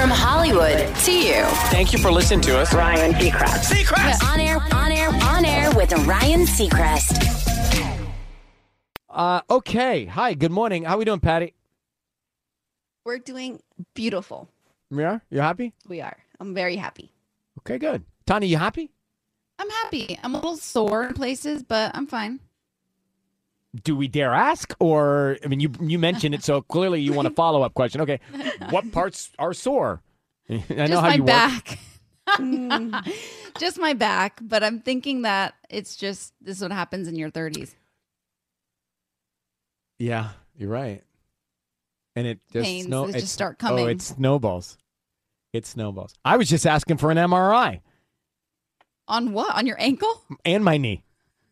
From 0.00 0.08
Hollywood 0.08 0.96
to 1.04 1.12
you. 1.12 1.44
Thank 1.68 1.92
you 1.92 1.98
for 1.98 2.10
listening 2.10 2.40
to 2.48 2.58
us. 2.58 2.72
Ryan 2.72 3.12
Seacrest. 3.12 3.70
Seacrest! 3.70 4.32
On 4.32 4.40
air, 4.40 4.56
on 4.72 4.90
air, 4.90 5.10
on 5.10 5.44
air 5.44 5.70
with 5.72 5.92
Ryan 6.06 6.46
Seacrest. 6.46 7.20
Uh, 9.10 9.42
okay. 9.50 10.06
Hi. 10.06 10.32
Good 10.32 10.52
morning. 10.52 10.84
How 10.84 10.94
are 10.94 10.98
we 11.00 11.04
doing, 11.04 11.20
Patty? 11.20 11.52
We're 13.04 13.18
doing 13.18 13.60
beautiful. 13.92 14.48
Yeah. 14.90 15.18
You 15.28 15.40
happy? 15.40 15.74
We 15.86 16.00
are. 16.00 16.16
I'm 16.40 16.54
very 16.54 16.76
happy. 16.76 17.12
Okay. 17.58 17.76
Good. 17.76 18.02
Tanya, 18.24 18.48
you 18.48 18.56
happy? 18.56 18.90
I'm 19.58 19.68
happy. 19.68 20.18
I'm 20.22 20.34
a 20.34 20.38
little 20.38 20.56
sore 20.56 21.08
in 21.08 21.12
places, 21.12 21.62
but 21.62 21.94
I'm 21.94 22.06
fine. 22.06 22.40
Do 23.84 23.94
we 23.94 24.08
dare 24.08 24.34
ask, 24.34 24.74
or 24.80 25.36
I 25.44 25.48
mean, 25.48 25.60
you 25.60 25.70
you 25.80 25.98
mentioned 25.98 26.34
it, 26.34 26.42
so 26.42 26.60
clearly 26.74 27.00
you 27.00 27.12
want 27.12 27.28
a 27.28 27.30
follow 27.30 27.62
up 27.62 27.74
question. 27.74 28.00
Okay. 28.00 28.18
What 28.70 28.90
parts 28.92 29.30
are 29.38 29.52
sore? 29.54 30.02
I 30.50 30.54
know 30.68 30.86
Just 30.86 30.92
how 31.02 31.08
my 31.08 31.14
you 31.14 31.22
back. 31.24 31.78
Just 33.58 33.78
my 33.78 33.92
back, 33.92 34.38
but 34.42 34.62
I'm 34.64 34.80
thinking 34.80 35.22
that 35.22 35.54
it's 35.68 35.96
just 35.96 36.32
this 36.40 36.56
is 36.56 36.62
what 36.62 36.72
happens 36.72 37.06
in 37.08 37.14
your 37.16 37.30
30s. 37.30 37.74
Yeah, 39.98 40.30
you're 40.56 40.70
right. 40.70 41.02
And 42.16 42.26
it 42.26 42.40
just 42.52 42.64
Pains 42.64 42.86
snow- 42.86 43.02
that 43.06 43.12
just 43.12 43.16
it's- 43.24 43.30
start 43.32 43.58
Oh, 43.62 43.86
it 43.86 44.02
snowballs. 44.02 44.78
It 45.52 45.66
snowballs. 45.66 46.14
I 46.24 46.36
was 46.36 46.48
just 46.48 46.66
asking 46.66 46.98
for 46.98 47.10
an 47.10 47.16
MRI 47.16 47.80
On 49.08 49.32
what? 49.32 49.54
On 49.56 49.66
your 49.66 49.80
ankle? 49.80 50.22
and 50.44 50.64
my 50.64 50.76
knee. 50.76 51.02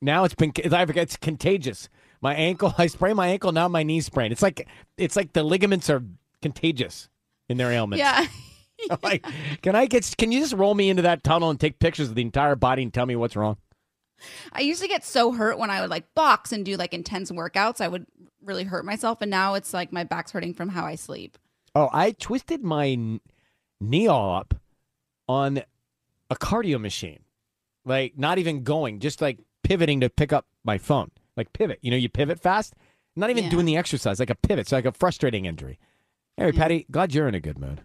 Now 0.01 0.25
it's 0.25 0.35
been 0.35 0.53
I 0.73 0.87
forget, 0.87 1.03
it's 1.05 1.17
contagious. 1.17 1.89
My 2.21 2.35
ankle, 2.35 2.75
I 2.79 2.87
sprained 2.87 3.17
my 3.17 3.29
ankle. 3.29 3.53
Now 3.53 3.69
my 3.69 3.83
knee 3.83 4.01
sprained. 4.01 4.33
It's 4.33 4.43
like 4.43 4.67
it's 4.97 5.17
like 5.17 5.33
the 5.33 5.43
ligaments 5.43 5.91
are 5.91 6.03
contagious 6.43 7.09
in 7.49 7.57
their 7.57 7.71
ailments. 7.71 8.01
Yeah. 8.01 8.27
like, 9.03 9.27
can 9.63 9.75
I 9.75 9.87
get? 9.87 10.15
Can 10.17 10.33
you 10.33 10.41
just 10.41 10.55
roll 10.55 10.75
me 10.75 10.89
into 10.89 11.03
that 11.03 11.25
tunnel 11.25 11.51
and 11.51 11.59
take 11.59 11.79
pictures 11.79 12.09
of 12.09 12.15
the 12.15 12.23
entire 12.23 12.57
body 12.57 12.83
and 12.83 12.93
tell 12.93 13.07
me 13.07 13.17
what's 13.17 13.37
wrong? 13.37 13.57
I 14.53 14.63
used 14.63 14.83
to 14.83 14.89
get 14.89 15.05
so 15.05 15.33
hurt 15.33 15.59
when 15.59 15.71
I 15.71 15.81
would 15.81 15.91
like 15.91 16.13
box 16.15 16.53
and 16.53 16.65
do 16.65 16.77
like 16.77 16.95
intense 16.95 17.31
workouts. 17.31 17.81
I 17.81 17.89
would 17.89 18.07
really 18.43 18.65
hurt 18.65 18.85
myself, 18.85 19.21
and 19.21 19.31
now 19.31 19.55
it's 19.55 19.73
like 19.73 19.93
my 19.93 20.05
back's 20.05 20.33
hurting 20.33 20.55
from 20.55 20.71
how 20.71 20.85
I 20.85 20.95
sleep. 20.95 21.39
Oh, 21.75 21.89
I 21.93 22.13
twisted 22.13 22.63
my 22.63 23.21
knee 23.81 24.07
all 24.07 24.37
up 24.37 24.55
on 25.29 25.63
a 26.31 26.37
cardio 26.37 26.81
machine. 26.81 27.21
Like 27.85 28.19
not 28.19 28.39
even 28.39 28.65
going, 28.65 29.01
just 29.01 29.21
like 29.21 29.39
pivoting 29.63 30.01
to 30.01 30.11
pick 30.11 30.33
up 30.33 30.47
my 30.65 30.79
phone. 30.79 31.11
Like 31.39 31.53
pivot. 31.55 31.79
You 31.83 31.91
know, 31.93 31.97
you 31.97 32.09
pivot 32.09 32.41
fast. 32.41 32.75
Not 33.17 33.31
even 33.31 33.45
Yeah. 33.45 33.51
doing 33.51 33.65
the 33.67 33.77
exercise, 33.77 34.21
like 34.21 34.31
a 34.31 34.35
pivot. 34.35 34.61
It's 34.61 34.73
like 34.73 34.85
a 34.85 34.93
frustrating 34.93 35.45
injury. 35.47 35.79
Anyway, 36.37 36.53
mm-hmm. 36.53 36.61
Patty, 36.61 36.87
glad 36.91 37.15
you're 37.15 37.27
in 37.29 37.35
a 37.35 37.41
good 37.41 37.59
mood. 37.59 37.81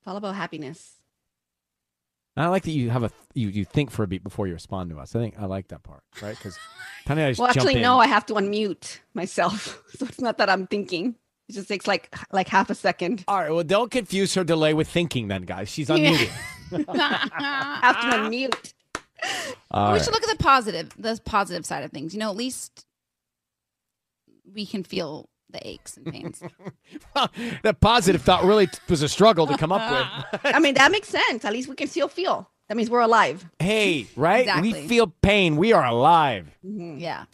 It's 0.00 0.06
all 0.08 0.16
about 0.16 0.34
happiness. 0.34 0.94
And 2.36 2.46
I 2.46 2.48
like 2.48 2.62
that 2.64 2.70
you 2.70 2.90
have 2.90 3.02
a 3.02 3.10
you 3.34 3.48
you 3.48 3.64
think 3.64 3.90
for 3.90 4.04
a 4.04 4.06
beat 4.06 4.22
before 4.22 4.46
you 4.46 4.54
respond 4.54 4.90
to 4.90 4.98
us. 4.98 5.14
I 5.16 5.18
think 5.18 5.34
I 5.38 5.46
like 5.46 5.68
that 5.68 5.82
part, 5.82 6.02
right? 6.22 6.36
Because 6.36 6.56
and 7.06 7.18
I 7.20 7.30
just 7.30 7.40
Well, 7.40 7.50
actually, 7.50 7.74
in. 7.76 7.82
no. 7.82 7.98
I 7.98 8.06
have 8.06 8.26
to 8.26 8.34
unmute 8.34 9.00
myself, 9.14 9.82
so 9.96 10.06
it's 10.06 10.20
not 10.20 10.38
that 10.38 10.48
I'm 10.48 10.66
thinking. 10.68 11.16
It 11.48 11.54
just 11.54 11.66
takes 11.68 11.86
like 11.88 12.14
like 12.30 12.46
half 12.48 12.70
a 12.70 12.74
second. 12.76 13.24
All 13.26 13.38
right, 13.38 13.50
well, 13.50 13.64
don't 13.64 13.90
confuse 13.90 14.34
her 14.34 14.44
delay 14.44 14.72
with 14.74 14.86
thinking, 14.88 15.26
then, 15.28 15.42
guys. 15.42 15.68
She's 15.68 15.88
unmuted. 15.94 16.30
I 16.88 17.78
have 17.82 18.00
to 18.02 18.18
unmute. 18.18 18.72
All 19.70 19.92
we 19.92 19.98
right. 19.98 20.04
should 20.04 20.14
look 20.14 20.22
at 20.22 20.36
the 20.36 20.42
positive, 20.42 20.90
the 20.98 21.20
positive 21.24 21.66
side 21.66 21.84
of 21.84 21.90
things. 21.90 22.14
You 22.14 22.20
know, 22.20 22.30
at 22.30 22.36
least 22.36 22.86
we 24.54 24.66
can 24.66 24.82
feel 24.82 25.28
the 25.50 25.66
aches 25.66 25.96
and 25.96 26.06
pains. 26.06 26.42
well, 27.14 27.30
that 27.62 27.80
positive 27.80 28.22
thought 28.22 28.44
really 28.44 28.68
was 28.88 29.02
a 29.02 29.08
struggle 29.08 29.46
to 29.46 29.56
come 29.56 29.72
up 29.72 30.32
with. 30.32 30.40
I 30.54 30.58
mean, 30.58 30.74
that 30.74 30.90
makes 30.90 31.08
sense. 31.08 31.44
At 31.44 31.52
least 31.52 31.68
we 31.68 31.74
can 31.74 31.88
still 31.88 32.08
feel. 32.08 32.50
That 32.68 32.76
means 32.76 32.90
we're 32.90 33.00
alive. 33.00 33.46
hey, 33.58 34.06
right? 34.14 34.60
We 34.60 34.74
feel 34.74 35.06
pain. 35.22 35.56
We 35.56 35.72
are 35.72 35.84
alive. 35.84 36.50
Mm-hmm. 36.64 36.98
yeah. 36.98 37.24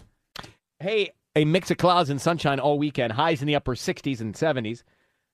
Hey, 0.78 1.10
a 1.34 1.44
mix 1.44 1.70
of 1.72 1.76
clouds 1.76 2.10
and 2.10 2.20
sunshine 2.20 2.60
all 2.60 2.78
weekend. 2.78 3.12
Highs 3.12 3.40
in 3.40 3.48
the 3.48 3.56
upper 3.56 3.74
60s 3.74 4.20
and 4.20 4.34
70s. 4.34 4.84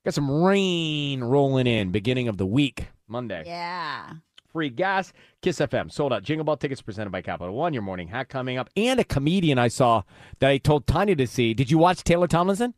Got 0.05 0.15
some 0.15 0.31
rain 0.43 1.23
rolling 1.23 1.67
in 1.67 1.91
beginning 1.91 2.29
of 2.29 2.39
the 2.39 2.47
week, 2.47 2.87
Monday. 3.07 3.43
Yeah. 3.45 4.13
Free 4.53 4.71
gas. 4.71 5.13
Kiss 5.43 5.59
FM. 5.59 5.91
Sold 5.91 6.13
out. 6.13 6.23
Jingle 6.23 6.45
Ball 6.45 6.57
tickets 6.57 6.83
presented 6.83 7.11
by 7.11 7.23
Capital 7.23 7.55
One. 7.55 7.73
Your 7.73 7.83
morning 7.83 8.09
hack 8.09 8.29
coming 8.29 8.59
up. 8.59 8.69
And 8.77 8.99
a 9.01 9.05
comedian 9.05 9.59
I 9.59 9.69
saw 9.69 10.03
that 10.41 10.51
I 10.51 10.59
told 10.59 10.87
Tanya 10.87 11.17
to 11.17 11.27
see. 11.27 11.55
Did 11.55 11.71
you 11.71 11.79
watch 11.79 12.03
Taylor 12.05 12.27
Tomlinson? 12.27 12.75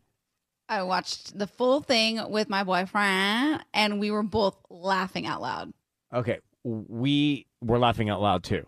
I 0.68 0.82
watched 0.82 1.38
the 1.38 1.46
full 1.46 1.80
thing 1.80 2.20
with 2.30 2.48
my 2.48 2.64
boyfriend, 2.64 3.64
and 3.74 4.00
we 4.00 4.10
were 4.10 4.22
both 4.22 4.56
laughing 4.70 5.26
out 5.26 5.42
loud. 5.42 5.72
Okay. 6.14 6.38
We 6.64 7.46
were 7.60 7.78
laughing 7.78 8.08
out 8.08 8.20
loud 8.20 8.44
too. 8.44 8.66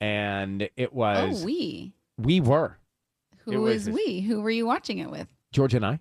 And 0.00 0.68
it 0.76 0.92
was, 0.92 1.42
oh, 1.42 1.44
we. 1.44 1.92
we 2.16 2.40
were. 2.40 2.76
Who 3.44 3.62
was 3.62 3.88
is 3.88 3.94
we? 3.94 4.20
Who 4.20 4.40
were 4.40 4.50
you 4.50 4.66
watching 4.66 4.98
it 4.98 5.10
with? 5.10 5.26
George 5.52 5.74
and 5.74 5.86
I. 5.86 6.00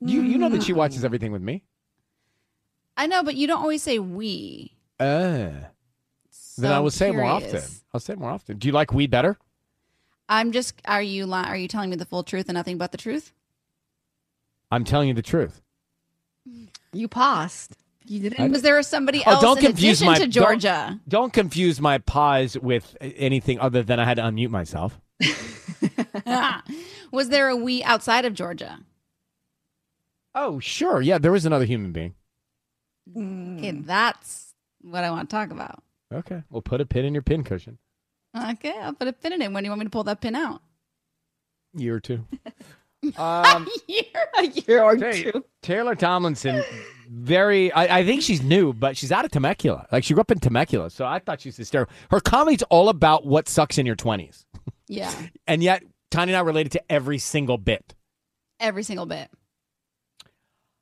You 0.00 0.22
you 0.22 0.38
know 0.38 0.48
that 0.50 0.62
she 0.62 0.72
mm. 0.72 0.76
watches 0.76 1.04
everything 1.04 1.32
with 1.32 1.42
me. 1.42 1.62
I 2.96 3.06
know, 3.06 3.22
but 3.22 3.36
you 3.36 3.46
don't 3.46 3.60
always 3.60 3.82
say 3.82 3.98
we. 3.98 4.73
Uh, 5.04 5.50
then 5.50 5.66
So 6.30 6.68
I 6.72 6.76
I'm 6.76 6.82
will 6.82 6.90
say 6.90 7.08
it 7.08 7.12
more 7.14 7.24
often. 7.24 7.62
I'll 7.92 8.00
say 8.00 8.12
it 8.14 8.18
more 8.18 8.30
often. 8.30 8.58
Do 8.58 8.68
you 8.68 8.72
like 8.72 8.92
we 8.92 9.06
better? 9.06 9.36
I'm 10.28 10.52
just. 10.52 10.74
Are 10.86 11.02
you? 11.02 11.26
Li- 11.26 11.44
are 11.46 11.56
you 11.56 11.68
telling 11.68 11.90
me 11.90 11.96
the 11.96 12.04
full 12.06 12.22
truth 12.22 12.48
and 12.48 12.54
nothing 12.54 12.78
but 12.78 12.92
the 12.92 12.98
truth? 12.98 13.32
I'm 14.70 14.84
telling 14.84 15.08
you 15.08 15.14
the 15.14 15.22
truth. 15.22 15.60
You 16.92 17.08
paused. 17.08 17.76
You 18.06 18.20
didn't. 18.30 18.52
Was 18.52 18.62
there 18.62 18.82
somebody 18.82 19.22
Oh, 19.26 19.32
else 19.32 19.42
don't 19.42 19.58
in 19.58 19.64
confuse 19.66 20.00
addition 20.00 20.06
my- 20.06 20.14
to 20.18 20.26
don't- 20.26 20.30
Georgia? 20.60 21.00
Don't 21.08 21.32
confuse 21.32 21.80
my 21.80 21.98
pause 21.98 22.56
with 22.58 22.96
anything 23.00 23.58
other 23.60 23.82
than 23.82 23.98
I 24.00 24.04
had 24.04 24.16
to 24.16 24.22
unmute 24.22 24.50
myself. 24.50 25.00
was 27.12 27.28
there 27.28 27.48
a 27.48 27.56
we 27.56 27.82
outside 27.84 28.24
of 28.24 28.34
Georgia? 28.34 28.78
Oh, 30.34 30.58
sure. 30.60 31.00
Yeah, 31.00 31.18
there 31.18 31.32
was 31.32 31.46
another 31.46 31.64
human 31.64 31.92
being. 31.92 32.14
Okay, 33.16 33.70
that's 33.70 34.53
what 34.84 35.04
I 35.04 35.10
want 35.10 35.28
to 35.30 35.34
talk 35.36 35.50
about. 35.50 35.82
Okay. 36.12 36.42
We'll 36.50 36.62
put 36.62 36.80
a 36.80 36.86
pin 36.86 37.04
in 37.04 37.14
your 37.14 37.22
pin 37.22 37.42
cushion. 37.44 37.78
Okay, 38.36 38.74
I'll 38.80 38.92
put 38.92 39.08
a 39.08 39.12
pin 39.12 39.32
in 39.32 39.42
it. 39.42 39.52
When 39.52 39.62
do 39.62 39.66
you 39.66 39.70
want 39.70 39.80
me 39.80 39.84
to 39.86 39.90
pull 39.90 40.04
that 40.04 40.20
pin 40.20 40.34
out? 40.34 40.60
Year 41.76 41.94
or 41.96 42.00
two. 42.00 42.24
um, 43.16 43.68
a 44.38 44.46
year 44.66 44.82
or 44.82 44.96
Hey, 44.96 45.24
two. 45.30 45.44
Taylor 45.62 45.94
Tomlinson, 45.94 46.62
very. 47.08 47.70
I, 47.72 47.98
I 47.98 48.04
think 48.04 48.22
she's 48.22 48.42
new, 48.42 48.72
but 48.72 48.96
she's 48.96 49.12
out 49.12 49.24
of 49.24 49.30
Temecula. 49.30 49.86
Like 49.92 50.04
she 50.04 50.14
grew 50.14 50.20
up 50.20 50.30
in 50.30 50.40
Temecula, 50.40 50.90
so 50.90 51.04
I 51.04 51.18
thought 51.20 51.40
she 51.40 51.48
was 51.48 51.56
hysterical. 51.56 51.94
Her 52.10 52.20
comedy's 52.20 52.62
all 52.64 52.88
about 52.88 53.24
what 53.26 53.48
sucks 53.48 53.78
in 53.78 53.86
your 53.86 53.96
twenties, 53.96 54.44
Yeah, 54.88 55.12
and 55.46 55.62
yet 55.62 55.82
Tanya 56.10 56.32
and 56.34 56.38
I 56.38 56.40
related 56.40 56.72
to 56.72 56.92
every 56.92 57.18
single 57.18 57.58
bit. 57.58 57.94
every 58.58 58.82
single 58.82 59.06
bit. 59.06 59.30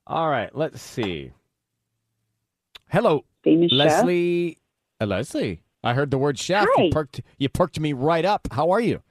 All 0.06 0.28
right, 0.28 0.54
let's 0.54 0.80
see. 0.80 1.32
Hello, 2.88 3.24
Famous 3.44 3.70
chef. 3.70 3.78
Leslie. 3.78 4.58
Uh, 5.00 5.06
Leslie, 5.06 5.62
I 5.82 5.94
heard 5.94 6.10
the 6.10 6.18
word 6.18 6.38
chef. 6.38 6.66
Hi. 6.76 6.84
You 6.84 6.90
perked, 6.90 7.20
you 7.38 7.48
perked 7.48 7.80
me 7.80 7.92
right 7.92 8.24
up. 8.24 8.48
How 8.52 8.70
are 8.70 8.80
you? 8.80 9.02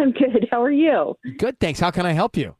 I'm 0.00 0.12
good. 0.12 0.48
How 0.50 0.62
are 0.62 0.72
you? 0.72 1.16
Good, 1.38 1.60
thanks. 1.60 1.80
How 1.80 1.90
can 1.90 2.06
I 2.06 2.12
help 2.12 2.36
you? 2.36 2.54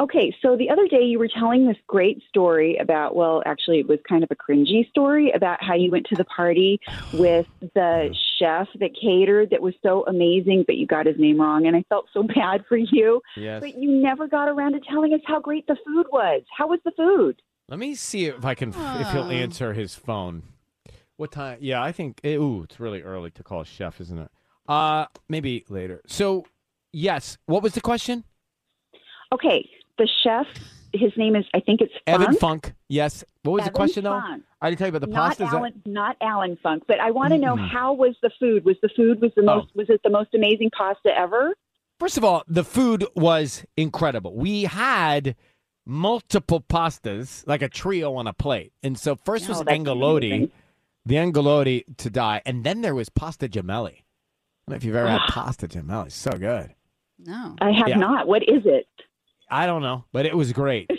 Okay, 0.00 0.32
so 0.40 0.56
the 0.56 0.70
other 0.70 0.86
day 0.86 1.02
you 1.02 1.18
were 1.18 1.28
telling 1.28 1.66
this 1.66 1.76
great 1.88 2.22
story 2.28 2.76
about, 2.76 3.16
well, 3.16 3.42
actually, 3.46 3.80
it 3.80 3.88
was 3.88 3.98
kind 4.08 4.22
of 4.22 4.30
a 4.30 4.36
cringy 4.36 4.88
story 4.90 5.32
about 5.32 5.62
how 5.62 5.74
you 5.74 5.90
went 5.90 6.06
to 6.06 6.14
the 6.14 6.24
party 6.24 6.78
with 7.12 7.46
the 7.74 8.14
chef 8.38 8.68
that 8.78 8.90
catered 9.00 9.50
that 9.50 9.60
was 9.60 9.74
so 9.82 10.04
amazing, 10.06 10.62
but 10.68 10.76
you 10.76 10.86
got 10.86 11.06
his 11.06 11.18
name 11.18 11.40
wrong. 11.40 11.66
And 11.66 11.74
I 11.74 11.82
felt 11.88 12.06
so 12.12 12.22
bad 12.34 12.64
for 12.68 12.76
you. 12.76 13.20
Yes. 13.36 13.60
But 13.60 13.76
you 13.76 13.90
never 13.90 14.28
got 14.28 14.48
around 14.48 14.74
to 14.74 14.80
telling 14.80 15.14
us 15.14 15.20
how 15.26 15.40
great 15.40 15.66
the 15.66 15.76
food 15.84 16.06
was. 16.12 16.42
How 16.56 16.68
was 16.68 16.78
the 16.84 16.92
food? 16.92 17.42
Let 17.68 17.78
me 17.78 17.94
see 17.94 18.26
if 18.26 18.44
I 18.44 18.54
can 18.54 18.70
if 18.70 19.10
he'll 19.10 19.30
answer 19.30 19.72
his 19.74 19.94
phone. 19.94 20.42
What 21.16 21.32
time? 21.32 21.58
Yeah, 21.60 21.82
I 21.82 21.92
think. 21.92 22.20
eh, 22.24 22.34
Ooh, 22.36 22.62
it's 22.62 22.78
really 22.80 23.02
early 23.02 23.30
to 23.32 23.42
call 23.42 23.60
a 23.60 23.64
chef, 23.66 24.00
isn't 24.00 24.18
it? 24.18 24.30
Uh, 24.68 25.06
maybe 25.28 25.64
later. 25.68 26.00
So, 26.06 26.44
yes. 26.92 27.38
What 27.46 27.62
was 27.62 27.74
the 27.74 27.80
question? 27.80 28.24
Okay, 29.32 29.68
the 29.98 30.08
chef, 30.22 30.46
his 30.94 31.12
name 31.16 31.36
is, 31.36 31.44
I 31.54 31.60
think 31.60 31.80
it's 31.82 31.92
Funk. 32.06 32.22
Evan 32.22 32.34
Funk. 32.36 32.72
Yes. 32.88 33.24
What 33.42 33.52
was 33.54 33.60
the 33.64 33.70
Evan 33.70 33.74
question 33.74 34.04
though? 34.04 34.22
I 34.62 34.70
didn't 34.70 34.78
tell 34.78 34.86
you 34.88 34.96
about 34.96 35.06
the 35.06 35.12
not 35.12 35.28
pasta. 35.28 35.44
Is 35.44 35.50
that- 35.50 35.56
Alan, 35.58 35.82
not 35.84 36.16
Alan 36.22 36.56
Funk, 36.62 36.84
but 36.86 37.00
I 37.00 37.10
want 37.10 37.32
to 37.32 37.38
know 37.38 37.56
how 37.56 37.92
was 37.92 38.14
the 38.22 38.30
food? 38.40 38.64
Was 38.64 38.76
the 38.82 38.88
food 38.96 39.20
was 39.20 39.32
the 39.36 39.42
Oh. 39.42 39.56
most 39.56 39.74
was 39.74 39.90
it 39.90 40.00
the 40.02 40.10
most 40.10 40.34
amazing 40.34 40.70
pasta 40.70 41.10
ever? 41.14 41.54
First 42.00 42.16
of 42.16 42.24
all, 42.24 42.44
the 42.46 42.64
food 42.64 43.04
was 43.16 43.64
incredible. 43.76 44.34
We 44.34 44.62
had 44.62 45.34
multiple 45.88 46.60
pastas, 46.60 47.42
like 47.46 47.62
a 47.62 47.68
trio 47.68 48.14
on 48.14 48.26
a 48.26 48.32
plate. 48.32 48.72
And 48.82 48.98
so 48.98 49.16
first 49.16 49.46
Oh, 49.46 49.50
was 49.54 49.64
that's 49.64 49.70
agnolotti, 49.78 50.26
amazing. 50.28 50.50
the 51.06 51.14
agnolotti 51.16 51.84
to 51.98 52.10
die, 52.10 52.42
and 52.46 52.62
then 52.62 52.82
there 52.82 52.94
was 52.94 53.08
pasta 53.08 53.48
gemelli. 53.48 53.94
I 53.96 54.70
don't 54.70 54.70
know 54.70 54.76
if 54.76 54.84
you've 54.84 54.96
ever 54.96 55.08
had 55.08 55.22
Ah. 55.22 55.30
pasta 55.30 55.66
gemelli. 55.66 56.12
So 56.12 56.30
good. 56.32 56.74
No. 57.18 57.56
I 57.60 57.72
have 57.72 57.88
Yeah. 57.88 57.96
not. 57.96 58.28
What 58.28 58.42
is 58.42 58.62
it? 58.66 58.86
I 59.50 59.66
don't 59.66 59.82
know, 59.82 60.04
but 60.12 60.26
it 60.26 60.36
was 60.36 60.52
great. 60.52 60.90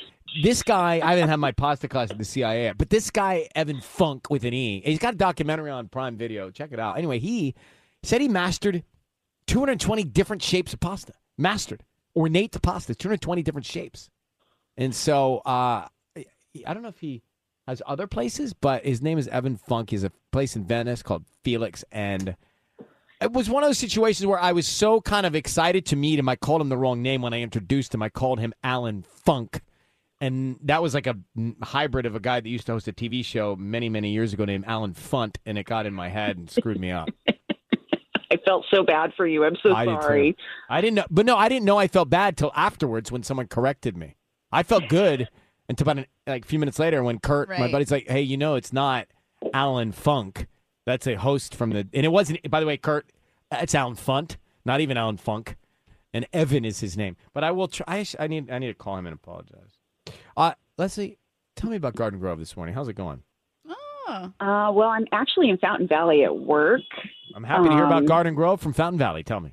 this 0.44 0.62
guy, 0.62 1.02
I 1.04 1.16
haven't 1.16 1.30
had 1.30 1.38
my 1.38 1.52
pasta 1.52 1.88
class 1.88 2.12
at 2.12 2.18
the 2.20 2.24
CIA 2.26 2.64
yet, 2.66 2.78
but 2.78 2.90
this 2.92 3.10
guy, 3.10 3.48
Evan 3.56 3.82
Funk 3.82 4.30
with 4.30 4.44
an 4.44 4.54
E, 4.54 4.82
he's 4.86 5.00
got 5.00 5.16
a 5.16 5.18
documentary 5.18 5.72
on 5.72 5.88
Prime 5.88 6.18
Video. 6.18 6.52
Check 6.52 6.72
it 6.72 6.80
out. 6.80 6.98
Anyway, 7.00 7.18
he 7.18 7.56
said 8.04 8.22
he 8.22 8.28
mastered 8.28 8.84
220 9.48 10.04
different 10.04 10.44
shapes 10.44 10.72
of 10.74 10.80
pasta. 10.80 11.14
Mastered. 11.38 11.84
Ornate 12.16 12.60
pasta, 12.62 12.94
220 12.94 13.42
different 13.44 13.66
shapes. 13.66 14.10
And 14.80 14.96
so 14.96 15.40
uh, 15.40 15.88
I 16.66 16.74
don't 16.74 16.82
know 16.82 16.90
if 16.90 17.02
he 17.02 17.22
has 17.68 17.82
other 17.86 18.08
places, 18.08 18.54
but 18.54 18.86
his 18.86 19.02
name 19.02 19.18
is 19.18 19.28
Evan 19.28 19.58
Funk. 19.58 19.90
He's 19.90 20.06
a 20.06 20.12
place 20.32 20.56
in 20.56 20.66
Venice 20.66 21.04
called 21.04 21.26
Felix. 21.44 21.84
And 21.92 22.38
it 23.20 23.34
was 23.34 23.50
one 23.50 23.62
of 23.62 23.68
those 23.68 23.78
situations 23.78 24.26
where 24.26 24.40
I 24.40 24.54
was 24.54 24.66
so 24.66 25.02
kind 25.02 25.26
of 25.26 25.36
excited 25.36 25.86
to 25.88 25.98
meet 25.98 26.18
him. 26.18 26.30
I 26.30 26.38
called 26.38 26.62
him 26.62 26.70
the 26.70 26.78
wrong 26.78 27.02
name 27.02 27.22
when 27.22 27.34
I 27.34 27.42
introduced 27.42 27.94
him. 27.94 28.02
I 28.02 28.08
called 28.08 28.40
him 28.40 28.54
Alan 28.64 29.04
Funk. 29.04 29.62
And 30.22 30.58
that 30.64 30.82
was 30.82 30.94
like 30.94 31.08
a 31.08 31.18
hybrid 31.62 32.06
of 32.06 32.16
a 32.16 32.20
guy 32.22 32.40
that 32.40 32.50
used 32.50 32.66
to 32.68 32.72
host 32.74 32.88
a 32.88 32.94
TV 32.94 33.24
show 33.24 33.58
many, 33.58 33.90
many 33.90 34.12
years 34.12 34.32
ago 34.32 34.46
named 34.46 34.64
Allen 34.66 34.94
Funt. 34.94 35.36
And 35.46 35.58
it 35.58 35.66
got 35.66 35.88
in 35.88 35.94
my 35.94 36.08
head 36.08 36.38
and 36.38 36.50
screwed 36.50 36.80
me 36.80 36.92
up. 36.92 37.10
I 38.32 38.38
felt 38.46 38.66
so 38.72 38.84
bad 38.84 39.12
for 39.18 39.28
you. 39.28 39.44
I'm 39.44 39.58
so 39.62 39.74
I 39.74 39.86
did 39.86 40.02
sorry. 40.02 40.38
I 40.70 40.80
didn't 40.80 40.96
know, 40.96 41.06
but 41.10 41.26
no, 41.26 41.36
I 41.36 41.50
didn't 41.50 41.66
know 41.66 41.78
I 41.78 41.90
felt 41.90 42.10
bad 42.10 42.38
till 42.38 42.52
afterwards 42.56 43.12
when 43.12 43.24
someone 43.24 43.48
corrected 43.48 43.98
me. 43.98 44.16
I 44.52 44.64
felt 44.64 44.88
good 44.90 45.30
until 45.68 45.86
about 45.86 45.98
an, 46.00 46.06
like 46.28 46.46
a 46.46 46.48
few 46.48 46.60
minutes 46.60 46.80
later 46.80 47.04
when 47.04 47.20
Kurt, 47.20 47.50
my 47.50 47.72
buddy's 47.72 47.92
like, 47.92 48.08
"Hey, 48.08 48.22
you 48.22 48.38
know, 48.38 48.56
it's 48.56 48.74
not 48.74 49.08
Alan 49.54 49.92
Funk. 49.92 50.48
That's 50.86 51.06
a 51.08 51.16
host 51.16 51.54
from 51.56 51.70
the." 51.72 51.88
And 51.94 52.06
it 52.06 52.12
wasn't. 52.12 52.50
By 52.50 52.60
the 52.60 52.66
way, 52.66 52.78
Kurt, 52.78 53.08
it's 53.52 53.76
Allen 53.76 53.96
Funt, 53.96 54.38
not 54.66 54.82
even 54.82 54.98
Alan 54.98 55.18
Funk, 55.18 55.56
and 56.14 56.26
Evan 56.34 56.66
is 56.66 56.80
his 56.80 56.98
name. 56.98 57.16
But 57.34 57.44
I 57.44 57.52
will 57.52 57.68
try. 57.68 57.86
I, 57.88 58.04
sh- 58.04 58.16
I 58.20 58.28
need. 58.28 58.50
I 58.50 58.58
need 58.60 58.68
to 58.68 58.74
call 58.74 58.98
him 58.98 59.06
and 59.06 59.14
apologize. 59.14 59.78
Uh, 60.36 60.54
Leslie, 60.78 61.18
tell 61.56 61.70
me 61.70 61.76
about 61.76 61.96
Garden 61.96 62.20
Grove 62.20 62.40
this 62.40 62.56
morning. 62.58 62.74
How's 62.74 62.88
it 62.88 62.94
going? 62.94 63.22
Oh. 63.68 64.32
Uh, 64.40 64.72
well, 64.72 64.90
I'm 64.90 65.06
actually 65.12 65.50
in 65.52 65.58
Fountain 65.60 65.88
Valley 65.88 66.24
at 66.24 66.36
work, 66.36 66.82
I'm 67.36 67.44
happy 67.44 67.68
to 67.70 67.76
hear 67.76 67.84
about 67.84 68.00
Um, 68.00 68.06
Garden 68.08 68.34
Grove 68.34 68.60
from 68.60 68.74
Fountain 68.74 68.98
Valley. 68.98 69.22
Tell 69.24 69.40
me. 69.40 69.52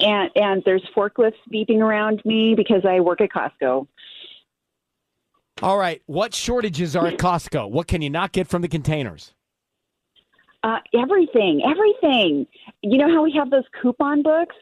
and 0.00 0.28
and 0.34 0.62
there's 0.64 0.82
forklifts 0.96 1.34
beeping 1.54 1.78
around 1.78 2.20
me 2.24 2.54
because 2.56 2.84
I 2.84 2.98
work 2.98 3.20
at 3.20 3.30
Costco. 3.30 3.86
All 5.60 5.78
right, 5.78 6.02
what 6.06 6.34
shortages 6.34 6.96
are 6.96 7.06
at 7.06 7.18
Costco? 7.18 7.70
What 7.70 7.86
can 7.86 8.02
you 8.02 8.10
not 8.10 8.32
get 8.32 8.48
from 8.48 8.62
the 8.62 8.68
containers? 8.68 9.34
Uh, 10.62 10.78
everything, 10.94 11.62
everything. 11.64 12.46
You 12.82 12.98
know 12.98 13.12
how 13.12 13.22
we 13.22 13.32
have 13.32 13.50
those 13.50 13.64
coupon 13.80 14.22
books? 14.22 14.54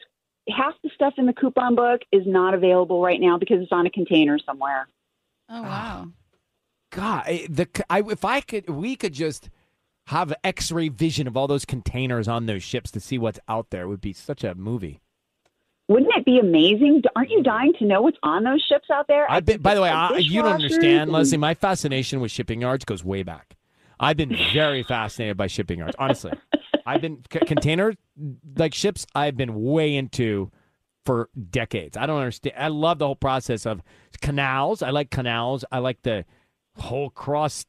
Half 0.48 0.74
the 0.82 0.90
stuff 0.94 1.14
in 1.18 1.26
the 1.26 1.32
coupon 1.32 1.74
book 1.74 2.00
is 2.10 2.22
not 2.26 2.54
available 2.54 3.02
right 3.02 3.20
now 3.20 3.38
because 3.38 3.60
it's 3.60 3.72
on 3.72 3.86
a 3.86 3.90
container 3.90 4.38
somewhere. 4.38 4.88
Oh 5.48 5.62
wow. 5.62 6.08
God, 6.90 7.24
the 7.48 7.68
I, 7.88 8.00
if 8.00 8.24
I 8.24 8.40
could, 8.40 8.68
we 8.68 8.96
could 8.96 9.12
just 9.12 9.48
have 10.06 10.34
X-ray 10.42 10.88
vision 10.88 11.28
of 11.28 11.36
all 11.36 11.46
those 11.46 11.64
containers 11.64 12.26
on 12.26 12.46
those 12.46 12.64
ships 12.64 12.90
to 12.90 13.00
see 13.00 13.16
what's 13.16 13.38
out 13.46 13.70
there. 13.70 13.82
It 13.82 13.88
would 13.88 14.00
be 14.00 14.12
such 14.12 14.42
a 14.42 14.56
movie. 14.56 15.00
Wouldn't 15.90 16.12
it 16.16 16.24
be 16.24 16.38
amazing? 16.38 17.02
Aren't 17.16 17.30
you 17.30 17.42
dying 17.42 17.72
to 17.80 17.84
know 17.84 18.00
what's 18.00 18.16
on 18.22 18.44
those 18.44 18.62
ships 18.68 18.88
out 18.92 19.08
there? 19.08 19.28
I've 19.28 19.44
been, 19.44 19.60
by 19.60 19.74
the 19.74 19.82
way, 19.82 19.88
I, 19.90 20.18
you 20.18 20.40
don't 20.40 20.52
understand, 20.52 21.02
and- 21.02 21.10
Leslie. 21.10 21.36
My 21.36 21.54
fascination 21.54 22.20
with 22.20 22.30
shipping 22.30 22.60
yards 22.60 22.84
goes 22.84 23.02
way 23.04 23.24
back. 23.24 23.56
I've 23.98 24.16
been 24.16 24.36
very 24.54 24.84
fascinated 24.84 25.36
by 25.36 25.48
shipping 25.48 25.80
yards. 25.80 25.96
Honestly, 25.98 26.32
I've 26.86 27.00
been 27.02 27.24
c- 27.32 27.40
container 27.40 27.92
like 28.56 28.72
ships. 28.72 29.04
I've 29.16 29.36
been 29.36 29.62
way 29.62 29.96
into 29.96 30.52
for 31.04 31.28
decades. 31.50 31.96
I 31.96 32.06
don't 32.06 32.18
understand. 32.18 32.54
I 32.56 32.68
love 32.68 33.00
the 33.00 33.06
whole 33.06 33.16
process 33.16 33.66
of 33.66 33.82
canals. 34.20 34.82
I 34.82 34.90
like 34.90 35.10
canals. 35.10 35.64
I 35.72 35.80
like 35.80 36.02
the 36.02 36.24
whole 36.76 37.10
cross 37.10 37.66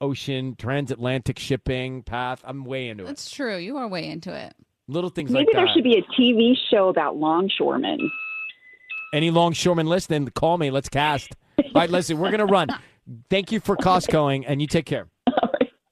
ocean 0.00 0.56
transatlantic 0.56 1.38
shipping 1.38 2.02
path. 2.02 2.42
I'm 2.44 2.64
way 2.64 2.88
into 2.88 3.04
it. 3.04 3.06
That's 3.06 3.30
true. 3.30 3.56
You 3.58 3.76
are 3.76 3.86
way 3.86 4.06
into 4.08 4.34
it. 4.34 4.54
Little 4.90 5.10
things 5.10 5.30
Maybe 5.30 5.46
like 5.46 5.54
there 5.54 5.66
that. 5.66 5.72
should 5.72 5.84
be 5.84 5.98
a 5.98 6.20
TV 6.20 6.54
show 6.70 6.88
about 6.88 7.16
longshoremen. 7.16 8.10
Any 9.14 9.30
longshoremen 9.30 9.86
listening, 9.86 10.26
call 10.28 10.58
me. 10.58 10.70
Let's 10.70 10.88
cast. 10.88 11.36
All 11.58 11.64
right, 11.74 11.90
Leslie, 11.90 12.16
we're 12.16 12.30
gonna 12.32 12.46
run. 12.46 12.68
Thank 13.28 13.52
you 13.52 13.60
for 13.60 13.76
Costcoing, 13.76 14.44
and 14.46 14.60
you 14.60 14.66
take 14.66 14.86
care. 14.86 15.08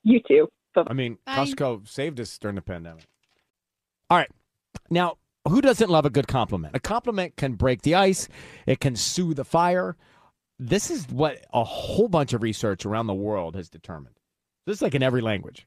You 0.04 0.20
too. 0.26 0.48
I 0.74 0.94
mean, 0.94 1.18
Bye. 1.26 1.36
Costco 1.36 1.86
saved 1.86 2.18
us 2.18 2.38
during 2.38 2.54
the 2.54 2.62
pandemic. 2.62 3.04
All 4.08 4.16
right. 4.16 4.30
Now, 4.88 5.18
who 5.46 5.60
doesn't 5.60 5.90
love 5.90 6.06
a 6.06 6.10
good 6.10 6.26
compliment? 6.26 6.74
A 6.74 6.80
compliment 6.80 7.36
can 7.36 7.54
break 7.54 7.82
the 7.82 7.94
ice, 7.94 8.26
it 8.64 8.80
can 8.80 8.96
soothe 8.96 9.36
the 9.36 9.44
fire. 9.44 9.96
This 10.58 10.90
is 10.90 11.06
what 11.10 11.44
a 11.52 11.62
whole 11.62 12.08
bunch 12.08 12.32
of 12.32 12.42
research 12.42 12.86
around 12.86 13.06
the 13.06 13.12
world 13.14 13.54
has 13.54 13.68
determined. 13.68 14.16
This 14.66 14.76
is 14.78 14.82
like 14.82 14.94
in 14.94 15.02
every 15.02 15.20
language. 15.20 15.66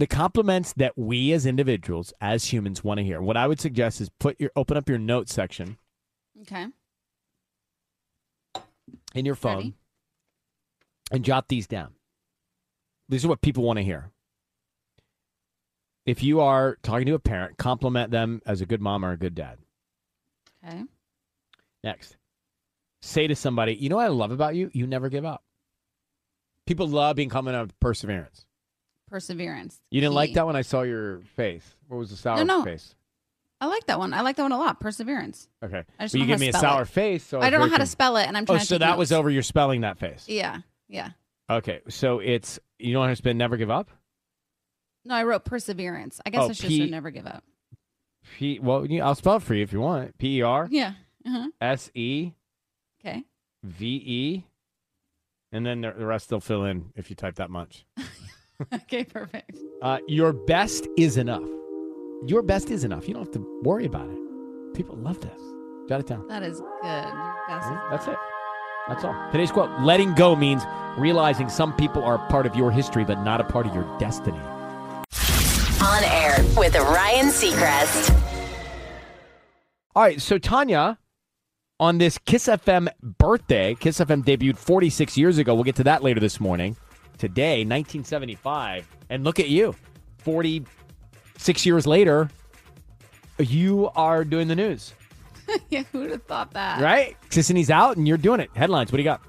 The 0.00 0.06
compliments 0.06 0.72
that 0.78 0.96
we 0.96 1.30
as 1.34 1.44
individuals, 1.44 2.14
as 2.22 2.46
humans, 2.46 2.82
want 2.82 2.96
to 2.96 3.04
hear. 3.04 3.20
What 3.20 3.36
I 3.36 3.46
would 3.46 3.60
suggest 3.60 4.00
is 4.00 4.08
put 4.08 4.40
your 4.40 4.50
open 4.56 4.78
up 4.78 4.88
your 4.88 4.96
notes 4.96 5.34
section 5.34 5.76
Okay. 6.40 6.68
in 9.14 9.26
your 9.26 9.34
phone 9.34 9.56
Ready? 9.56 9.74
and 11.12 11.22
jot 11.22 11.48
these 11.48 11.66
down. 11.66 11.92
These 13.10 13.26
are 13.26 13.28
what 13.28 13.42
people 13.42 13.62
want 13.62 13.76
to 13.76 13.82
hear. 13.82 14.10
If 16.06 16.22
you 16.22 16.40
are 16.40 16.78
talking 16.82 17.04
to 17.04 17.12
a 17.12 17.18
parent, 17.18 17.58
compliment 17.58 18.10
them 18.10 18.40
as 18.46 18.62
a 18.62 18.66
good 18.66 18.80
mom 18.80 19.04
or 19.04 19.12
a 19.12 19.18
good 19.18 19.34
dad. 19.34 19.58
Okay. 20.64 20.84
Next, 21.84 22.16
say 23.02 23.26
to 23.26 23.36
somebody, 23.36 23.74
you 23.74 23.90
know 23.90 23.96
what 23.96 24.06
I 24.06 24.08
love 24.08 24.30
about 24.30 24.54
you? 24.54 24.70
You 24.72 24.86
never 24.86 25.10
give 25.10 25.26
up. 25.26 25.44
People 26.66 26.88
love 26.88 27.16
being 27.16 27.28
complimented 27.28 27.68
with 27.68 27.80
perseverance. 27.80 28.46
Perseverance. 29.10 29.80
You 29.90 30.00
didn't 30.00 30.14
like 30.14 30.32
that 30.34 30.46
when 30.46 30.56
I 30.56 30.62
saw 30.62 30.82
your 30.82 31.20
face. 31.36 31.64
What 31.88 31.98
was 31.98 32.10
the 32.10 32.16
sour 32.16 32.36
No, 32.44 32.58
no. 32.58 32.64
face? 32.64 32.94
I 33.60 33.66
like 33.66 33.84
that 33.86 33.98
one. 33.98 34.14
I 34.14 34.22
like 34.22 34.36
that 34.36 34.42
one 34.44 34.52
a 34.52 34.56
lot. 34.58 34.80
Perseverance. 34.80 35.48
Okay. 35.62 35.82
I 35.98 36.04
just 36.04 36.12
But 36.14 36.20
you 36.20 36.20
don't 36.20 36.28
give 36.28 36.40
me 36.40 36.48
a 36.48 36.52
sour 36.54 36.82
it. 36.82 36.86
face. 36.88 37.24
So 37.24 37.40
I 37.40 37.50
don't 37.50 37.60
know 37.60 37.68
how 37.68 37.76
to 37.78 37.86
spell 37.86 38.16
it, 38.16 38.26
and 38.26 38.36
I'm 38.36 38.46
con- 38.46 38.56
trying 38.56 38.60
Oh, 38.60 38.60
to 38.60 38.66
so 38.66 38.78
that 38.78 38.96
was 38.96 39.10
notes. 39.10 39.18
over 39.18 39.28
your 39.30 39.42
spelling 39.42 39.82
that 39.82 39.98
face. 39.98 40.24
Yeah. 40.28 40.58
Yeah. 40.88 41.10
Okay. 41.50 41.80
So 41.88 42.20
it's, 42.20 42.58
you 42.78 42.94
know 42.94 43.02
how 43.02 43.08
to 43.08 43.16
spell 43.16 43.34
never 43.34 43.56
give 43.58 43.70
up? 43.70 43.90
No, 45.04 45.14
I 45.14 45.24
wrote 45.24 45.44
perseverance. 45.44 46.20
I 46.24 46.30
guess 46.30 46.42
Oh, 46.42 46.48
I 46.48 46.52
should 46.52 46.68
P- 46.68 46.88
never 46.88 47.10
give 47.10 47.26
up. 47.26 47.42
P, 48.38 48.58
well, 48.60 48.86
I'll 49.02 49.14
spell 49.14 49.36
it 49.36 49.42
for 49.42 49.54
you 49.54 49.62
if 49.62 49.72
you 49.72 49.80
want. 49.80 50.16
P 50.18 50.38
E 50.38 50.42
R 50.42 50.68
Yeah. 50.70 50.92
Uh-huh. 51.26 51.48
S 51.60 51.90
E 51.94 52.32
Okay. 53.00 53.24
V 53.64 53.86
E, 54.06 54.44
and 55.52 55.66
then 55.66 55.80
the, 55.80 55.92
the 55.92 56.06
rest 56.06 56.28
they'll 56.30 56.40
fill 56.40 56.64
in 56.64 56.92
if 56.96 57.10
you 57.10 57.16
type 57.16 57.34
that 57.36 57.50
much. 57.50 57.84
okay. 58.74 59.04
Perfect. 59.04 59.58
Uh, 59.82 59.98
your 60.08 60.32
best 60.32 60.86
is 60.96 61.16
enough. 61.16 61.48
Your 62.26 62.42
best 62.42 62.70
is 62.70 62.84
enough. 62.84 63.08
You 63.08 63.14
don't 63.14 63.24
have 63.24 63.32
to 63.34 63.60
worry 63.62 63.86
about 63.86 64.08
it. 64.08 64.18
People 64.74 64.96
love 64.96 65.20
this. 65.20 65.40
Jot 65.88 66.00
it 66.00 66.06
down. 66.06 66.26
That 66.28 66.42
is 66.42 66.60
good. 66.60 66.66
Your 66.84 67.44
best 67.48 67.66
is- 67.70 67.78
That's 67.90 68.06
it. 68.08 68.16
That's 68.88 69.04
all. 69.04 69.30
Today's 69.30 69.50
quote 69.52 69.70
letting 69.82 70.14
go 70.14 70.34
means 70.34 70.62
realizing 70.98 71.48
some 71.48 71.72
people 71.76 72.02
are 72.02 72.18
part 72.28 72.46
of 72.46 72.54
your 72.56 72.70
history, 72.70 73.04
but 73.04 73.22
not 73.22 73.40
a 73.40 73.44
part 73.44 73.66
of 73.66 73.74
your 73.74 73.84
destiny. 73.98 74.38
On 75.82 76.04
air 76.04 76.36
with 76.56 76.74
Ryan 76.76 77.26
Seacrest. 77.28 78.10
All 79.96 80.02
right. 80.02 80.20
So, 80.20 80.38
Tanya, 80.38 80.98
on 81.78 81.98
this 81.98 82.18
Kiss 82.18 82.46
FM 82.46 82.88
birthday, 83.02 83.74
Kiss 83.74 83.98
FM 83.98 84.24
debuted 84.24 84.56
46 84.58 85.16
years 85.16 85.38
ago. 85.38 85.54
We'll 85.54 85.64
get 85.64 85.76
to 85.76 85.84
that 85.84 86.02
later 86.02 86.20
this 86.20 86.38
morning. 86.40 86.76
Today, 87.20 87.58
1975. 87.64 88.88
And 89.10 89.24
look 89.24 89.38
at 89.38 89.50
you. 89.50 89.74
46 90.18 91.66
years 91.66 91.86
later, 91.86 92.30
you 93.38 93.90
are 93.94 94.24
doing 94.24 94.48
the 94.48 94.56
news, 94.56 94.94
yeah. 95.68 95.82
Who'd 95.92 96.10
have 96.12 96.22
thought 96.22 96.52
that? 96.52 96.80
right? 96.80 97.16
Sissy's 97.28 97.70
out 97.70 97.98
and 97.98 98.08
you're 98.08 98.16
doing 98.16 98.40
it. 98.40 98.50
Headlines. 98.54 98.90
What 98.90 98.96
do 98.96 99.02
you 99.02 99.08
got? 99.08 99.20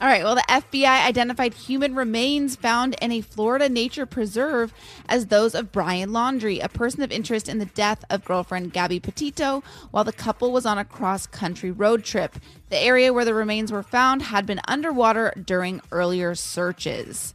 All 0.00 0.08
right. 0.08 0.24
Well, 0.24 0.34
the 0.34 0.44
FBI 0.48 1.06
identified 1.06 1.52
human 1.52 1.94
remains 1.94 2.56
found 2.56 2.94
in 3.02 3.12
a 3.12 3.20
Florida 3.20 3.68
nature 3.68 4.06
preserve 4.06 4.72
as 5.06 5.26
those 5.26 5.54
of 5.54 5.72
Brian 5.72 6.08
Laundrie, 6.08 6.64
a 6.64 6.70
person 6.70 7.02
of 7.02 7.12
interest 7.12 7.50
in 7.50 7.58
the 7.58 7.66
death 7.66 8.02
of 8.08 8.24
girlfriend 8.24 8.72
Gabby 8.72 8.98
Petito 8.98 9.62
while 9.90 10.04
the 10.04 10.12
couple 10.12 10.52
was 10.52 10.64
on 10.64 10.78
a 10.78 10.86
cross 10.86 11.26
country 11.26 11.70
road 11.70 12.02
trip. 12.02 12.36
The 12.70 12.78
area 12.78 13.12
where 13.12 13.26
the 13.26 13.34
remains 13.34 13.70
were 13.70 13.82
found 13.82 14.22
had 14.22 14.46
been 14.46 14.62
underwater 14.66 15.34
during 15.44 15.82
earlier 15.92 16.34
searches. 16.34 17.34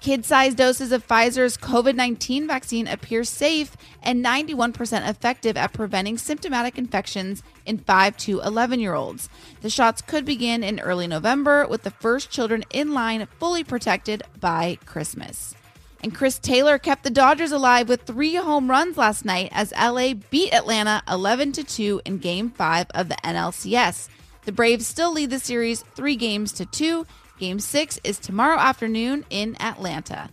Kid 0.00 0.24
sized 0.24 0.56
doses 0.56 0.92
of 0.92 1.06
Pfizer's 1.06 1.58
COVID 1.58 1.94
19 1.94 2.46
vaccine 2.46 2.88
appear 2.88 3.22
safe 3.22 3.76
and 4.02 4.24
91% 4.24 5.06
effective 5.06 5.58
at 5.58 5.74
preventing 5.74 6.16
symptomatic 6.16 6.78
infections 6.78 7.42
in 7.66 7.76
5 7.78 8.16
to 8.16 8.40
11 8.40 8.80
year 8.80 8.94
olds. 8.94 9.28
The 9.60 9.68
shots 9.68 10.00
could 10.00 10.24
begin 10.24 10.64
in 10.64 10.80
early 10.80 11.06
November, 11.06 11.66
with 11.66 11.82
the 11.82 11.90
first 11.90 12.30
children 12.30 12.64
in 12.70 12.94
line 12.94 13.28
fully 13.38 13.62
protected 13.62 14.22
by 14.40 14.78
Christmas. 14.86 15.54
And 16.02 16.14
Chris 16.14 16.38
Taylor 16.38 16.78
kept 16.78 17.04
the 17.04 17.10
Dodgers 17.10 17.52
alive 17.52 17.86
with 17.86 18.02
three 18.02 18.36
home 18.36 18.70
runs 18.70 18.96
last 18.96 19.26
night 19.26 19.50
as 19.52 19.70
LA 19.72 20.14
beat 20.14 20.54
Atlanta 20.54 21.02
11 21.10 21.52
2 21.52 22.00
in 22.06 22.16
Game 22.16 22.50
5 22.50 22.86
of 22.94 23.10
the 23.10 23.16
NLCS. 23.16 24.08
The 24.46 24.52
Braves 24.52 24.86
still 24.86 25.12
lead 25.12 25.28
the 25.28 25.38
series 25.38 25.82
three 25.94 26.16
games 26.16 26.52
to 26.52 26.64
two. 26.64 27.06
Game 27.40 27.58
six 27.58 27.98
is 28.04 28.18
tomorrow 28.18 28.58
afternoon 28.58 29.24
in 29.30 29.56
Atlanta. 29.62 30.28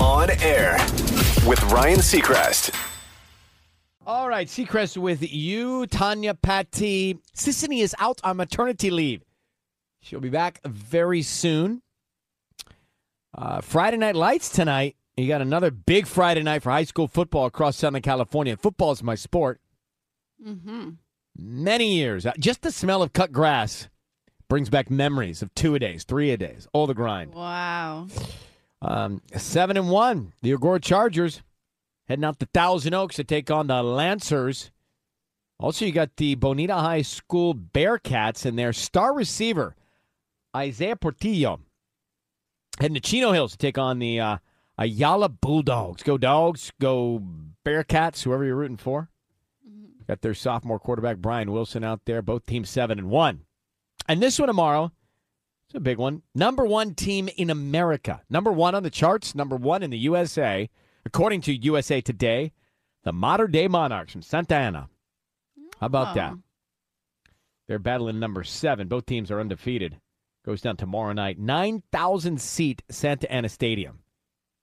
On 0.00 0.28
air 0.42 0.72
with 1.46 1.62
Ryan 1.70 2.00
Seacrest. 2.00 2.74
All 4.04 4.28
right, 4.28 4.48
Seacrest 4.48 4.96
with 4.96 5.22
you, 5.32 5.86
Tanya 5.86 6.34
Patti. 6.34 7.20
Sisanie 7.36 7.84
is 7.84 7.94
out 8.00 8.20
on 8.24 8.38
maternity 8.38 8.90
leave. 8.90 9.22
She'll 10.00 10.18
be 10.18 10.28
back 10.28 10.60
very 10.64 11.22
soon. 11.22 11.82
Uh, 13.32 13.60
Friday 13.60 13.96
Night 13.96 14.16
Lights 14.16 14.48
tonight. 14.48 14.96
You 15.16 15.28
got 15.28 15.40
another 15.40 15.70
big 15.70 16.08
Friday 16.08 16.42
night 16.42 16.64
for 16.64 16.72
high 16.72 16.82
school 16.82 17.06
football 17.06 17.46
across 17.46 17.76
Southern 17.76 18.02
California. 18.02 18.56
Football 18.56 18.90
is 18.90 19.04
my 19.04 19.14
sport. 19.14 19.60
Mm-hmm. 20.44 20.90
Many 21.38 21.94
years. 21.94 22.26
Uh, 22.26 22.32
Just 22.40 22.62
the 22.62 22.72
smell 22.72 23.04
of 23.04 23.12
cut 23.12 23.30
grass 23.30 23.88
brings 24.52 24.68
back 24.68 24.90
memories 24.90 25.40
of 25.40 25.54
two 25.54 25.74
a 25.74 25.78
days, 25.78 26.04
three 26.04 26.30
a 26.30 26.36
days, 26.36 26.68
all 26.74 26.86
the 26.86 26.92
grind. 26.92 27.32
Wow. 27.32 28.06
Um, 28.82 29.22
seven 29.34 29.78
and 29.78 29.88
one. 29.88 30.34
The 30.42 30.52
Agoura 30.52 30.82
Chargers 30.82 31.40
heading 32.06 32.26
out 32.26 32.38
to 32.38 32.44
Thousand 32.44 32.92
Oaks 32.92 33.16
to 33.16 33.24
take 33.24 33.50
on 33.50 33.68
the 33.68 33.82
Lancers. 33.82 34.70
Also, 35.58 35.86
you 35.86 35.92
got 35.92 36.14
the 36.18 36.34
Bonita 36.34 36.74
High 36.74 37.00
School 37.00 37.54
Bearcats 37.54 38.44
and 38.44 38.58
their 38.58 38.74
star 38.74 39.14
receiver, 39.14 39.74
Isaiah 40.54 40.96
Portillo, 40.96 41.60
heading 42.78 42.96
to 42.96 43.00
Chino 43.00 43.32
Hills 43.32 43.52
to 43.52 43.56
take 43.56 43.78
on 43.78 44.00
the 44.00 44.20
uh, 44.20 44.36
Ayala 44.76 45.30
Bulldogs. 45.30 46.02
Go 46.02 46.18
Dogs, 46.18 46.72
go 46.78 47.22
Bearcats, 47.64 48.24
whoever 48.24 48.44
you're 48.44 48.56
rooting 48.56 48.76
for. 48.76 49.08
Got 50.06 50.20
their 50.20 50.34
sophomore 50.34 50.78
quarterback 50.78 51.16
Brian 51.16 51.52
Wilson 51.52 51.82
out 51.82 52.02
there. 52.04 52.20
Both 52.20 52.44
teams 52.44 52.68
seven 52.68 52.98
and 52.98 53.08
one. 53.08 53.46
And 54.08 54.22
this 54.22 54.38
one 54.38 54.48
tomorrow, 54.48 54.92
it's 55.66 55.74
a 55.74 55.80
big 55.80 55.98
one. 55.98 56.22
Number 56.34 56.64
one 56.64 56.94
team 56.94 57.28
in 57.36 57.50
America. 57.50 58.20
Number 58.28 58.52
one 58.52 58.74
on 58.74 58.82
the 58.82 58.90
charts. 58.90 59.34
Number 59.34 59.56
one 59.56 59.82
in 59.82 59.90
the 59.90 59.98
USA, 59.98 60.68
according 61.04 61.40
to 61.42 61.54
USA 61.54 62.00
Today. 62.00 62.52
The 63.04 63.12
modern 63.12 63.50
day 63.50 63.68
Monarchs 63.68 64.12
from 64.12 64.22
Santa 64.22 64.54
Ana. 64.54 64.88
How 65.80 65.86
about 65.86 66.08
hmm. 66.08 66.14
that? 66.14 66.32
Oh. 66.34 66.38
They're 67.66 67.78
battling 67.78 68.20
number 68.20 68.44
seven. 68.44 68.86
Both 68.88 69.06
teams 69.06 69.30
are 69.30 69.40
undefeated. 69.40 69.98
Goes 70.44 70.60
down 70.60 70.76
tomorrow 70.76 71.12
night. 71.12 71.38
9,000 71.38 72.40
seat 72.40 72.82
Santa 72.90 73.30
Ana 73.32 73.48
Stadium. 73.48 74.00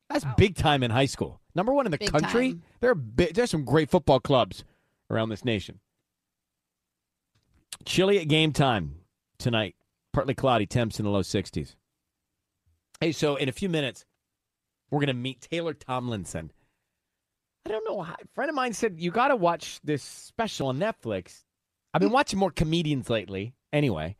That's 0.09 0.25
big 0.37 0.55
time 0.55 0.83
in 0.83 0.91
high 0.91 1.05
school. 1.05 1.41
Number 1.55 1.73
one 1.73 1.85
in 1.85 1.91
the 1.91 1.97
Big 1.97 2.11
country. 2.11 2.51
time. 2.51 2.63
There 2.79 2.91
are 2.91 2.95
bi- 2.95 3.31
there's 3.33 3.51
some 3.51 3.65
great 3.65 3.89
football 3.89 4.19
clubs 4.19 4.63
around 5.09 5.29
this 5.29 5.45
nation. 5.45 5.79
Chilly 7.85 8.19
at 8.19 8.27
game 8.27 8.51
time 8.51 8.98
tonight. 9.39 9.75
Partly 10.13 10.33
cloudy, 10.33 10.65
temps 10.65 10.99
in 10.99 11.05
the 11.05 11.11
low 11.11 11.21
60s. 11.21 11.75
Hey, 12.99 13.11
so 13.11 13.35
in 13.35 13.47
a 13.47 13.51
few 13.51 13.69
minutes, 13.69 14.05
we're 14.89 14.99
going 14.99 15.07
to 15.07 15.13
meet 15.13 15.47
Taylor 15.49 15.73
Tomlinson. 15.73 16.51
I 17.65 17.69
don't 17.69 17.87
know. 17.87 18.01
A 18.01 18.15
friend 18.33 18.49
of 18.49 18.55
mine 18.55 18.73
said, 18.73 18.99
You 18.99 19.11
got 19.11 19.29
to 19.29 19.35
watch 19.35 19.79
this 19.83 20.03
special 20.03 20.67
on 20.67 20.79
Netflix. 20.79 21.43
I've 21.93 21.99
been 21.99 22.09
hmm. 22.09 22.15
watching 22.15 22.39
more 22.39 22.51
comedians 22.51 23.09
lately, 23.09 23.53
anyway. 23.71 24.15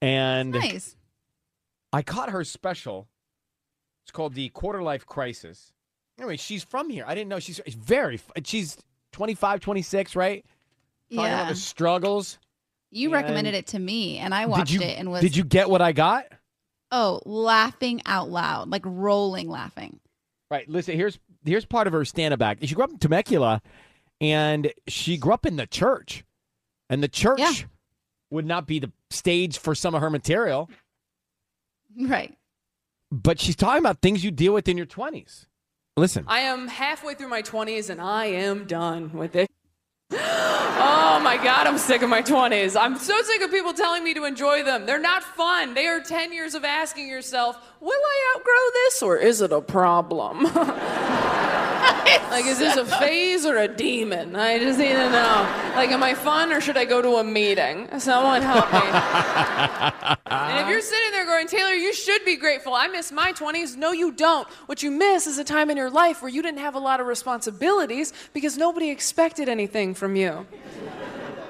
And 0.00 0.52
Nice. 0.52 0.96
I 1.92 2.02
caught 2.02 2.30
her 2.30 2.44
special. 2.44 3.08
It's 4.04 4.12
called 4.12 4.34
the 4.34 4.48
Quarter 4.50 4.82
Life 4.82 5.06
Crisis. 5.06 5.72
Anyway, 6.18 6.36
she's 6.36 6.62
from 6.62 6.90
here. 6.90 7.04
I 7.06 7.14
didn't 7.14 7.28
know 7.28 7.38
she's 7.38 7.60
she's 7.64 7.74
very. 7.74 8.20
She's 8.44 8.76
25, 9.12 9.60
26, 9.60 10.16
right? 10.16 10.44
Talking 11.10 11.18
about 11.18 11.44
Yeah. 11.44 11.48
the 11.48 11.56
struggles. 11.56 12.38
You 12.90 13.08
and- 13.08 13.14
recommended 13.14 13.54
it 13.54 13.68
to 13.68 13.78
me, 13.78 14.18
and 14.18 14.34
I 14.34 14.46
watched 14.46 14.72
you, 14.72 14.80
it 14.80 14.98
and 14.98 15.10
was 15.10 15.20
Did 15.22 15.36
you 15.36 15.44
get 15.44 15.70
what 15.70 15.82
I 15.82 15.92
got? 15.92 16.26
oh 16.92 17.20
laughing 17.24 18.02
out 18.06 18.30
loud, 18.30 18.68
like 18.70 18.82
rolling 18.84 19.48
laughing. 19.48 20.00
Right. 20.50 20.68
Listen, 20.68 20.96
here's 20.96 21.18
here's 21.44 21.64
part 21.64 21.86
of 21.86 21.92
her 21.92 22.04
stand-up 22.04 22.42
act. 22.42 22.66
She 22.66 22.74
grew 22.74 22.84
up 22.84 22.90
in 22.90 22.98
Temecula, 22.98 23.62
and 24.20 24.72
she 24.88 25.16
grew 25.16 25.32
up 25.32 25.46
in 25.46 25.56
the 25.56 25.66
church, 25.66 26.24
and 26.88 27.02
the 27.02 27.08
church 27.08 27.38
Yeah. 27.38 27.52
would 28.30 28.44
not 28.46 28.66
be 28.66 28.78
the 28.80 28.90
stage 29.10 29.58
for 29.58 29.74
some 29.74 29.94
of 29.94 30.00
her 30.00 30.10
material. 30.10 30.68
Right. 32.00 32.36
But 33.12 33.40
she's 33.40 33.56
talking 33.56 33.80
about 33.80 34.00
things 34.00 34.22
you 34.24 34.30
deal 34.30 34.52
with 34.52 34.68
in 34.68 34.76
your 34.76 34.86
20s. 34.86 35.46
Listen. 35.96 36.24
I 36.28 36.40
am 36.40 36.68
halfway 36.68 37.14
through 37.14 37.28
my 37.28 37.42
20s 37.42 37.90
and 37.90 38.00
I 38.00 38.26
am 38.26 38.66
done 38.66 39.12
with 39.12 39.34
it. 39.34 39.49
Oh 40.12 41.20
my 41.22 41.36
God, 41.36 41.66
I'm 41.66 41.78
sick 41.78 42.02
of 42.02 42.10
my 42.10 42.22
20s. 42.22 42.80
I'm 42.80 42.98
so 42.98 43.20
sick 43.22 43.42
of 43.42 43.50
people 43.50 43.72
telling 43.72 44.02
me 44.02 44.14
to 44.14 44.24
enjoy 44.24 44.62
them. 44.62 44.86
They're 44.86 44.98
not 44.98 45.22
fun. 45.22 45.74
They 45.74 45.86
are 45.86 46.00
10 46.00 46.32
years 46.32 46.54
of 46.54 46.64
asking 46.64 47.08
yourself, 47.08 47.56
will 47.80 47.92
I 47.92 48.36
outgrow 48.36 48.70
this 48.84 49.02
or 49.02 49.16
is 49.16 49.40
it 49.40 49.52
a 49.52 49.60
problem? 49.60 50.46
like, 52.30 52.44
is 52.44 52.58
this 52.58 52.76
a 52.76 52.84
phase 52.84 53.44
or 53.46 53.56
a 53.56 53.68
demon? 53.68 54.36
I 54.36 54.58
just 54.58 54.78
need 54.78 54.92
to 54.92 55.10
know. 55.10 55.72
Like, 55.74 55.90
am 55.90 56.02
I 56.02 56.14
fun 56.14 56.52
or 56.52 56.60
should 56.60 56.76
I 56.76 56.84
go 56.84 57.00
to 57.02 57.16
a 57.16 57.24
meeting? 57.24 57.88
Someone 57.98 58.42
help 58.42 58.72
me. 58.72 58.80
And 60.26 60.58
if 60.60 60.68
you're 60.68 60.80
sitting 60.80 61.10
there 61.12 61.26
going, 61.26 61.46
Taylor, 61.46 61.72
you 61.72 61.92
should 61.92 62.24
be 62.24 62.36
grateful. 62.36 62.74
I 62.74 62.88
miss 62.88 63.12
my 63.12 63.32
20s. 63.32 63.76
No, 63.76 63.92
you 63.92 64.12
don't. 64.12 64.48
What 64.66 64.82
you 64.82 64.90
miss 64.90 65.26
is 65.26 65.38
a 65.38 65.44
time 65.44 65.70
in 65.70 65.76
your 65.76 65.90
life 65.90 66.22
where 66.22 66.30
you 66.30 66.42
didn't 66.42 66.60
have 66.60 66.74
a 66.74 66.78
lot 66.78 67.00
of 67.00 67.06
responsibilities 67.06 68.12
because 68.32 68.56
nobody 68.56 68.90
expected 68.90 69.48
anything 69.48 69.94
from 69.94 70.16
you. 70.16 70.46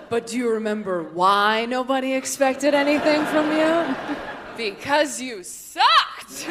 But 0.09 0.26
do 0.26 0.37
you 0.37 0.50
remember 0.50 1.05
why 1.05 1.67
nobody 1.67 2.14
expected 2.14 2.75
anything 2.75 3.25
from 3.26 3.52
you? 3.52 3.97
Because 4.57 5.21
you 5.21 5.45
sucked. 5.45 6.49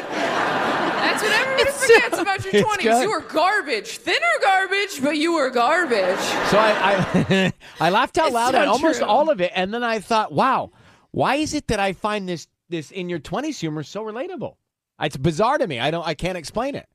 That's 1.00 1.22
what 1.22 1.32
everybody 1.32 1.70
forgets 1.72 2.18
about 2.18 2.44
your 2.44 2.52
20s. 2.64 2.82
good. 2.82 3.02
You 3.02 3.10
were 3.10 3.20
garbage. 3.22 3.98
Thinner 3.98 4.18
garbage, 4.42 5.02
but 5.02 5.16
you 5.16 5.34
were 5.34 5.50
garbage. 5.50 6.18
So 6.50 6.58
I 6.58 7.04
I, 7.30 7.52
I 7.80 7.90
laughed 7.90 8.18
out 8.18 8.26
It's 8.28 8.34
loud 8.34 8.52
so 8.54 8.60
at 8.60 8.68
almost 8.68 8.98
true. 9.00 9.08
all 9.08 9.30
of 9.30 9.40
it, 9.40 9.52
and 9.54 9.72
then 9.72 9.82
I 9.84 10.00
thought, 10.00 10.32
wow, 10.32 10.70
why 11.10 11.36
is 11.36 11.54
it 11.54 11.66
that 11.68 11.80
I 11.80 11.92
find 11.92 12.28
this 12.28 12.46
this 12.68 12.90
in 12.90 13.08
your 13.08 13.18
twenties 13.18 13.58
humor 13.60 13.82
so 13.82 14.04
relatable? 14.04 14.56
It's 15.00 15.16
bizarre 15.16 15.58
to 15.58 15.66
me. 15.66 15.80
I 15.80 15.90
don't. 15.90 16.06
I 16.06 16.14
can't 16.14 16.36
explain 16.38 16.74
it. 16.74 16.86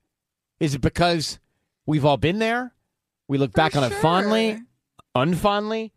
Is 0.59 0.75
it 0.75 0.79
because 0.81 1.39
we've 1.85 2.05
all 2.05 2.17
been 2.17 2.39
there? 2.39 2.71
We 3.27 3.38
look 3.39 3.51
back 3.53 3.75
on 3.75 3.83
it 3.83 3.91
fondly, 3.93 4.59
unfondly. 5.15 5.91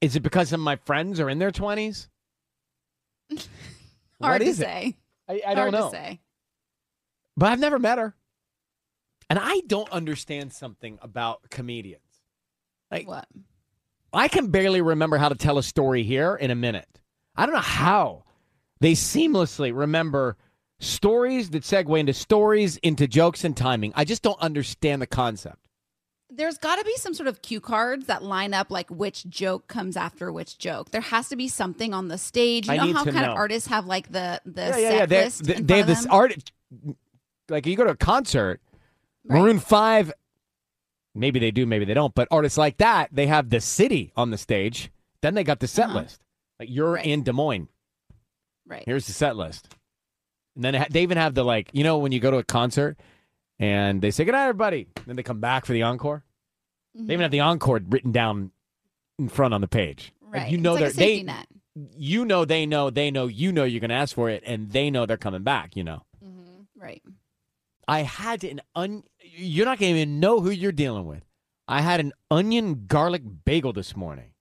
Is 0.00 0.14
it 0.14 0.20
because 0.20 0.50
some 0.50 0.60
of 0.60 0.64
my 0.64 0.76
friends 0.76 1.18
are 1.18 1.28
in 1.30 1.38
their 1.38 1.50
twenties? 1.50 2.08
Hard 4.22 4.42
to 4.42 4.54
say. 4.54 4.96
I, 5.28 5.42
I 5.46 5.54
don't 5.54 5.72
Hard 5.72 5.72
know. 5.72 5.90
to 5.90 5.96
say. 5.96 6.20
But 7.38 7.52
I've 7.52 7.60
never 7.60 7.78
met 7.78 7.98
her. 7.98 8.16
And 9.30 9.38
I 9.40 9.60
don't 9.68 9.88
understand 9.92 10.52
something 10.52 10.98
about 11.00 11.48
comedians. 11.50 12.02
Like 12.90 13.06
What? 13.06 13.28
I 14.12 14.26
can 14.26 14.48
barely 14.48 14.80
remember 14.80 15.18
how 15.18 15.28
to 15.28 15.34
tell 15.36 15.58
a 15.58 15.62
story 15.62 16.02
here 16.02 16.34
in 16.34 16.50
a 16.50 16.56
minute. 16.56 16.88
I 17.36 17.46
don't 17.46 17.54
know 17.54 17.60
how 17.60 18.24
they 18.80 18.92
seamlessly 18.92 19.70
remember 19.76 20.36
stories 20.80 21.50
that 21.50 21.62
segue 21.62 21.96
into 21.96 22.12
stories, 22.12 22.78
into 22.78 23.06
jokes 23.06 23.44
and 23.44 23.56
timing. 23.56 23.92
I 23.94 24.04
just 24.04 24.22
don't 24.22 24.40
understand 24.40 25.00
the 25.00 25.06
concept. 25.06 25.68
There's 26.30 26.58
got 26.58 26.76
to 26.76 26.84
be 26.84 26.96
some 26.96 27.14
sort 27.14 27.28
of 27.28 27.42
cue 27.42 27.60
cards 27.60 28.06
that 28.06 28.24
line 28.24 28.52
up 28.52 28.70
like 28.70 28.90
which 28.90 29.28
joke 29.28 29.68
comes 29.68 29.96
after 29.96 30.32
which 30.32 30.58
joke. 30.58 30.90
There 30.90 31.00
has 31.02 31.28
to 31.28 31.36
be 31.36 31.46
something 31.46 31.94
on 31.94 32.08
the 32.08 32.18
stage. 32.18 32.66
You 32.66 32.72
I 32.74 32.76
know 32.78 32.92
how 32.94 33.04
kind 33.04 33.16
know. 33.16 33.32
of 33.32 33.36
artists 33.36 33.68
have 33.68 33.86
like 33.86 34.10
the 34.10 34.40
the 34.44 34.62
yeah, 34.62 34.72
set 34.72 34.82
yeah, 34.82 34.92
yeah. 34.98 35.06
They, 35.06 35.28
they, 35.28 35.54
in 35.56 35.66
they 35.66 35.74
front 35.74 35.78
have 35.78 35.80
of 35.80 35.86
this 35.86 36.06
art. 36.06 36.52
Like 37.48 37.66
you 37.66 37.76
go 37.76 37.84
to 37.84 37.90
a 37.90 37.96
concert, 37.96 38.60
Right. 39.24 39.40
Maroon 39.40 39.58
Five. 39.58 40.12
Maybe 41.14 41.40
they 41.40 41.50
do, 41.50 41.66
maybe 41.66 41.84
they 41.84 41.94
don't. 41.94 42.14
But 42.14 42.28
artists 42.30 42.56
like 42.58 42.76
that, 42.78 43.08
they 43.12 43.26
have 43.26 43.50
the 43.50 43.60
city 43.60 44.12
on 44.16 44.30
the 44.30 44.38
stage. 44.38 44.90
Then 45.22 45.34
they 45.34 45.42
got 45.44 45.58
the 45.60 45.66
set 45.66 45.86
Uh-huh. 45.90 46.00
list. 46.00 46.20
Like 46.60 46.68
you're 46.70 46.92
Right. 46.92 47.06
in 47.06 47.22
Des 47.24 47.32
Moines. 47.32 47.68
Right. 48.66 48.82
Here's 48.86 49.06
the 49.06 49.12
set 49.12 49.36
list. 49.36 49.74
And 50.54 50.64
then 50.64 50.86
they 50.90 51.02
even 51.02 51.16
have 51.18 51.34
the 51.34 51.44
like, 51.44 51.70
you 51.72 51.82
know, 51.84 51.98
when 51.98 52.12
you 52.12 52.20
go 52.20 52.30
to 52.30 52.36
a 52.38 52.44
concert 52.44 52.98
and 53.58 54.00
they 54.02 54.10
say 54.10 54.24
good 54.24 54.32
night, 54.32 54.42
everybody. 54.48 54.86
Then 55.06 55.16
they 55.16 55.22
come 55.22 55.40
back 55.40 55.66
for 55.66 55.72
the 55.72 55.82
encore. 55.82 56.24
They 56.94 57.00
Mm-hmm. 57.02 57.10
even 57.12 57.22
have 57.22 57.30
the 57.30 57.40
encore 57.40 57.80
written 57.88 58.12
down 58.12 58.50
in 59.18 59.28
front 59.28 59.54
on 59.54 59.60
the 59.60 59.68
page. 59.68 60.12
Like, 60.22 60.32
Right. 60.34 60.52
you 60.52 60.58
know 60.58 60.74
like 60.74 60.92
they 60.94 61.22
net. 61.22 61.46
you 61.96 62.24
know 62.24 62.44
they 62.44 62.66
know 62.66 62.90
they 62.90 63.10
know 63.10 63.26
you 63.26 63.52
know 63.52 63.64
you're 63.64 63.80
going 63.80 63.90
to 63.90 63.94
ask 63.96 64.14
for 64.14 64.28
it 64.30 64.42
and 64.46 64.70
they 64.72 64.90
know 64.90 65.06
they're 65.06 65.16
coming 65.16 65.42
back. 65.42 65.74
You 65.76 65.84
know. 65.84 66.02
Right. 66.76 67.02
I 67.88 68.00
had 68.02 68.44
an 68.44 68.60
un. 68.76 69.02
You're 69.20 69.64
not 69.66 69.78
going 69.78 69.94
to 69.94 70.00
even 70.00 70.20
know 70.20 70.40
who 70.40 70.50
you're 70.50 70.72
dealing 70.72 71.06
with. 71.06 71.24
I 71.66 71.80
had 71.80 72.00
an 72.00 72.12
onion 72.30 72.84
garlic 72.86 73.22
bagel 73.44 73.72
this 73.72 73.96
morning. 73.96 74.32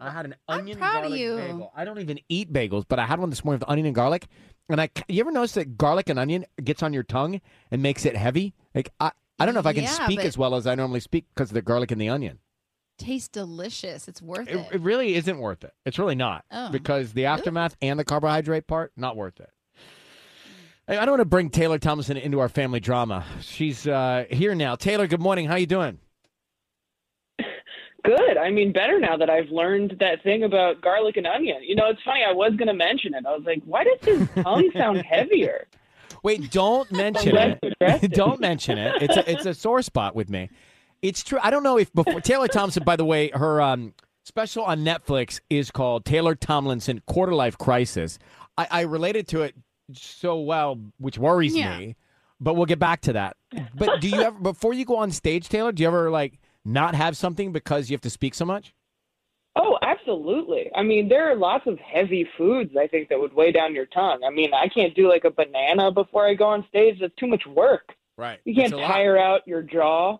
I 0.00 0.10
had 0.10 0.24
an 0.24 0.34
onion 0.48 0.78
garlic 0.78 1.18
you. 1.18 1.36
bagel. 1.36 1.72
I 1.76 1.84
don't 1.84 1.98
even 1.98 2.18
eat 2.28 2.52
bagels, 2.52 2.84
but 2.88 2.98
I 2.98 3.04
had 3.06 3.20
one 3.20 3.28
this 3.30 3.44
morning 3.44 3.60
with 3.60 3.68
onion 3.68 3.86
and 3.86 3.94
garlic. 3.94 4.26
And 4.70 4.80
I, 4.80 4.88
you 5.08 5.20
ever 5.20 5.30
notice 5.32 5.52
that 5.52 5.76
garlic 5.76 6.08
and 6.08 6.18
onion 6.18 6.46
gets 6.62 6.82
on 6.82 6.92
your 6.94 7.02
tongue 7.02 7.40
and 7.70 7.82
makes 7.82 8.06
it 8.06 8.16
heavy? 8.16 8.54
Like 8.74 8.90
I, 8.98 9.10
I 9.38 9.44
don't 9.44 9.52
know 9.54 9.60
if 9.60 9.66
I 9.66 9.72
can 9.74 9.82
Yeah, 9.84 9.90
speak 10.04 10.18
but- 10.20 10.26
as 10.26 10.38
well 10.38 10.54
as 10.54 10.66
I 10.66 10.74
normally 10.74 11.00
speak 11.00 11.26
because 11.34 11.50
of 11.50 11.54
the 11.54 11.62
garlic 11.62 11.90
and 11.90 12.00
the 12.00 12.08
onion. 12.08 12.38
tastes 12.98 13.28
delicious. 13.28 14.08
It's 14.08 14.22
worth 14.22 14.48
It, 14.48 14.56
it. 14.56 14.68
it 14.72 14.80
really 14.80 15.14
isn't 15.16 15.38
worth 15.38 15.64
it. 15.64 15.72
It's 15.84 15.98
really 15.98 16.14
not 16.14 16.44
Oh. 16.50 16.70
because 16.70 17.12
the 17.12 17.26
aftermath 17.26 17.76
and 17.82 17.98
the 17.98 18.04
carbohydrate 18.04 18.66
part 18.66 18.92
not 18.96 19.16
worth 19.16 19.40
it. 19.40 19.50
I 20.90 21.04
don't 21.04 21.10
want 21.10 21.20
to 21.20 21.24
bring 21.24 21.50
Taylor 21.50 21.78
Thompson 21.78 22.16
into 22.16 22.40
our 22.40 22.48
family 22.48 22.80
drama. 22.80 23.24
She's 23.42 23.86
uh, 23.86 24.24
here 24.28 24.56
now. 24.56 24.74
Taylor, 24.74 25.06
good 25.06 25.20
morning. 25.20 25.46
How 25.46 25.54
you 25.54 25.66
doing? 25.66 26.00
Good. 28.02 28.36
I 28.36 28.50
mean, 28.50 28.72
better 28.72 28.98
now 28.98 29.16
that 29.16 29.30
I've 29.30 29.50
learned 29.50 29.96
that 30.00 30.20
thing 30.24 30.42
about 30.42 30.80
garlic 30.80 31.16
and 31.16 31.28
onion. 31.28 31.58
You 31.62 31.76
know, 31.76 31.90
it's 31.90 32.02
funny. 32.02 32.22
I 32.28 32.32
was 32.32 32.56
going 32.56 32.66
to 32.66 32.74
mention 32.74 33.14
it. 33.14 33.24
I 33.24 33.30
was 33.30 33.44
like, 33.44 33.62
why 33.64 33.84
does 33.84 33.98
his 34.02 34.28
tongue 34.42 34.68
sound 34.72 35.02
heavier? 35.02 35.68
Wait, 36.24 36.50
don't 36.50 36.90
mention 36.92 37.36
it. 37.36 38.10
don't 38.12 38.40
mention 38.40 38.76
it. 38.76 39.00
It's 39.00 39.16
a, 39.16 39.30
it's 39.30 39.46
a 39.46 39.54
sore 39.54 39.82
spot 39.82 40.16
with 40.16 40.28
me. 40.28 40.50
It's 41.02 41.22
true. 41.22 41.38
I 41.40 41.50
don't 41.50 41.62
know 41.62 41.78
if 41.78 41.92
before 41.92 42.20
Taylor 42.20 42.48
Thompson. 42.48 42.82
By 42.82 42.96
the 42.96 43.04
way, 43.04 43.30
her 43.32 43.62
um, 43.62 43.94
special 44.24 44.64
on 44.64 44.80
Netflix 44.80 45.40
is 45.50 45.70
called 45.70 46.04
Taylor 46.04 46.34
Tomlinson 46.34 47.00
Quarter 47.06 47.34
Life 47.34 47.56
Crisis. 47.58 48.18
I, 48.58 48.66
I 48.70 48.80
related 48.82 49.28
to 49.28 49.42
it 49.42 49.54
so 49.98 50.40
well, 50.40 50.78
which 50.98 51.18
worries 51.18 51.56
Yeah. 51.56 51.78
me. 51.78 51.96
But 52.42 52.54
we'll 52.54 52.66
get 52.66 52.78
back 52.78 53.02
to 53.02 53.12
that. 53.12 53.36
But 53.74 54.00
do 54.00 54.08
you 54.08 54.20
ever 54.22 54.38
before 54.38 54.72
you 54.72 54.84
go 54.84 54.96
on 54.96 55.10
stage, 55.10 55.48
Taylor? 55.48 55.72
Do 55.72 55.82
you 55.82 55.88
ever 55.88 56.10
like 56.10 56.38
not 56.64 56.94
have 56.94 57.16
something 57.16 57.52
because 57.52 57.90
you 57.90 57.94
have 57.94 58.00
to 58.02 58.10
speak 58.10 58.34
so 58.34 58.44
much? 58.44 58.74
Oh, 59.56 59.76
absolutely. 59.82 60.70
I 60.74 60.82
mean, 60.82 61.08
there 61.08 61.30
are 61.30 61.34
lots 61.34 61.66
of 61.66 61.78
heavy 61.80 62.26
foods 62.38 62.76
I 62.78 62.86
think 62.86 63.08
that 63.08 63.18
would 63.20 63.34
weigh 63.34 63.52
down 63.52 63.74
your 63.74 63.86
tongue. 63.86 64.20
I 64.24 64.30
mean, 64.30 64.54
I 64.54 64.68
can't 64.68 64.94
do 64.94 65.08
like 65.08 65.24
a 65.24 65.30
banana 65.30 65.90
before 65.90 66.26
I 66.26 66.34
go 66.34 66.44
on 66.46 66.64
stage. 66.68 67.00
That's 67.00 67.14
too 67.16 67.26
much 67.26 67.44
work. 67.46 67.92
Right. 68.16 68.38
You 68.44 68.54
can't 68.54 68.72
tire 68.72 69.18
out 69.18 69.46
your 69.46 69.62
jaw 69.62 70.18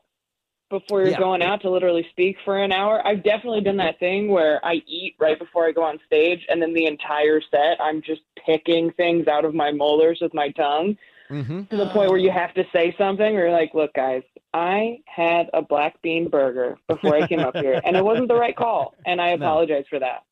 before 0.70 1.00
you're 1.00 1.10
Yeah. 1.10 1.18
going 1.18 1.42
out 1.42 1.60
to 1.62 1.70
literally 1.70 2.06
speak 2.10 2.36
for 2.44 2.62
an 2.62 2.72
hour. 2.72 3.06
I've 3.06 3.22
definitely 3.22 3.60
done 3.60 3.76
that 3.78 3.98
thing 3.98 4.28
where 4.28 4.64
I 4.64 4.82
eat 4.86 5.16
right 5.18 5.38
before 5.38 5.66
I 5.66 5.72
go 5.72 5.82
on 5.82 5.98
stage, 6.06 6.46
and 6.48 6.62
then 6.62 6.72
the 6.72 6.86
entire 6.86 7.40
set 7.50 7.80
I'm 7.80 8.00
just 8.00 8.22
picking 8.46 8.92
things 8.92 9.26
out 9.28 9.44
of 9.44 9.54
my 9.54 9.72
molars 9.72 10.18
with 10.22 10.32
my 10.32 10.50
tongue 10.50 10.96
Mm-hmm. 11.30 11.62
to 11.62 11.76
the 11.76 11.86
point 11.90 12.10
where 12.10 12.18
you 12.18 12.32
have 12.32 12.52
to 12.54 12.64
say 12.72 12.92
something, 12.98 13.24
or 13.36 13.42
you're 13.46 13.52
like, 13.52 13.72
"Look, 13.72 13.94
guys, 13.94 14.22
I 14.52 14.98
had 15.06 15.48
a 15.54 15.62
black 15.62 16.00
bean 16.02 16.28
burger 16.28 16.76
before 16.88 17.14
I 17.14 17.22
came 17.22 17.38
up 17.40 17.54
here, 17.54 17.80
and 17.84 17.96
it 17.96 18.02
wasn't 18.02 18.26
the 18.26 18.34
right 18.34 18.56
call, 18.56 18.94
and 19.06 19.20
I 19.20 19.28
apologize 19.38 19.84
for 19.88 20.00
that." 20.00 20.24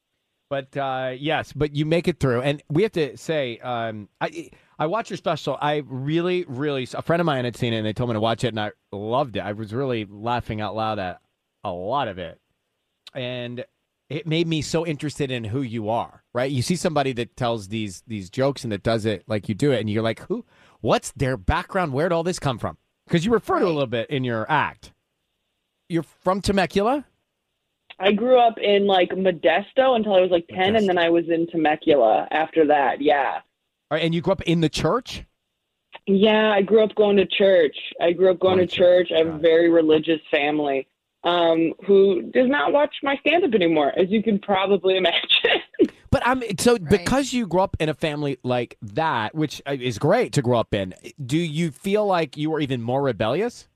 But 0.51 0.77
uh, 0.77 1.15
yes, 1.17 1.53
but 1.53 1.77
you 1.77 1.87
make 1.87 2.09
it 2.09 2.19
through, 2.19 2.41
and 2.43 2.63
we 2.69 2.83
have 2.83 2.93
to 2.93 3.17
say, 3.17 3.59
um, 3.59 4.09
I 4.21 4.51
I 4.79 4.87
watched 4.87 5.11
your 5.11 5.17
special. 5.17 5.59
I 5.61 5.83
really, 5.87 6.45
really, 6.49 6.87
a 6.95 7.03
friend 7.03 7.21
of 7.21 7.27
mine 7.27 7.45
had 7.45 7.57
seen 7.57 7.73
it, 7.73 7.79
and 7.79 7.87
they 7.87 7.93
told 7.93 8.11
me 8.11 8.15
to 8.15 8.21
watch 8.21 8.45
it, 8.45 8.49
and 8.49 8.61
I 8.61 8.71
loved 8.93 9.37
it. 9.37 9.41
I 9.41 9.53
was 9.53 9.75
really 9.75 10.07
laughing 10.09 10.61
out 10.61 10.77
loud 10.77 10.99
at 10.99 11.21
a 11.65 11.71
lot 11.71 12.07
of 12.09 12.19
it, 12.19 12.41
and 13.13 13.65
it 14.09 14.27
made 14.27 14.47
me 14.47 14.63
so 14.63 14.87
interested 14.87 15.31
in 15.31 15.45
who 15.45 15.63
you 15.63 15.89
are. 15.89 16.23
Right? 16.33 16.51
You 16.51 16.63
see 16.63 16.77
somebody 16.77 17.13
that 17.15 17.37
tells 17.37 17.69
these 17.69 18.03
these 18.07 18.31
jokes 18.31 18.63
and 18.63 18.73
that 18.73 18.83
does 18.83 19.05
it 19.05 19.25
like 19.27 19.49
you 19.49 19.55
do 19.55 19.73
it, 19.73 19.81
and 19.81 19.91
you're 19.91 20.03
like, 20.03 20.21
who? 20.27 20.45
What's 20.81 21.11
their 21.13 21.37
background? 21.37 21.93
Where'd 21.93 22.13
all 22.13 22.23
this 22.23 22.39
come 22.39 22.59
from? 22.59 22.79
Because 23.07 23.25
you 23.25 23.33
refer 23.33 23.59
to 23.59 23.65
a 23.65 23.69
little 23.69 23.87
bit 23.87 24.11
in 24.11 24.23
your 24.23 24.49
act. 24.51 24.93
You're 25.89 26.05
from 26.05 26.41
Temecula. 26.41 27.05
I 27.99 28.13
grew 28.13 28.39
up 28.39 28.59
in 28.59 28.87
like 28.87 29.11
Modesto 29.11 29.97
until 29.97 30.15
I 30.15 30.21
was 30.21 30.31
like 30.31 30.47
10, 30.49 30.57
Modesto. 30.57 30.77
and 30.77 30.89
then 30.89 30.99
I 30.99 31.09
was 31.09 31.25
in 31.29 31.49
Temecula 31.49 32.29
after 32.31 32.67
that. 32.69 33.01
Yeah. 33.01 33.41
All 33.91 33.97
right, 33.97 34.05
and 34.05 34.15
you 34.15 34.21
grew 34.21 34.33
up 34.33 34.43
in 34.43 34.61
the 34.61 34.69
church. 34.69 35.25
Yeah, 36.07 36.53
I 36.53 36.63
grew 36.63 36.83
up 36.83 36.95
going 36.95 37.17
to 37.17 37.27
church. 37.27 37.77
I 38.01 38.13
grew 38.13 38.31
up 38.31 38.39
going 38.39 38.57
Going 38.57 38.69
to 38.69 38.75
to 38.75 38.77
church, 38.77 39.09
church. 39.09 39.19
I 39.19 39.25
have 39.25 39.35
a 39.37 39.39
very 39.39 39.71
religious 39.71 40.21
family 40.31 40.87
um, 41.25 41.73
who 41.87 42.23
does 42.33 42.49
not 42.49 42.73
watch 42.73 42.95
my 43.03 43.17
stand 43.27 43.45
up 43.45 43.55
anymore, 43.55 43.93
as 43.99 44.11
you 44.11 44.23
can 44.23 44.39
probably 44.39 44.97
imagine. 44.99 45.63
But 46.11 46.27
I'm 46.27 46.43
so 46.59 46.79
because 46.79 47.33
you 47.33 47.47
grew 47.47 47.61
up 47.61 47.77
in 47.81 47.89
a 47.89 47.95
family 47.95 48.39
like 48.43 48.77
that, 48.81 49.35
which 49.35 49.61
uh, 49.67 49.77
is 49.79 49.99
great 49.99 50.33
to 50.35 50.43
grow 50.43 50.59
up 50.59 50.73
in. 50.73 50.95
Do 51.25 51.37
you 51.37 51.71
feel 51.71 52.07
like 52.07 52.37
you 52.37 52.51
were 52.51 52.61
even 52.61 52.83
more 52.83 53.03
rebellious? 53.03 53.69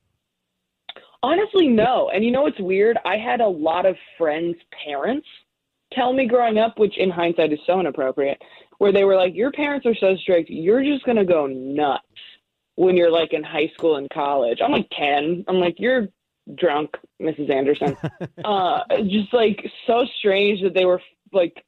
Honestly, 1.23 1.69
no. 1.69 2.11
And 2.13 2.25
you 2.25 2.31
know 2.31 2.43
what's 2.43 2.61
weird? 2.61 2.99
I 3.05 3.17
had 3.17 3.41
a 3.41 3.47
lot 3.47 3.87
of 3.87 3.97
friends' 4.19 4.57
parents 4.85 5.27
tell 5.93 6.13
me 6.13 6.27
growing 6.27 6.59
up, 6.59 6.79
which 6.79 6.97
in 6.99 7.11
hindsight 7.11 7.53
is 7.53 7.59
so 7.67 7.79
inappropriate, 7.79 8.41
where 8.79 8.93
they 8.93 9.05
were 9.05 9.17
like, 9.17 9.35
Your 9.35 9.53
parents 9.53 9.87
are 9.87 9.95
so 9.95 10.17
strict, 10.17 10.51
you're 10.51 10.83
just 10.83 11.05
going 11.05 11.19
to 11.19 11.25
go 11.25 11.47
nuts 11.47 12.05
when 12.77 12.97
you're 12.97 13.11
like 13.11 13.33
in 13.33 13.43
high 13.43 13.71
school 13.75 13.97
and 13.97 14.09
college. 14.11 14.59
I'm 14.65 14.73
like 14.73 14.89
10. 14.99 15.45
I'm 15.49 15.57
like, 15.61 15.77
You're 15.79 16.09
drunk, 16.57 16.91
Mrs. 17.21 17.51
Anderson. 17.51 17.97
uh, 18.45 18.81
just 19.09 19.33
like 19.33 19.65
so 19.87 20.05
strange 20.19 20.63
that 20.63 20.75
they 20.75 20.85
were 20.85 21.01
like 21.33 21.65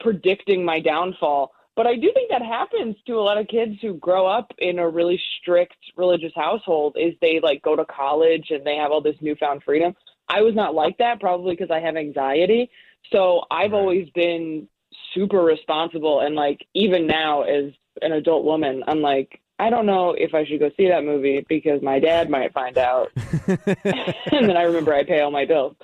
predicting 0.00 0.64
my 0.64 0.80
downfall. 0.80 1.52
But 1.76 1.88
I 1.88 1.96
do 1.96 2.10
think 2.14 2.30
that 2.30 2.42
happens 2.42 2.94
to 3.06 3.14
a 3.14 3.20
lot 3.20 3.36
of 3.36 3.48
kids 3.48 3.72
who 3.82 3.94
grow 3.94 4.26
up 4.26 4.52
in 4.58 4.78
a 4.78 4.88
really 4.88 5.20
strict 5.40 5.74
religious 5.96 6.32
household 6.34 6.96
is 6.98 7.14
they 7.20 7.40
like 7.40 7.62
go 7.62 7.74
to 7.74 7.84
college 7.86 8.50
and 8.50 8.64
they 8.64 8.76
have 8.76 8.92
all 8.92 9.00
this 9.00 9.16
newfound 9.20 9.62
freedom. 9.64 9.94
I 10.28 10.40
was 10.42 10.54
not 10.54 10.74
like 10.74 10.96
that 10.98 11.18
probably 11.20 11.56
because 11.56 11.72
I 11.72 11.80
have 11.80 11.96
anxiety. 11.96 12.70
So 13.12 13.42
I've 13.50 13.72
Right. 13.72 13.78
always 13.78 14.08
been 14.10 14.68
super 15.14 15.40
responsible 15.40 16.20
and 16.20 16.34
like 16.34 16.66
even 16.74 17.06
now 17.06 17.42
as 17.42 17.72
an 18.02 18.12
adult 18.12 18.44
woman, 18.44 18.82
I'm 18.86 19.00
like 19.00 19.40
I 19.58 19.70
don't 19.70 19.86
know 19.86 20.10
if 20.10 20.34
I 20.34 20.44
should 20.44 20.58
go 20.58 20.70
see 20.76 20.88
that 20.88 21.04
movie 21.04 21.44
because 21.48 21.80
my 21.80 22.00
dad 22.00 22.28
might 22.28 22.52
find 22.52 22.76
out. 22.76 23.12
and 23.46 24.48
then 24.48 24.56
I 24.56 24.62
remember 24.62 24.92
I 24.92 25.04
pay 25.04 25.20
all 25.20 25.30
my 25.30 25.44
bills. 25.44 25.76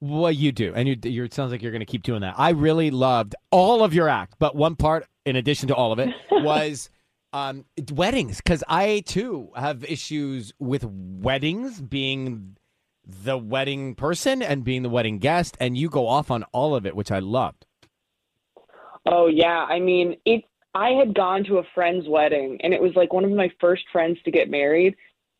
Well, 0.00 0.32
you 0.32 0.50
do, 0.50 0.72
and 0.74 0.88
you, 0.88 0.96
you're, 1.04 1.26
it 1.26 1.34
sounds 1.34 1.52
like 1.52 1.60
you're 1.60 1.72
going 1.72 1.80
to 1.80 1.86
keep 1.86 2.02
doing 2.02 2.22
that. 2.22 2.34
I 2.38 2.50
really 2.50 2.90
loved 2.90 3.34
all 3.50 3.84
of 3.84 3.92
your 3.92 4.08
act, 4.08 4.36
but 4.38 4.56
one 4.56 4.74
part, 4.74 5.06
in 5.26 5.36
addition 5.36 5.68
to 5.68 5.74
all 5.74 5.92
of 5.92 5.98
it, 5.98 6.08
was 6.30 6.88
um, 7.34 7.66
weddings. 7.92 8.38
Because 8.38 8.64
I 8.66 9.00
too 9.00 9.50
have 9.54 9.84
issues 9.84 10.54
with 10.58 10.86
weddings, 10.86 11.82
being 11.82 12.56
the 13.04 13.36
wedding 13.36 13.94
person 13.94 14.40
and 14.40 14.64
being 14.64 14.82
the 14.82 14.88
wedding 14.88 15.18
guest, 15.18 15.58
and 15.60 15.76
you 15.76 15.90
go 15.90 16.08
off 16.08 16.30
on 16.30 16.44
all 16.52 16.74
of 16.74 16.86
it, 16.86 16.96
which 16.96 17.10
I 17.10 17.18
loved. 17.18 17.66
Oh 19.06 19.26
yeah, 19.26 19.66
I 19.68 19.80
mean, 19.80 20.16
it 20.24 20.44
I 20.74 20.90
had 20.90 21.14
gone 21.14 21.44
to 21.44 21.58
a 21.58 21.64
friend's 21.74 22.08
wedding 22.08 22.58
and 22.62 22.72
it 22.72 22.80
was 22.80 22.94
like 22.94 23.12
one 23.12 23.24
of 23.24 23.30
my 23.30 23.50
first 23.60 23.84
friends 23.92 24.18
to 24.24 24.30
get 24.30 24.50
married 24.50 24.96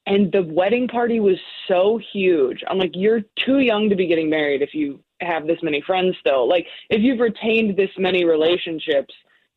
and 0.07 0.33
the 0.33 0.43
wedding 0.43 0.89
party 0.89 1.21
was 1.21 1.39
so 1.69 2.01
huge. 2.13 2.65
I'm 2.67 2.79
like 2.79 2.93
you're 2.95 3.23
too 3.37 3.61
young 3.61 3.89
to 3.91 3.97
be 3.97 4.09
getting 4.09 4.31
married 4.31 4.63
if 4.63 4.75
you 4.75 5.01
have 5.21 5.47
this 5.47 5.63
many 5.63 5.83
friends 5.87 6.17
still. 6.19 6.49
Like 6.49 6.67
if 6.89 7.01
you've 7.01 7.21
retained 7.21 7.77
this 7.77 7.91
many 7.97 8.25
relationships, 8.25 9.15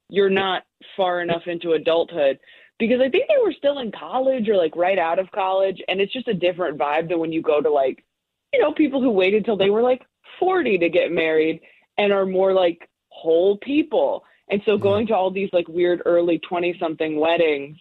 you're 0.09 0.29
not 0.29 0.63
far 0.95 1.21
enough 1.21 1.43
into 1.47 1.71
adulthood 1.71 2.37
because 2.77 2.99
I 2.99 3.09
think 3.09 3.25
they 3.27 3.41
were 3.41 3.53
still 3.53 3.79
in 3.79 3.91
college 3.91 4.47
or 4.49 4.57
like 4.57 4.75
right 4.75 4.99
out 4.99 5.17
of 5.17 5.31
college 5.31 5.81
and 5.87 5.99
it's 6.01 6.13
just 6.13 6.27
a 6.27 6.33
different 6.33 6.77
vibe 6.77 7.09
than 7.09 7.19
when 7.19 7.31
you 7.31 7.41
go 7.41 7.61
to 7.61 7.71
like 7.71 8.03
you 8.51 8.59
know 8.59 8.73
people 8.73 9.01
who 9.01 9.09
waited 9.09 9.45
till 9.45 9.57
they 9.57 9.69
were 9.69 9.81
like 9.81 10.03
40 10.39 10.77
to 10.79 10.89
get 10.89 11.11
married 11.11 11.61
and 11.97 12.11
are 12.11 12.25
more 12.25 12.53
like 12.53 12.89
whole 13.13 13.57
people. 13.57 14.23
And 14.49 14.61
so 14.65 14.77
going 14.77 15.07
to 15.07 15.15
all 15.15 15.31
these 15.31 15.49
like 15.53 15.67
weird 15.67 16.01
early 16.05 16.39
20 16.39 16.77
something 16.79 17.19
weddings 17.19 17.77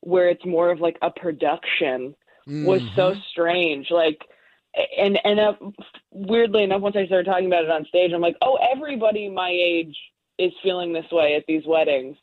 where 0.00 0.28
it's 0.28 0.44
more 0.44 0.70
of 0.70 0.80
like 0.80 0.98
a 1.02 1.10
production 1.10 2.14
was 2.46 2.82
so 2.96 3.14
strange. 3.30 3.90
Like, 3.90 4.20
and, 4.98 5.18
and 5.24 5.40
uh, 5.40 5.52
weirdly 6.10 6.64
enough, 6.64 6.80
once 6.80 6.96
I 6.96 7.06
started 7.06 7.26
talking 7.26 7.46
about 7.46 7.64
it 7.64 7.70
on 7.70 7.84
stage, 7.86 8.12
I'm 8.12 8.20
like, 8.20 8.36
oh, 8.42 8.58
everybody 8.74 9.28
my 9.28 9.50
age 9.50 9.96
is 10.38 10.52
feeling 10.62 10.92
this 10.92 11.10
way 11.12 11.36
at 11.36 11.44
these 11.46 11.62
weddings, 11.66 12.16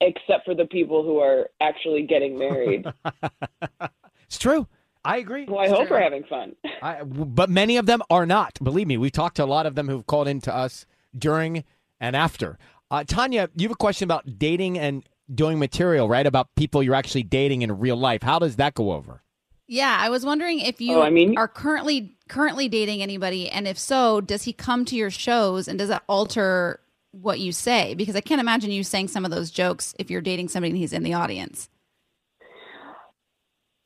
except 0.00 0.44
for 0.44 0.54
the 0.54 0.66
people 0.66 1.02
who 1.02 1.18
are 1.18 1.48
actually 1.60 2.02
getting 2.04 2.38
married. 2.38 2.86
It's 4.32 4.38
true. 4.38 4.66
I 5.04 5.18
agree. 5.18 5.44
who 5.44 5.58
I 5.58 5.68
hope 5.68 5.90
we're 5.90 6.00
having 6.00 6.24
fun. 6.24 6.56
I, 6.80 7.02
but 7.02 7.50
many 7.50 7.76
of 7.76 7.84
them 7.84 8.02
are 8.08 8.24
not. 8.24 8.58
Believe 8.62 8.86
me, 8.86 8.96
we've 8.96 9.12
talked 9.12 9.36
to 9.36 9.44
a 9.44 9.46
lot 9.46 9.66
of 9.66 9.74
them 9.74 9.88
who've 9.88 10.06
called 10.06 10.26
in 10.26 10.40
to 10.42 10.54
us 10.56 10.86
during 11.16 11.64
and 12.00 12.16
after. 12.16 12.58
Uh, 12.90 13.04
Tanya, 13.04 13.48
you 13.56 13.64
have 13.68 13.72
a 13.72 13.76
question 13.76 14.04
about 14.04 14.38
dating 14.38 14.78
and 14.78 15.02
doing 15.32 15.58
material, 15.58 16.08
right? 16.08 16.26
About 16.26 16.54
people 16.56 16.82
you're 16.82 16.94
actually 16.94 17.22
dating 17.22 17.62
in 17.62 17.78
real 17.78 17.96
life. 17.96 18.22
How 18.22 18.38
does 18.38 18.56
that 18.56 18.74
go 18.74 18.92
over? 18.92 19.22
Yeah, 19.66 19.96
I 19.98 20.10
was 20.10 20.26
wondering 20.26 20.58
if 20.60 20.80
you 20.80 20.96
Oh, 20.96 21.02
I 21.02 21.10
mean- 21.10 21.38
are 21.38 21.48
currently 21.48 22.16
currently 22.28 22.68
dating 22.68 23.02
anybody, 23.02 23.48
and 23.48 23.68
if 23.68 23.78
so, 23.78 24.20
does 24.20 24.42
he 24.44 24.52
come 24.52 24.84
to 24.86 24.96
your 24.96 25.10
shows, 25.10 25.68
and 25.68 25.78
does 25.78 25.88
that 25.88 26.02
alter 26.08 26.80
what 27.12 27.38
you 27.40 27.52
say? 27.52 27.94
Because 27.94 28.16
I 28.16 28.20
can't 28.22 28.40
imagine 28.40 28.70
you 28.70 28.82
saying 28.84 29.08
some 29.08 29.24
of 29.24 29.30
those 29.30 29.50
jokes 29.50 29.94
if 29.98 30.10
you're 30.10 30.20
dating 30.22 30.48
somebody 30.48 30.70
and 30.70 30.78
he's 30.78 30.92
in 30.94 31.02
the 31.02 31.14
audience. 31.14 31.68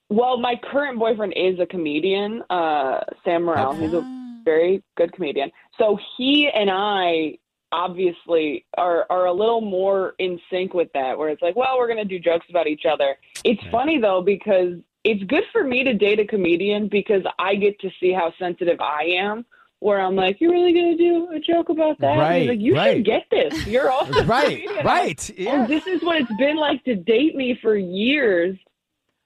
Well, 0.08 0.38
my 0.38 0.54
current 0.70 0.98
boyfriend 0.98 1.34
is 1.36 1.58
a 1.58 1.66
comedian, 1.66 2.42
uh, 2.48 3.00
Sam 3.24 3.42
Morril. 3.42 3.74
He's 3.78 3.92
a 3.92 4.02
very 4.44 4.82
good 4.96 5.12
comedian. 5.12 5.50
So 5.78 5.98
he 6.16 6.48
and 6.48 6.70
I 6.70 7.38
obviously 7.72 8.64
are 8.76 9.06
are 9.10 9.26
a 9.26 9.32
little 9.32 9.60
more 9.60 10.14
in 10.18 10.40
sync 10.50 10.72
with 10.74 10.88
that 10.94 11.18
where 11.18 11.28
it's 11.28 11.42
like, 11.42 11.56
well, 11.56 11.76
we're 11.78 11.88
going 11.88 11.98
to 11.98 12.04
do 12.04 12.18
jokes 12.18 12.46
about 12.48 12.66
each 12.66 12.84
other. 12.90 13.16
It's 13.44 13.62
funny 13.70 14.00
though 14.00 14.22
because 14.22 14.74
it's 15.04 15.22
good 15.24 15.44
for 15.52 15.62
me 15.62 15.84
to 15.84 15.94
date 15.94 16.18
a 16.18 16.26
comedian 16.26 16.88
because 16.88 17.22
I 17.38 17.54
get 17.54 17.78
to 17.80 17.90
see 18.00 18.12
how 18.12 18.32
sensitive 18.38 18.80
I 18.80 19.04
am 19.18 19.44
where 19.78 20.00
I'm 20.00 20.16
like, 20.16 20.40
"You're 20.40 20.50
really 20.50 20.72
gonna 20.72 20.96
do 20.96 21.28
a 21.30 21.38
joke 21.38 21.68
about 21.68 21.98
that?" 22.00 22.18
Right, 22.18 22.48
like, 22.48 22.60
"You 22.60 22.74
right. 22.74 22.96
should 22.96 23.04
get 23.04 23.24
this. 23.30 23.66
You're 23.66 23.90
awesome." 23.92 24.26
Right, 24.26 24.62
comedian." 24.62 24.84
right. 24.84 25.38
And 25.38 25.68
this 25.68 25.86
is 25.86 26.02
what 26.02 26.16
it's 26.16 26.32
been 26.38 26.56
like 26.56 26.82
to 26.84 26.96
date 26.96 27.36
me 27.36 27.56
for 27.62 27.76
years. 27.76 28.56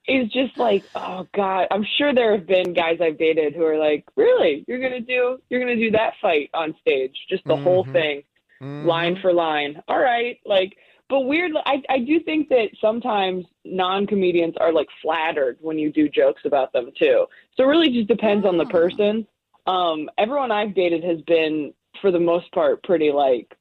Is 0.07 0.27
just 0.31 0.57
like, 0.57 0.89
oh 0.95 1.27
god, 1.35 1.67
I'm 1.69 1.85
sure 1.97 2.13
there 2.13 2.35
have 2.35 2.47
been 2.47 2.73
guys 2.73 2.97
I've 2.99 3.19
dated 3.19 3.53
who 3.53 3.63
are 3.63 3.77
like, 3.77 4.03
"Really? 4.15 4.65
You're 4.67 4.79
gonna 4.81 4.99
do? 4.99 5.39
You're 5.49 5.59
gonna 5.59 5.75
do 5.75 5.91
that 5.91 6.13
fight 6.21 6.49
on 6.53 6.75
stage? 6.81 7.15
Just 7.29 7.45
the 7.47 7.55
whole 7.55 7.85
Mhm. 7.85 7.91
thing, 7.91 8.23
Mhm. 8.61 8.85
line 8.85 9.15
for 9.21 9.31
line? 9.31 9.81
All 9.87 9.99
right, 9.99 10.39
like." 10.45 10.75
But 11.07 11.25
weird, 11.25 11.51
I, 11.65 11.83
I 11.89 11.99
do 11.99 12.21
think 12.21 12.47
that 12.49 12.69
sometimes 12.79 13.45
non 13.65 14.07
comedians 14.07 14.55
are 14.61 14.71
like 14.71 14.87
flattered 15.01 15.57
when 15.59 15.77
you 15.77 15.91
do 15.91 16.07
jokes 16.07 16.45
about 16.45 16.71
them 16.71 16.89
too. 16.97 17.27
So 17.55 17.63
it 17.63 17.67
really 17.67 17.89
just 17.89 18.07
depends 18.07 18.45
on 18.45 18.57
the 18.57 18.65
person. 18.67 19.27
Um, 19.67 20.09
everyone 20.17 20.51
I've 20.51 20.73
dated 20.73 21.03
has 21.03 21.21
been, 21.23 21.73
for 22.01 22.11
the 22.11 22.19
most 22.19 22.49
part, 22.53 22.81
pretty 22.83 23.11
like, 23.11 23.55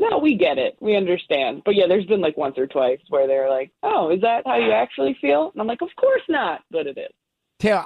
no, 0.00 0.18
we 0.18 0.34
get 0.34 0.56
it, 0.56 0.76
we 0.80 0.96
understand. 0.96 1.62
But 1.64 1.74
yeah, 1.74 1.86
there's 1.86 2.06
been 2.06 2.22
like 2.22 2.36
once 2.36 2.56
or 2.56 2.66
twice 2.66 3.00
where 3.10 3.26
they're 3.26 3.50
like, 3.50 3.70
oh, 3.82 4.10
is 4.10 4.22
that 4.22 4.42
how 4.46 4.56
you 4.56 4.72
actually 4.72 5.16
feel? 5.20 5.50
And 5.52 5.60
I'm 5.60 5.66
like, 5.66 5.82
of 5.82 5.90
course 5.96 6.22
not, 6.28 6.62
but 6.70 6.86
it 6.86 6.96
is. 6.96 7.12
Taylor, 7.58 7.84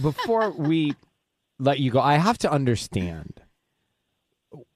before 0.00 0.50
we 0.58 0.94
let 1.58 1.78
you 1.78 1.90
go, 1.90 2.00
I 2.00 2.16
have 2.16 2.38
to 2.38 2.50
understand 2.50 3.42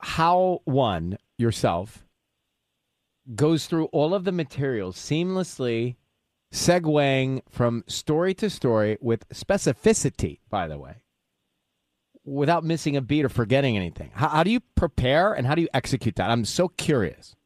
how 0.01 0.61
one 0.65 1.17
yourself 1.39 2.05
goes 3.35 3.67
through 3.67 3.87
all 3.87 4.15
of 4.15 4.25
the 4.25 4.33
materials 4.33 4.97
seamlessly, 4.97 5.97
segueing 6.53 7.41
from 7.49 7.83
story 7.87 8.35
to 8.35 8.51
story 8.51 8.99
with 9.01 9.27
specificity. 9.31 10.41
By 10.51 10.69
the 10.69 10.79
way, 10.79 10.97
without 12.25 12.65
missing 12.65 12.97
a 12.97 13.01
beat 13.01 13.25
or 13.25 13.29
forgetting 13.29 13.77
anything. 13.77 14.11
How, 14.15 14.29
how 14.29 14.43
do 14.43 14.51
you 14.51 14.61
prepare 14.75 15.35
and 15.35 15.47
how 15.47 15.55
do 15.55 15.63
you 15.63 15.69
execute 15.75 16.17
that? 16.17 16.31
I'm 16.31 16.45
so 16.45 16.69
curious. 16.69 17.37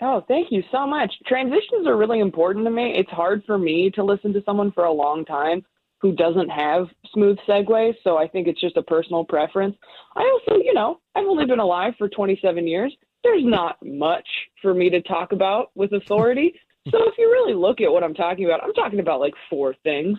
Oh, 0.00 0.24
thank 0.26 0.50
you 0.50 0.62
so 0.72 0.86
much. 0.86 1.12
Transitions 1.26 1.86
are 1.86 1.96
really 1.96 2.20
important 2.20 2.64
to 2.64 2.70
me. 2.70 2.94
It's 2.96 3.10
hard 3.10 3.42
for 3.46 3.56
me 3.58 3.90
to 3.94 4.02
listen 4.02 4.32
to 4.32 4.42
someone 4.44 4.72
for 4.72 4.84
a 4.84 4.92
long 4.92 5.24
time 5.24 5.64
who 6.00 6.12
doesn't 6.12 6.48
have 6.48 6.86
smooth 7.12 7.38
segues, 7.48 7.94
so 8.02 8.16
I 8.16 8.26
think 8.26 8.48
it's 8.48 8.60
just 8.60 8.76
a 8.76 8.82
personal 8.82 9.24
preference. 9.24 9.76
I 10.16 10.22
also, 10.22 10.60
you 10.60 10.74
know, 10.74 10.98
I've 11.14 11.26
only 11.26 11.46
been 11.46 11.60
alive 11.60 11.94
for 11.96 12.08
27 12.08 12.66
years. 12.66 12.92
There's 13.22 13.44
not 13.44 13.76
much 13.84 14.26
for 14.60 14.74
me 14.74 14.90
to 14.90 15.00
talk 15.02 15.30
about 15.30 15.70
with 15.76 15.92
authority. 15.92 16.54
so 16.90 16.98
if 17.06 17.14
you 17.16 17.30
really 17.30 17.54
look 17.54 17.80
at 17.80 17.92
what 17.92 18.02
I'm 18.02 18.14
talking 18.14 18.46
about, 18.46 18.64
I'm 18.64 18.72
talking 18.72 18.98
about 18.98 19.20
like 19.20 19.34
four 19.48 19.76
things. 19.84 20.18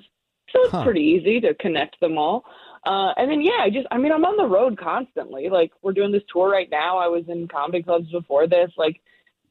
So 0.51 0.59
it's 0.63 0.71
Huh. 0.71 0.83
pretty 0.85 1.01
easy 1.01 1.41
to 1.41 1.53
connect 1.55 1.99
them 1.99 2.17
all. 2.17 2.45
Uh, 2.85 3.13
and 3.15 3.31
then, 3.31 3.41
yeah, 3.41 3.61
I 3.61 3.69
just, 3.69 3.87
I 3.91 3.97
mean, 3.97 4.11
I'm 4.11 4.25
on 4.25 4.35
the 4.35 4.45
road 4.45 4.77
constantly. 4.77 5.49
Like, 5.49 5.71
we're 5.81 5.93
doing 5.93 6.11
this 6.11 6.23
tour 6.31 6.49
right 6.49 6.69
now. 6.69 6.97
I 6.97 7.07
was 7.07 7.23
in 7.29 7.47
comedy 7.47 7.81
clubs 7.81 8.11
before 8.11 8.45
this. 8.45 8.71
Like, 8.77 8.99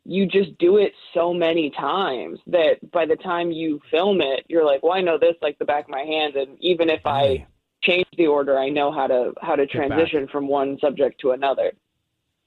you 0.05 0.27
just 0.27 0.57
do 0.59 0.77
it 0.77 0.93
so 1.15 1.33
many 1.33 1.71
times 1.71 2.39
that 2.49 2.91
by 2.91 3.07
the 3.07 3.17
time 3.17 3.51
you 3.51 3.81
film 3.91 4.21
it, 4.21 4.45
you're 4.49 4.65
like, 4.65 4.83
well, 4.83 4.93
I 4.93 5.01
know 5.01 5.17
this 5.19 5.35
like 5.41 5.59
the 5.59 5.65
back 5.65 5.85
of 5.85 5.91
my 5.91 6.03
hand. 6.03 6.37
And 6.37 6.59
even 6.61 6.91
if 6.91 7.07
I 7.07 7.47
change 7.83 8.07
the 8.19 8.27
order, 8.27 8.59
I 8.59 8.69
know 8.69 8.93
how 8.93 9.07
to, 9.07 9.33
how 9.41 9.57
to 9.57 9.67
transition 9.67 10.29
from 10.29 10.49
one 10.49 10.79
subject 10.81 11.21
to 11.21 11.31
another. 11.31 11.73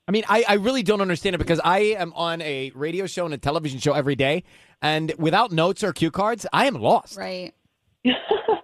I 0.08 0.12
mean, 0.12 0.24
I, 0.30 0.46
I 0.48 0.54
really 0.56 0.84
don't 0.84 1.02
understand 1.02 1.34
it 1.34 1.40
because 1.40 1.60
I 1.64 1.80
am 1.80 2.14
on 2.14 2.42
a 2.42 2.72
radio 2.76 3.08
show 3.08 3.26
and 3.26 3.34
a 3.34 3.40
television 3.40 3.80
show 3.80 3.94
every 3.94 4.16
day, 4.16 4.44
and 4.80 5.12
without 5.18 5.52
notes 5.52 5.84
or 5.84 5.94
cue 5.94 6.12
cards, 6.12 6.46
I 6.54 6.68
am 6.68 6.76
lost. 6.76 7.18
Right. 7.18 7.56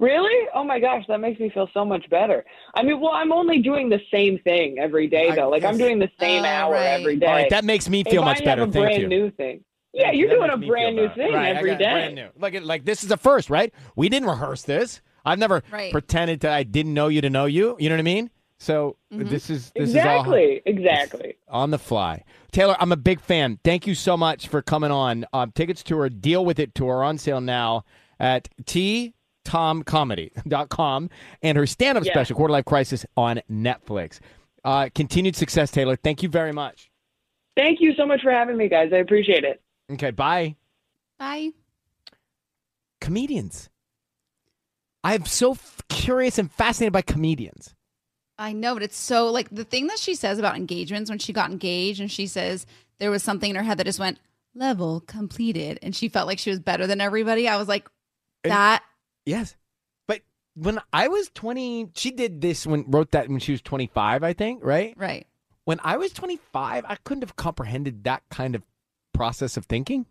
Really? 0.00 0.48
Oh 0.54 0.64
my 0.64 0.78
gosh, 0.80 1.04
that 1.08 1.20
makes 1.20 1.40
me 1.40 1.50
feel 1.50 1.68
so 1.72 1.84
much 1.84 2.08
better. 2.10 2.44
I 2.74 2.82
mean, 2.82 3.00
well, 3.00 3.12
I'm 3.12 3.32
only 3.32 3.60
doing 3.60 3.88
the 3.88 4.00
same 4.12 4.38
thing 4.40 4.78
every 4.78 5.06
day, 5.06 5.34
though. 5.34 5.48
Like, 5.48 5.64
I'm 5.64 5.78
doing 5.78 5.98
the 5.98 6.10
same 6.20 6.42
Oh, 6.44 6.46
hour 6.48 6.72
right. 6.74 6.86
every 7.00 7.16
day. 7.16 7.26
All 7.26 7.32
right, 7.32 7.50
that 7.50 7.64
makes 7.64 7.88
me 7.88 8.00
If 8.00 8.08
feel 8.08 8.22
I 8.22 8.26
much 8.26 8.44
better. 8.44 8.62
Have 8.62 8.70
a 8.70 8.72
Thank 8.72 8.84
brand 8.86 9.02
you. 9.02 9.08
new 9.08 9.30
thing. 9.30 9.64
Yeah, 9.92 10.12
you're 10.12 10.28
That 10.28 10.34
doing 10.36 10.50
a 10.50 10.56
brand 10.66 10.96
new 10.96 11.08
better. 11.08 11.14
thing 11.22 11.32
right, 11.34 11.46
I 11.54 11.58
every 11.58 11.70
got 11.70 11.78
day. 11.78 11.92
Brand 11.92 12.14
new. 12.14 12.28
Like, 12.38 12.60
like 12.62 12.84
this 12.84 13.02
is 13.02 13.10
a 13.10 13.16
first, 13.16 13.48
right? 13.48 13.72
We 13.96 14.08
didn't 14.08 14.28
rehearse 14.28 14.62
this. 14.62 15.00
I've 15.24 15.38
never 15.38 15.62
Right. 15.72 15.90
pretended 15.90 16.40
that 16.40 16.52
I 16.52 16.62
didn't 16.64 16.92
know 16.94 17.08
you 17.08 17.20
to 17.22 17.30
know 17.30 17.46
you. 17.46 17.76
You 17.78 17.88
know 17.88 17.94
what 17.94 18.00
I 18.00 18.02
mean? 18.02 18.30
So 18.58 18.96
Mhm. 19.12 19.28
this 19.28 19.50
is 19.50 19.70
this 19.72 19.88
is 19.90 19.94
Exactly, 19.96 20.62
exactly. 20.66 21.28
is 21.30 21.34
all 21.48 21.62
on 21.62 21.70
the 21.70 21.78
fly. 21.78 22.24
Taylor, 22.52 22.76
I'm 22.78 22.92
a 22.92 22.96
big 22.96 23.20
fan. 23.20 23.58
Thank 23.64 23.86
you 23.86 23.94
so 23.94 24.16
much 24.16 24.48
for 24.48 24.62
coming 24.62 24.90
on. 24.90 25.26
Um, 25.32 25.50
tickets 25.52 25.82
to 25.84 25.96
her 25.98 26.08
Deal 26.08 26.44
With 26.44 26.58
It 26.58 26.74
tour 26.74 27.02
on 27.02 27.18
sale 27.18 27.40
now 27.40 27.84
at 28.20 28.48
ttomcomedy.com 29.46 31.10
and 31.42 31.58
her 31.58 31.66
stand-up 31.66 32.04
Yeah. 32.04 32.12
special, 32.12 32.36
Quarter 32.36 32.52
Life 32.52 32.64
Crisis, 32.64 33.06
on 33.16 33.40
Netflix. 33.50 34.20
Uh, 34.64 34.88
continued 34.94 35.36
success, 35.36 35.70
Taylor. 35.70 35.96
Thank 35.96 36.22
you 36.22 36.28
very 36.28 36.52
much. 36.52 36.90
Thank 37.56 37.80
you 37.80 37.94
so 37.96 38.04
much 38.04 38.20
for 38.22 38.30
having 38.30 38.56
me, 38.56 38.68
guys. 38.68 38.90
I 38.92 38.96
appreciate 38.98 39.44
it. 39.44 39.62
Okay, 39.92 40.10
bye. 40.10 40.56
Bye. 41.18 41.50
Comedians. 43.00 43.68
I'm 45.04 45.24
so 45.24 45.52
f- 45.52 45.82
curious 45.88 46.38
and 46.38 46.50
fascinated 46.50 46.92
by 46.92 47.02
comedians. 47.02 47.74
I 48.38 48.52
know, 48.52 48.74
but 48.74 48.82
it's 48.82 48.96
so 48.98 49.28
like 49.30 49.48
the 49.50 49.64
thing 49.64 49.86
that 49.86 49.98
she 49.98 50.14
says 50.14 50.38
about 50.38 50.56
engagements 50.56 51.08
when 51.08 51.18
she 51.18 51.32
got 51.32 51.50
engaged 51.50 52.00
and 52.00 52.10
she 52.10 52.26
says 52.26 52.66
there 52.98 53.10
was 53.10 53.22
something 53.22 53.48
in 53.50 53.56
her 53.56 53.62
head 53.62 53.78
that 53.78 53.84
just 53.84 54.00
went 54.00 54.18
level 54.54 55.00
completed 55.00 55.78
and 55.82 55.94
she 55.94 56.08
felt 56.08 56.26
like 56.26 56.38
she 56.38 56.50
was 56.50 56.58
better 56.58 56.86
than 56.86 57.00
everybody. 57.00 57.48
I 57.48 57.56
was 57.56 57.68
like, 57.68 57.88
And- 58.44 58.52
that 58.52 58.82
Yes. 59.26 59.56
But 60.06 60.22
when 60.54 60.80
I 60.92 61.08
was 61.08 61.30
20, 61.34 61.90
she 61.94 62.10
did 62.12 62.40
this 62.40 62.66
when 62.66 62.84
wrote 62.88 63.10
that 63.10 63.28
when 63.28 63.40
she 63.40 63.52
was 63.52 63.60
25, 63.60 64.22
I 64.22 64.32
think, 64.32 64.64
right? 64.64 64.94
right. 64.96 65.26
When 65.64 65.80
I 65.82 65.96
was 65.96 66.12
25, 66.12 66.84
I 66.86 66.94
couldn't 67.04 67.22
have 67.22 67.34
comprehended 67.34 68.04
that 68.04 68.22
kind 68.30 68.54
of 68.54 68.62
process 69.12 69.56
of 69.56 69.66
thinking. 69.66 70.06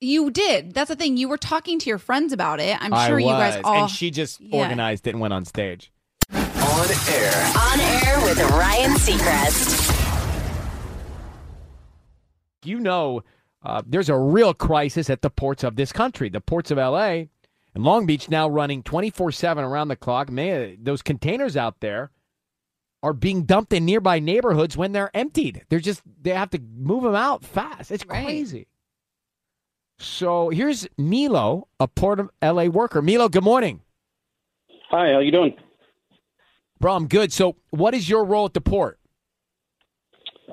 You 0.00 0.30
did. 0.32 0.74
That's 0.74 0.88
the 0.88 0.96
thing. 0.96 1.16
You 1.16 1.28
were 1.28 1.38
talking 1.38 1.78
to 1.78 1.88
your 1.88 1.98
friends 1.98 2.32
about 2.32 2.58
it. 2.58 2.76
I'm 2.82 2.92
I 2.92 3.06
sure 3.06 3.18
you 3.20 3.28
guys 3.28 3.58
was, 3.58 3.64
all 3.64 3.82
And 3.82 3.90
she 3.90 4.10
just 4.10 4.40
Yeah. 4.40 4.62
organized 4.62 5.06
it 5.06 5.10
and 5.10 5.20
went 5.20 5.32
on 5.32 5.44
stage. 5.44 5.92
On 6.32 6.40
air. 6.40 7.52
On 7.56 7.80
air 7.80 8.20
with 8.22 8.40
Ryan 8.50 8.90
Seacrest. 8.94 9.92
You 12.64 12.80
know, 12.80 13.22
uh, 13.62 13.82
there's 13.86 14.08
a 14.08 14.18
real 14.18 14.52
crisis 14.52 15.08
at 15.08 15.22
the 15.22 15.30
ports 15.30 15.62
of 15.62 15.76
this 15.76 15.92
country. 15.92 16.28
The 16.28 16.40
ports 16.40 16.70
of 16.72 16.78
LA 16.78 17.26
and 17.74 17.84
Long 17.84 18.06
Beach 18.06 18.28
now 18.28 18.48
running 18.48 18.82
24 18.82 19.32
7 19.32 19.64
around 19.64 19.88
the 19.88 19.96
clock. 19.96 20.30
Man, 20.30 20.78
those 20.82 21.02
containers 21.02 21.56
out 21.56 21.80
there 21.80 22.10
are 23.02 23.12
being 23.12 23.42
dumped 23.44 23.72
in 23.72 23.84
nearby 23.84 24.18
neighborhoods 24.18 24.76
when 24.76 24.92
they're 24.92 25.10
emptied. 25.14 25.64
They're 25.68 25.78
just, 25.80 26.02
they 26.22 26.30
have 26.30 26.50
to 26.50 26.60
move 26.76 27.02
them 27.02 27.14
out 27.14 27.44
fast. 27.44 27.90
It's 27.90 28.06
Right. 28.06 28.24
crazy. 28.24 28.66
So 29.98 30.48
here's 30.48 30.88
Milo, 30.96 31.68
a 31.78 31.86
Port 31.86 32.18
of 32.18 32.30
LA 32.42 32.64
worker. 32.66 33.02
Milo, 33.02 33.28
good 33.28 33.44
morning. 33.44 33.82
Hi, 34.90 35.12
how 35.12 35.18
you 35.20 35.30
doing? 35.32 35.54
Bro, 36.80 36.94
I'm 36.94 37.06
good. 37.08 37.32
So, 37.32 37.56
what 37.70 37.94
is 37.94 38.08
your 38.08 38.24
role 38.24 38.46
at 38.46 38.54
the 38.54 38.60
port? 38.60 38.98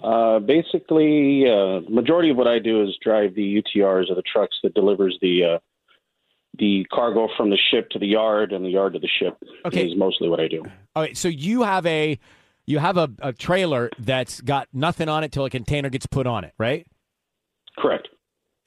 Uh, 0.01 0.39
basically, 0.39 1.45
uh, 1.49 1.81
majority 1.89 2.29
of 2.29 2.37
what 2.37 2.47
I 2.47 2.59
do 2.59 2.83
is 2.83 2.95
drive 3.03 3.35
the 3.35 3.61
UTRs 3.61 4.09
or 4.09 4.15
the 4.15 4.23
trucks 4.23 4.57
that 4.63 4.73
delivers 4.73 5.17
the 5.21 5.43
uh, 5.43 5.59
the 6.57 6.85
cargo 6.91 7.27
from 7.37 7.49
the 7.49 7.57
ship 7.71 7.89
to 7.91 7.99
the 7.99 8.07
yard 8.07 8.51
and 8.51 8.65
the 8.65 8.69
yard 8.69 8.93
to 8.93 8.99
the 8.99 9.09
ship. 9.19 9.37
Okay. 9.65 9.87
is 9.87 9.97
mostly 9.97 10.27
what 10.29 10.39
I 10.39 10.47
do. 10.47 10.63
All 10.95 11.03
right, 11.03 11.15
so 11.15 11.27
you 11.27 11.63
have 11.63 11.85
a 11.85 12.19
you 12.65 12.79
have 12.79 12.97
a, 12.97 13.09
a 13.21 13.33
trailer 13.33 13.89
that's 13.99 14.41
got 14.41 14.67
nothing 14.73 15.09
on 15.09 15.23
it 15.23 15.31
till 15.31 15.45
a 15.45 15.49
container 15.49 15.89
gets 15.89 16.05
put 16.05 16.27
on 16.27 16.43
it, 16.43 16.53
right? 16.57 16.85
Correct. 17.77 18.07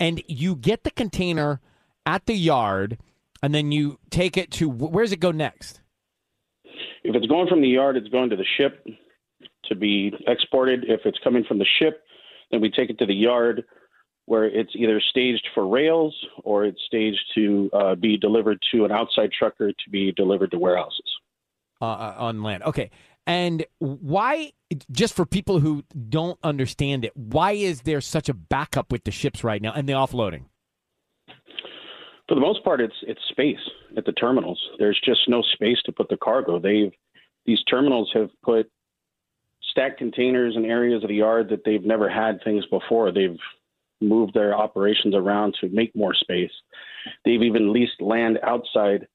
And 0.01 0.23
you 0.27 0.57
get 0.57 0.85
the 0.85 0.91
container 0.91 1.61
at 2.05 2.27
the 2.27 2.35
yard, 2.35 2.99
and 3.43 3.55
then 3.55 3.73
you 3.73 3.99
take 4.11 4.37
it 4.37 4.51
to 4.53 4.69
where 4.69 5.05
does 5.05 5.13
it 5.13 5.21
go 5.21 5.31
next? 5.31 5.81
If 7.05 7.15
it's 7.15 7.27
going 7.27 7.49
from 7.49 7.61
the 7.61 7.69
yard, 7.69 7.97
it's 7.97 8.09
going 8.09 8.31
to 8.31 8.37
the 8.37 8.47
ship 8.57 8.85
to 9.67 9.75
be 9.75 10.13
exported. 10.27 10.85
If 10.89 11.01
it's 11.05 11.19
coming 11.23 11.45
from 11.45 11.59
the 11.59 11.67
ship, 11.79 12.03
then 12.51 12.61
we 12.61 12.71
take 12.71 12.91
it 12.91 12.99
to 12.99 13.07
the 13.07 13.15
yard 13.15 13.65
where 14.27 14.45
it's 14.45 14.73
either 14.75 15.01
staged 15.11 15.47
for 15.55 15.67
rails 15.67 16.15
or 16.43 16.65
it's 16.65 16.81
staged 16.87 17.21
to 17.35 17.71
uh, 17.73 17.95
be 17.95 18.17
delivered 18.17 18.59
to 18.73 18.85
an 18.85 18.93
outside 18.93 19.31
trucker 19.37 19.71
to 19.71 19.91
be 19.91 20.13
delivered 20.13 20.51
to 20.51 20.59
warehouses. 20.59 21.03
Uh, 21.83 21.87
uh, 21.87 22.15
on 22.19 22.43
land. 22.43 22.63
Okay. 22.63 22.91
And 23.27 23.67
why, 23.79 24.53
just 24.91 25.15
for 25.15 25.27
people 25.27 25.61
who 25.61 25.83
don't 26.09 26.39
understand 26.43 27.05
it, 27.05 27.17
why 27.17 27.53
is 27.53 27.83
there 27.83 28.01
such 28.01 28.29
a 28.29 28.35
backup 28.35 28.93
with 28.93 29.05
the 29.05 29.11
ships 29.11 29.43
right 29.43 29.61
now 29.61 29.73
and 29.73 29.89
the 29.89 29.93
offloading? 29.95 30.45
For 32.29 32.35
the 32.35 32.41
most 32.41 32.65
part, 32.65 32.81
it's 32.81 32.95
it's 33.03 33.21
space 33.29 33.59
at 33.97 34.07
the 34.07 34.13
terminals. 34.13 34.59
There's 34.79 34.99
just 35.05 35.29
no 35.29 35.43
space 35.55 35.79
to 35.85 35.93
put 35.93 36.09
the 36.09 36.17
cargo. 36.17 36.59
They've 36.59 36.93
these 37.45 37.63
terminals 37.65 38.11
have 38.15 38.31
put 38.43 38.71
stacked 39.71 39.99
containers 39.99 40.57
in 40.57 40.65
areas 40.65 41.03
of 41.03 41.09
the 41.09 41.17
yard 41.17 41.51
that 41.51 41.65
they've 41.65 41.85
never 41.85 42.09
had 42.09 42.43
things 42.43 42.65
before. 42.67 43.13
They've 43.13 43.39
moved 44.09 44.35
their 44.35 44.55
operations 44.55 45.15
around 45.15 45.55
to 45.61 45.69
make 45.69 45.95
more 45.95 46.15
space. 46.15 46.53
They've 47.25 47.43
even 47.43 47.73
leased 47.73 48.01
land 48.01 48.39
outside 48.43 49.07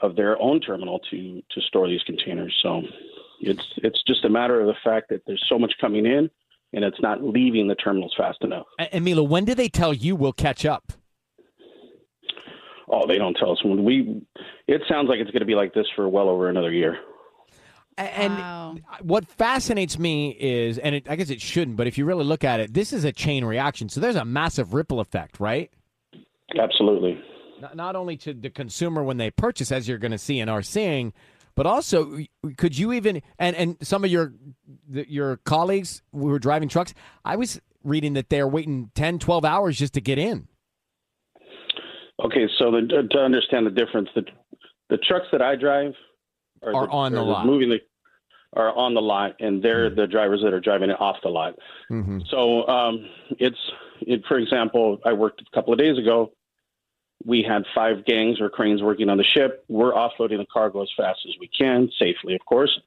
of 0.00 0.16
their 0.16 0.40
own 0.40 0.60
terminal 0.60 1.00
to 1.10 1.42
to 1.50 1.60
store 1.62 1.88
these 1.88 2.02
containers. 2.04 2.56
So 2.62 2.82
It's 3.40 3.64
it's 3.78 4.02
just 4.06 4.24
a 4.24 4.28
matter 4.28 4.60
of 4.60 4.66
the 4.66 4.76
fact 4.84 5.08
that 5.10 5.22
there's 5.26 5.44
so 5.48 5.58
much 5.58 5.72
coming 5.80 6.06
in, 6.06 6.30
and 6.72 6.84
it's 6.84 7.00
not 7.00 7.22
leaving 7.22 7.68
the 7.68 7.74
terminals 7.76 8.14
fast 8.16 8.38
enough. 8.42 8.66
And 8.78 9.04
Mila, 9.04 9.22
when 9.22 9.44
do 9.44 9.54
they 9.54 9.68
tell 9.68 9.94
you 9.94 10.16
we'll 10.16 10.32
catch 10.32 10.64
up? 10.64 10.92
Oh, 12.90 13.06
they 13.06 13.18
don't 13.18 13.34
tell 13.34 13.52
us 13.52 13.62
when 13.64 13.84
we. 13.84 14.22
It 14.66 14.82
sounds 14.88 15.08
like 15.08 15.20
it's 15.20 15.30
going 15.30 15.40
to 15.40 15.46
be 15.46 15.54
like 15.54 15.74
this 15.74 15.86
for 15.94 16.08
well 16.08 16.28
over 16.28 16.48
another 16.48 16.72
year. 16.72 16.98
A- 17.98 18.18
And 18.18 18.38
Wow. 18.38 18.76
what 19.02 19.26
fascinates 19.26 19.98
me 19.98 20.30
is, 20.38 20.78
and 20.78 20.94
it, 20.94 21.10
I 21.10 21.16
guess 21.16 21.30
it 21.30 21.40
shouldn't, 21.40 21.76
but 21.76 21.86
if 21.86 21.98
you 21.98 22.04
really 22.04 22.24
look 22.24 22.44
at 22.44 22.60
it, 22.60 22.72
this 22.72 22.92
is 22.92 23.04
a 23.04 23.12
chain 23.12 23.44
reaction. 23.44 23.88
So 23.88 24.00
there's 24.00 24.16
a 24.16 24.24
massive 24.24 24.72
ripple 24.72 25.00
effect, 25.00 25.40
right? 25.40 25.70
Absolutely. 26.58 27.20
Not, 27.60 27.76
not 27.76 27.96
only 27.96 28.16
to 28.18 28.32
the 28.32 28.50
consumer 28.50 29.02
when 29.02 29.16
they 29.16 29.30
purchase, 29.30 29.72
as 29.72 29.88
you're 29.88 29.98
going 29.98 30.12
to 30.12 30.18
see 30.18 30.38
and 30.40 30.48
are 30.48 30.62
seeing, 30.62 31.12
but 31.56 31.66
also 31.66 32.18
could 32.56 32.78
you 32.78 32.92
even 32.92 33.20
and 33.38 33.56
and 33.56 33.76
some 33.82 34.04
of 34.04 34.10
your 34.10 34.32
the, 34.88 35.10
your 35.10 35.38
colleagues 35.38 36.02
who 36.12 36.26
were 36.26 36.38
driving 36.38 36.68
trucks, 36.68 36.94
I 37.24 37.34
was 37.34 37.60
reading 37.82 38.12
that 38.14 38.28
they're 38.28 38.46
waiting 38.46 38.90
10, 38.94 39.18
12 39.18 39.44
hours 39.44 39.76
just 39.76 39.92
to 39.94 40.00
get 40.00 40.18
in. 40.18 40.46
Okay, 42.24 42.46
so 42.58 42.70
the, 42.70 43.08
to 43.10 43.18
understand 43.18 43.66
the 43.66 43.70
difference, 43.70 44.08
the 44.14 44.22
the 44.88 44.98
trucks 44.98 45.26
that 45.32 45.42
I 45.42 45.54
drive 45.56 45.94
Are 46.62 46.72
the, 46.72 46.92
on 46.92 47.12
the 47.12 47.20
are 47.20 47.24
lot. 47.24 47.46
moving 47.46 47.70
the 47.70 47.80
are 48.54 48.74
on 48.74 48.94
the 48.94 49.00
lot, 49.00 49.36
and 49.40 49.62
they're 49.62 49.90
the 49.90 50.06
drivers 50.06 50.42
that 50.42 50.54
are 50.54 50.60
driving 50.60 50.90
it 50.90 51.00
off 51.00 51.16
the 51.22 51.28
lot. 51.28 51.54
Mm-hmm. 51.90 52.20
So 52.30 52.66
um, 52.66 53.08
it's 53.38 53.58
it, 54.00 54.22
for 54.26 54.38
example, 54.38 54.98
I 55.04 55.12
worked 55.12 55.40
a 55.40 55.54
couple 55.54 55.72
of 55.72 55.78
days 55.78 55.98
ago. 55.98 56.32
We 57.24 57.42
had 57.42 57.64
five 57.74 58.04
gangs 58.04 58.40
or 58.40 58.48
cranes 58.48 58.80
working 58.80 59.08
on 59.08 59.18
the 59.18 59.24
ship. 59.24 59.64
We're 59.68 59.92
offloading 59.92 60.38
the 60.38 60.46
cargo 60.52 60.82
as 60.82 60.88
fast 60.96 61.20
as 61.28 61.34
we 61.40 61.48
can, 61.48 61.90
safely, 61.98 62.34
of 62.34 62.44
course, 62.46 62.80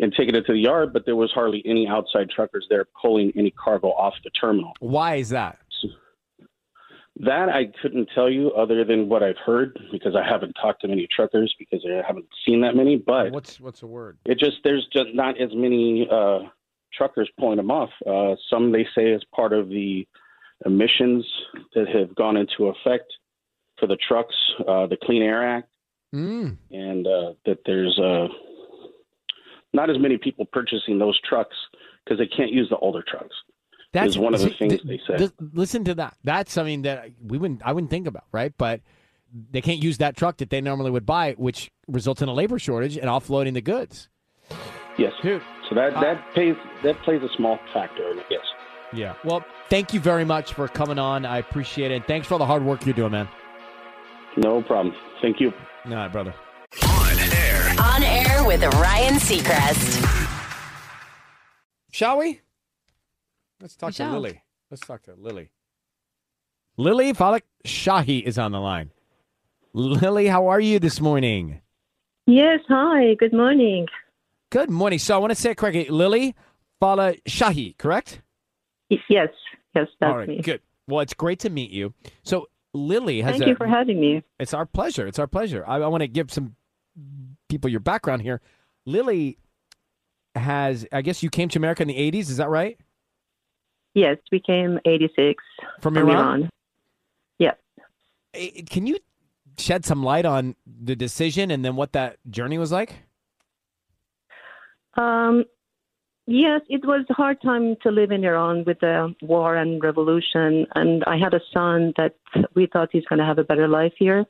and 0.00 0.14
taking 0.14 0.34
it 0.36 0.46
to 0.46 0.52
the 0.52 0.60
yard. 0.60 0.92
But 0.92 1.04
there 1.06 1.16
was 1.16 1.32
hardly 1.32 1.62
any 1.66 1.88
outside 1.88 2.30
truckers 2.30 2.66
there 2.70 2.86
pulling 3.02 3.32
any 3.36 3.50
cargo 3.50 3.88
off 3.88 4.14
the 4.22 4.30
terminal. 4.30 4.72
Why 4.78 5.16
is 5.16 5.30
that? 5.30 5.58
That 7.20 7.48
I 7.48 7.66
couldn't 7.80 8.08
tell 8.14 8.28
you, 8.28 8.50
other 8.52 8.84
than 8.84 9.08
what 9.08 9.22
I've 9.22 9.36
heard, 9.38 9.78
because 9.92 10.16
I 10.16 10.24
haven't 10.28 10.54
talked 10.54 10.80
to 10.82 10.88
many 10.88 11.06
truckers 11.14 11.54
because 11.58 11.84
I 11.88 12.04
haven't 12.04 12.26
seen 12.44 12.60
that 12.62 12.74
many. 12.74 12.96
But 12.96 13.30
What's 13.30 13.60
what's 13.60 13.80
the 13.80 13.86
word? 13.86 14.18
it 14.24 14.38
just 14.38 14.56
there's 14.64 14.86
just 14.92 15.10
not 15.14 15.40
as 15.40 15.50
many 15.54 16.08
uh, 16.10 16.40
truckers 16.92 17.30
pulling 17.38 17.58
them 17.58 17.70
off. 17.70 17.90
Uh, 18.04 18.34
some 18.50 18.72
they 18.72 18.84
say 18.96 19.12
is 19.12 19.22
part 19.32 19.52
of 19.52 19.68
the 19.68 20.06
emissions 20.66 21.24
that 21.74 21.88
have 21.88 22.14
gone 22.16 22.36
into 22.36 22.66
effect 22.66 23.12
for 23.78 23.86
the 23.86 23.96
trucks, 23.96 24.34
uh, 24.66 24.86
the 24.86 24.96
Clean 25.02 25.22
Air 25.22 25.46
Act, 25.56 25.68
Mm. 26.14 26.56
and 26.70 27.06
uh, 27.08 27.32
that 27.44 27.58
there's 27.66 27.98
uh, 27.98 28.28
not 29.72 29.90
as 29.90 29.98
many 29.98 30.16
people 30.16 30.46
purchasing 30.46 30.98
those 30.98 31.20
trucks 31.22 31.56
because 32.04 32.18
they 32.18 32.26
can't 32.26 32.52
use 32.52 32.68
the 32.70 32.76
older 32.76 33.02
trucks. 33.06 33.34
Is 33.94 34.18
one 34.18 34.34
of 34.34 34.40
the 34.40 34.48
see, 34.50 34.56
things 34.56 34.72
th- 34.72 34.82
they 34.84 35.00
said. 35.06 35.18
th- 35.18 35.32
listen 35.52 35.84
to 35.84 35.94
that. 35.94 36.16
That's 36.24 36.52
something 36.52 36.82
that 36.82 37.10
we 37.24 37.38
wouldn't 37.38 37.62
I 37.64 37.72
wouldn't 37.72 37.90
think 37.90 38.06
about, 38.06 38.24
right? 38.32 38.52
But 38.58 38.80
they 39.50 39.60
can't 39.60 39.82
use 39.82 39.98
that 39.98 40.16
truck 40.16 40.36
that 40.38 40.50
they 40.50 40.60
normally 40.60 40.90
would 40.90 41.06
buy, 41.06 41.32
which 41.32 41.70
results 41.88 42.22
in 42.22 42.28
a 42.28 42.32
labor 42.32 42.58
shortage 42.58 42.96
and 42.96 43.06
offloading 43.06 43.54
the 43.54 43.60
goods. 43.60 44.08
Yes, 44.98 45.12
Dude. 45.22 45.42
so 45.68 45.74
that 45.74 45.94
Uh, 45.96 46.00
that 46.00 46.34
pays 46.34 46.56
that 46.82 46.96
plays 47.02 47.22
a 47.22 47.28
small 47.36 47.58
factor 47.72 48.10
in 48.10 48.18
it. 48.18 48.26
Yes. 48.30 48.44
Yeah. 48.92 49.14
Well, 49.24 49.44
thank 49.70 49.92
you 49.92 49.98
very 50.00 50.24
much 50.24 50.52
for 50.52 50.68
coming 50.68 50.98
on. 51.00 51.24
I 51.26 51.38
appreciate 51.38 51.90
it. 51.90 52.06
Thanks 52.06 52.28
for 52.28 52.34
all 52.34 52.38
the 52.38 52.46
hard 52.46 52.64
work 52.64 52.84
you're 52.86 52.94
doing, 52.94 53.10
man. 53.12 53.28
No 54.36 54.62
problem. 54.62 54.94
Thank 55.20 55.40
you. 55.40 55.52
All 55.86 55.92
right, 55.94 56.12
brother. 56.12 56.34
On 56.82 57.18
air. 57.18 57.74
On 57.80 58.02
air 58.02 58.44
with 58.44 58.62
Ryan 58.74 59.14
Seacrest. 59.14 60.02
Shall 61.90 62.18
we? 62.18 62.40
Let's 63.64 63.76
talk 63.76 63.88
We 63.88 63.92
to 63.92 63.96
shall. 63.96 64.12
Lily. 64.12 64.42
Let's 64.70 64.86
talk 64.86 65.02
to 65.04 65.14
Lily. 65.14 65.48
Lily 66.76 67.14
Falak 67.14 67.40
Shahi 67.66 68.22
is 68.22 68.36
on 68.36 68.52
the 68.52 68.60
line. 68.60 68.90
Lily, 69.72 70.26
how 70.26 70.48
are 70.48 70.60
you 70.60 70.78
this 70.78 71.00
morning? 71.00 71.62
Yes, 72.26 72.60
hi, 72.68 73.14
good 73.14 73.32
morning. 73.32 73.86
Good 74.50 74.68
morning. 74.68 74.98
So 74.98 75.14
I 75.14 75.16
want 75.16 75.30
to 75.30 75.34
say 75.34 75.52
it 75.52 75.56
correctly. 75.56 75.88
Lily 75.88 76.34
Fala 76.78 77.14
Shahi, 77.26 77.78
correct? 77.78 78.20
Yes, 78.90 79.00
yes, 79.08 79.30
that's 79.74 79.90
All 80.02 80.18
right, 80.18 80.28
me. 80.28 80.42
good. 80.42 80.60
Well, 80.86 81.00
it's 81.00 81.14
great 81.14 81.38
to 81.38 81.48
meet 81.48 81.70
you. 81.70 81.94
So 82.22 82.48
Lily 82.74 83.22
has 83.22 83.32
Thank 83.32 83.44
a, 83.44 83.48
you 83.48 83.56
for 83.56 83.66
having 83.66 83.98
me. 83.98 84.22
It's 84.38 84.52
our 84.52 84.66
pleasure. 84.66 85.06
It's 85.06 85.18
our 85.18 85.26
pleasure. 85.26 85.64
I, 85.66 85.76
I 85.76 85.86
want 85.86 86.02
to 86.02 86.08
give 86.08 86.30
some 86.30 86.54
people 87.48 87.70
your 87.70 87.80
background 87.80 88.20
here. 88.20 88.42
Lily 88.84 89.38
has, 90.34 90.86
I 90.92 91.00
guess 91.00 91.22
you 91.22 91.30
came 91.30 91.48
to 91.48 91.58
America 91.58 91.80
in 91.80 91.88
the 91.88 91.96
80s, 91.96 92.28
is 92.28 92.36
that 92.36 92.50
right? 92.50 92.78
Yes, 93.94 94.18
we 94.32 94.40
came 94.40 94.80
86 94.84 95.42
From, 95.80 95.94
from 95.94 96.08
Iran? 96.08 96.18
Iran. 96.18 96.50
Yes. 97.38 97.56
Can 98.68 98.86
you 98.86 98.98
shed 99.58 99.84
some 99.84 100.02
light 100.02 100.26
on 100.26 100.56
the 100.66 100.96
decision 100.96 101.50
and 101.50 101.64
then 101.64 101.76
what 101.76 101.92
that 101.92 102.18
journey 102.28 102.58
was 102.58 102.72
like? 102.72 102.96
Um, 104.96 105.44
yes, 106.26 106.60
it 106.68 106.84
was 106.84 107.04
a 107.08 107.14
hard 107.14 107.40
time 107.40 107.76
to 107.82 107.90
live 107.90 108.10
in 108.10 108.24
Iran 108.24 108.64
with 108.64 108.80
the 108.80 109.14
war 109.22 109.56
and 109.56 109.82
revolution. 109.82 110.66
And 110.74 111.04
I 111.04 111.16
had 111.16 111.34
a 111.34 111.40
son 111.52 111.92
that 111.96 112.14
we 112.54 112.66
thought 112.66 112.90
he's 112.92 113.04
going 113.06 113.20
to 113.20 113.24
have 113.24 113.38
a 113.38 113.44
better 113.44 113.68
life 113.68 113.92
here. 113.96 114.24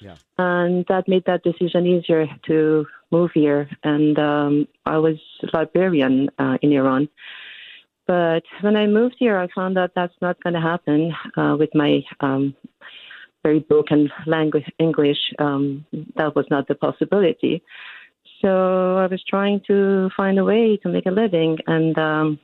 Yeah. 0.00 0.16
And 0.38 0.86
that 0.88 1.08
made 1.08 1.24
that 1.26 1.42
decision 1.42 1.86
easier 1.86 2.26
to 2.46 2.86
move 3.10 3.32
here. 3.34 3.68
And 3.84 4.18
um, 4.18 4.68
I 4.86 4.96
was 4.96 5.16
a 5.42 5.54
librarian 5.54 6.30
uh, 6.38 6.56
in 6.62 6.72
Iran. 6.72 7.08
But 8.10 8.42
when 8.62 8.74
I 8.74 8.88
moved 8.88 9.14
here, 9.20 9.38
I 9.38 9.46
found 9.54 9.78
out 9.78 9.92
that's 9.94 10.20
not 10.20 10.42
going 10.42 10.54
to 10.54 10.60
happen 10.60 11.12
uh, 11.36 11.54
with 11.56 11.70
my 11.74 12.00
um, 12.18 12.56
very 13.44 13.60
broken 13.60 14.10
language 14.26 14.64
English. 14.80 15.18
Um, 15.38 15.86
that 16.16 16.34
was 16.34 16.44
not 16.50 16.66
the 16.66 16.74
possibility. 16.74 17.62
So 18.40 18.96
I 18.96 19.06
was 19.06 19.22
trying 19.28 19.60
to 19.68 20.10
find 20.16 20.40
a 20.40 20.44
way 20.44 20.76
to 20.82 20.88
make 20.88 21.06
a 21.06 21.12
living, 21.12 21.58
and 21.68 21.96
um, 21.98 22.40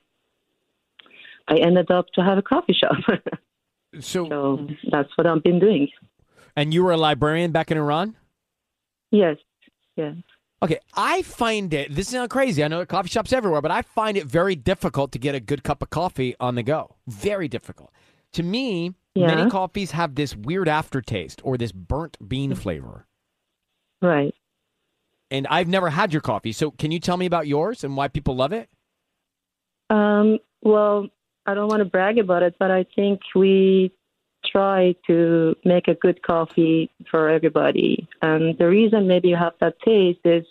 I 1.48 1.56
ended 1.56 1.90
up 1.90 2.06
to 2.14 2.22
have 2.22 2.38
a 2.38 2.42
coffee 2.42 2.76
shop. 2.80 2.98
So, 4.00 4.28
so 4.28 4.68
that's 4.90 5.08
what 5.16 5.26
I've 5.26 5.42
been 5.42 5.58
doing. 5.58 5.88
and 6.54 6.74
you 6.74 6.84
were 6.84 6.92
a 6.92 6.98
librarian 6.98 7.50
back 7.50 7.70
in 7.70 7.78
Iran? 7.78 8.14
Yes, 9.10 9.38
yes. 9.96 10.16
Okay, 10.62 10.78
I 10.94 11.22
find 11.22 11.72
it, 11.74 11.94
this 11.94 12.08
is 12.08 12.14
not 12.14 12.30
crazy. 12.30 12.64
I 12.64 12.68
know 12.68 12.84
coffee 12.86 13.08
shops 13.10 13.32
everywhere, 13.32 13.60
but 13.60 13.70
I 13.70 13.82
find 13.82 14.16
it 14.16 14.26
very 14.26 14.56
difficult 14.56 15.12
to 15.12 15.18
get 15.18 15.34
a 15.34 15.40
good 15.40 15.62
cup 15.62 15.82
of 15.82 15.90
coffee 15.90 16.34
on 16.40 16.54
the 16.54 16.62
go. 16.62 16.96
Very 17.06 17.46
difficult. 17.46 17.90
To 18.32 18.42
me, 18.42 18.94
Yeah. 19.14 19.26
many 19.34 19.50
coffees 19.50 19.90
have 19.92 20.14
this 20.14 20.34
weird 20.34 20.68
aftertaste 20.68 21.40
or 21.44 21.56
this 21.58 21.72
burnt 21.72 22.16
bean 22.26 22.54
flavor. 22.54 23.06
Right. 24.00 24.34
And 25.30 25.46
I've 25.48 25.68
never 25.68 25.90
had 25.90 26.12
your 26.12 26.22
coffee. 26.22 26.52
So 26.52 26.70
can 26.70 26.90
you 26.90 27.00
tell 27.00 27.16
me 27.16 27.26
about 27.26 27.46
yours 27.46 27.84
and 27.84 27.96
why 27.96 28.08
people 28.08 28.34
love 28.36 28.52
it? 28.52 28.70
Um, 29.90 30.38
well, 30.62 31.08
I 31.46 31.54
don't 31.54 31.68
want 31.68 31.80
to 31.80 31.84
brag 31.84 32.18
about 32.18 32.42
it, 32.42 32.56
but 32.58 32.70
I 32.70 32.84
think 32.94 33.20
we 33.34 33.92
try 34.56 34.94
to 35.06 35.54
make 35.64 35.86
a 35.88 35.94
good 36.04 36.18
coffee 36.22 36.90
for 37.10 37.28
everybody. 37.28 38.08
And 38.22 38.56
the 38.58 38.68
reason 38.78 39.06
maybe 39.06 39.28
you 39.32 39.36
have 39.36 39.52
that 39.60 39.74
taste 39.90 40.20
is 40.24 40.44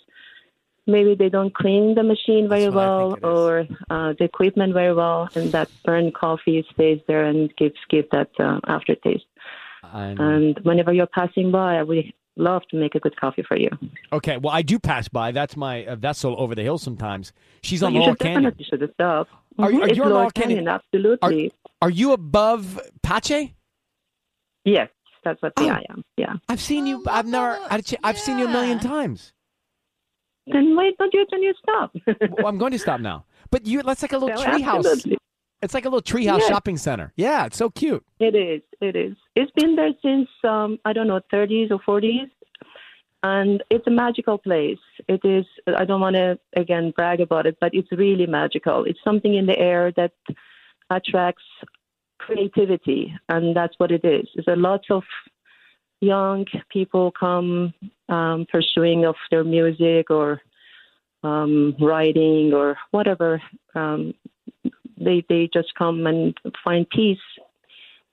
maybe 0.96 1.16
they 1.16 1.30
don't 1.38 1.54
clean 1.62 1.96
the 1.96 2.04
machine 2.04 2.48
very 2.48 2.66
That's 2.66 2.76
well 2.76 3.12
think 3.14 3.24
it 3.24 3.28
is. 3.28 3.34
or 3.40 3.68
uh, 3.90 4.14
the 4.20 4.26
equipment 4.32 4.72
very 4.74 4.94
well, 4.94 5.28
and 5.36 5.52
that 5.56 5.70
burned 5.84 6.14
coffee 6.14 6.60
stays 6.74 7.00
there 7.08 7.24
and 7.26 7.40
gives 7.62 7.80
give 7.90 8.06
that 8.12 8.30
uh, 8.40 8.60
aftertaste. 8.78 9.26
I'm- 9.84 10.20
And 10.20 10.60
whenever 10.70 10.92
you're 10.94 11.14
passing 11.22 11.48
by, 11.52 11.78
I 11.78 11.84
would 11.84 12.06
love 12.38 12.64
to 12.72 12.76
make 12.84 12.94
a 12.96 13.00
good 13.06 13.16
coffee 13.24 13.44
for 13.50 13.58
you. 13.58 13.70
okay, 14.18 14.36
well, 14.38 14.54
I 14.54 14.62
do 14.62 14.78
pass 14.78 15.08
by. 15.08 15.32
That's 15.32 15.56
my 15.68 15.86
uh, 15.86 15.96
vessel 15.96 16.36
over 16.38 16.54
the 16.54 16.64
hill 16.64 16.78
sometimes. 16.78 17.32
She's 17.64 17.82
on 17.82 17.94
you 17.94 18.00
Laurel 18.02 18.14
should 18.14 18.20
Canyon. 18.20 18.44
definitely 18.44 18.66
should 18.70 18.94
stop. 18.94 19.28
Are 19.58 19.72
you- 19.72 19.82
are 19.84 19.90
you 19.98 20.04
on 20.04 20.10
Laurel 20.12 20.32
Canyon? 20.32 20.66
Canyon? 20.66 20.80
Absolutely. 20.80 21.52
Are 21.82 21.90
you 22.02 22.12
above 22.12 22.80
Pace? 23.02 23.50
Yes, 24.66 24.90
that's 25.24 25.42
what 25.42 25.54
Oh. 25.58 25.70
I 25.70 25.84
am. 25.90 26.04
Yeah. 26.18 26.34
I've 26.50 26.60
seen 26.62 26.86
you. 26.88 27.04
I've 27.08 27.28
never. 27.28 27.58
had 27.70 27.80
a 27.80 27.84
ch- 27.84 27.96
I've 28.04 28.18
seen 28.20 28.40
you 28.40 28.46
a 28.46 28.50
million 28.50 28.80
times. 28.80 29.34
Then 30.48 30.76
why 30.76 30.92
don't 31.00 31.14
you 31.14 31.26
then 31.32 31.42
you 31.42 31.54
stop? 31.62 31.92
Well, 32.38 32.48
I'm 32.48 32.58
going 32.58 32.72
to 32.72 32.80
stop 32.80 33.00
now. 33.02 33.26
But 33.52 33.66
you, 33.66 33.82
that's 33.84 34.02
like 34.02 34.14
a 34.14 34.18
little 34.18 34.36
No, 34.36 34.44
treehouse. 34.44 34.78
absolutely. 34.86 35.18
It's 35.62 35.74
like 35.74 35.86
a 35.86 35.90
little 35.90 36.02
treehouse 36.04 36.40
Yes. 36.40 36.48
shopping 36.48 36.78
center. 36.78 37.14
Yeah, 37.16 37.46
it's 37.46 37.58
so 37.58 37.70
cute. 37.72 38.04
It 38.20 38.36
is. 38.36 38.62
It 38.82 38.96
is. 38.96 39.16
It's 39.36 39.52
been 39.56 39.76
there 39.76 39.92
since 40.04 40.28
um, 40.44 40.78
I 40.86 40.94
don't 40.94 41.08
know, 41.08 41.20
30s 41.34 41.72
or 41.72 41.80
40s, 41.80 42.30
and 43.24 43.64
it's 43.72 43.88
a 43.88 43.92
magical 43.92 44.38
place. 44.38 44.78
It 45.08 45.22
is. 45.24 45.46
I 45.76 45.86
don't 45.86 46.02
want 46.02 46.16
to 46.16 46.38
again 46.56 46.92
brag 46.96 47.22
about 47.22 47.48
it, 47.48 47.58
but 47.60 47.74
it's 47.74 47.92
really 47.92 48.28
magical. 48.28 48.84
It's 48.84 49.00
something 49.04 49.34
in 49.34 49.46
the 49.48 49.58
air 49.58 49.92
that 49.96 50.12
attracts 50.92 51.44
creativity, 52.18 53.14
and 53.30 53.56
that's 53.56 53.76
what 53.78 53.92
it 53.92 54.04
is. 54.04 54.28
There's 54.36 54.58
a 54.58 54.60
lot 54.60 54.82
of 54.90 55.04
young 56.02 56.46
people 56.70 57.12
come 57.12 57.74
um, 58.10 58.46
pursuing 58.52 59.06
of 59.06 59.16
their 59.32 59.44
music 59.44 60.10
or 60.10 60.42
um, 61.24 61.76
writing 61.80 62.54
or 62.54 62.78
whatever. 62.92 63.42
Um, 63.74 64.14
they 64.98 65.26
they 65.28 65.50
just 65.54 65.74
come 65.76 66.06
and 66.08 66.38
find 66.64 66.90
peace. 66.90 67.18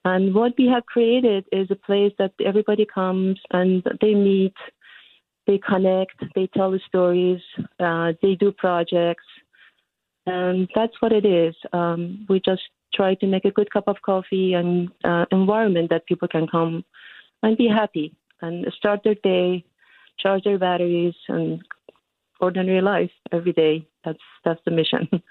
And 0.05 0.35
what 0.35 0.55
we 0.59 0.67
have 0.67 0.85
created 0.87 1.45
is 1.53 1.69
a 1.71 1.77
place 1.77 2.13
that 2.19 2.33
everybody 2.45 2.85
comes 2.93 3.39
and 3.53 3.85
they 4.01 4.15
meet, 4.15 4.55
they 5.47 5.59
connect, 5.59 6.25
they 6.35 6.49
tell 6.49 6.73
the 6.73 6.81
stories, 6.89 7.41
uh, 7.79 8.13
they 8.21 8.35
do 8.35 8.51
projects, 8.51 9.25
and 10.27 10.69
that's 10.75 10.95
what 11.01 11.13
it 11.13 11.25
is. 11.25 11.55
Um, 11.73 12.27
we 12.29 12.41
just 12.45 12.63
try 12.95 13.15
to 13.17 13.27
make 13.27 13.45
a 13.45 13.51
good 13.51 13.71
cup 13.71 13.85
of 13.89 13.97
coffee 14.03 14.53
and 14.55 14.91
uh, 15.05 15.25
environment 15.31 15.91
that 15.91 16.07
people 16.07 16.29
can 16.29 16.47
come 16.47 16.85
and 17.43 17.57
be 17.57 17.69
happy 17.69 18.15
and 18.41 18.67
start 18.77 19.01
their 19.05 19.15
day, 19.17 19.65
charge 20.19 20.45
their 20.45 20.59
batteries, 20.59 21.15
and 21.29 21.63
ordinary 22.41 22.81
life 22.81 23.11
every 23.31 23.53
day. 23.53 23.87
That's 24.05 24.19
that's 24.45 24.61
the 24.65 24.71
mission. 24.71 25.09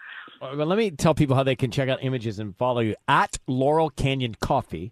Well, 0.41 0.65
let 0.65 0.77
me 0.79 0.89
tell 0.89 1.13
people 1.13 1.35
how 1.35 1.43
they 1.43 1.55
can 1.55 1.69
check 1.69 1.87
out 1.87 1.99
images 2.01 2.39
and 2.39 2.57
follow 2.57 2.79
you 2.81 2.95
at 3.07 3.37
Laurel 3.45 3.91
Canyon 3.91 4.35
Coffee, 4.41 4.91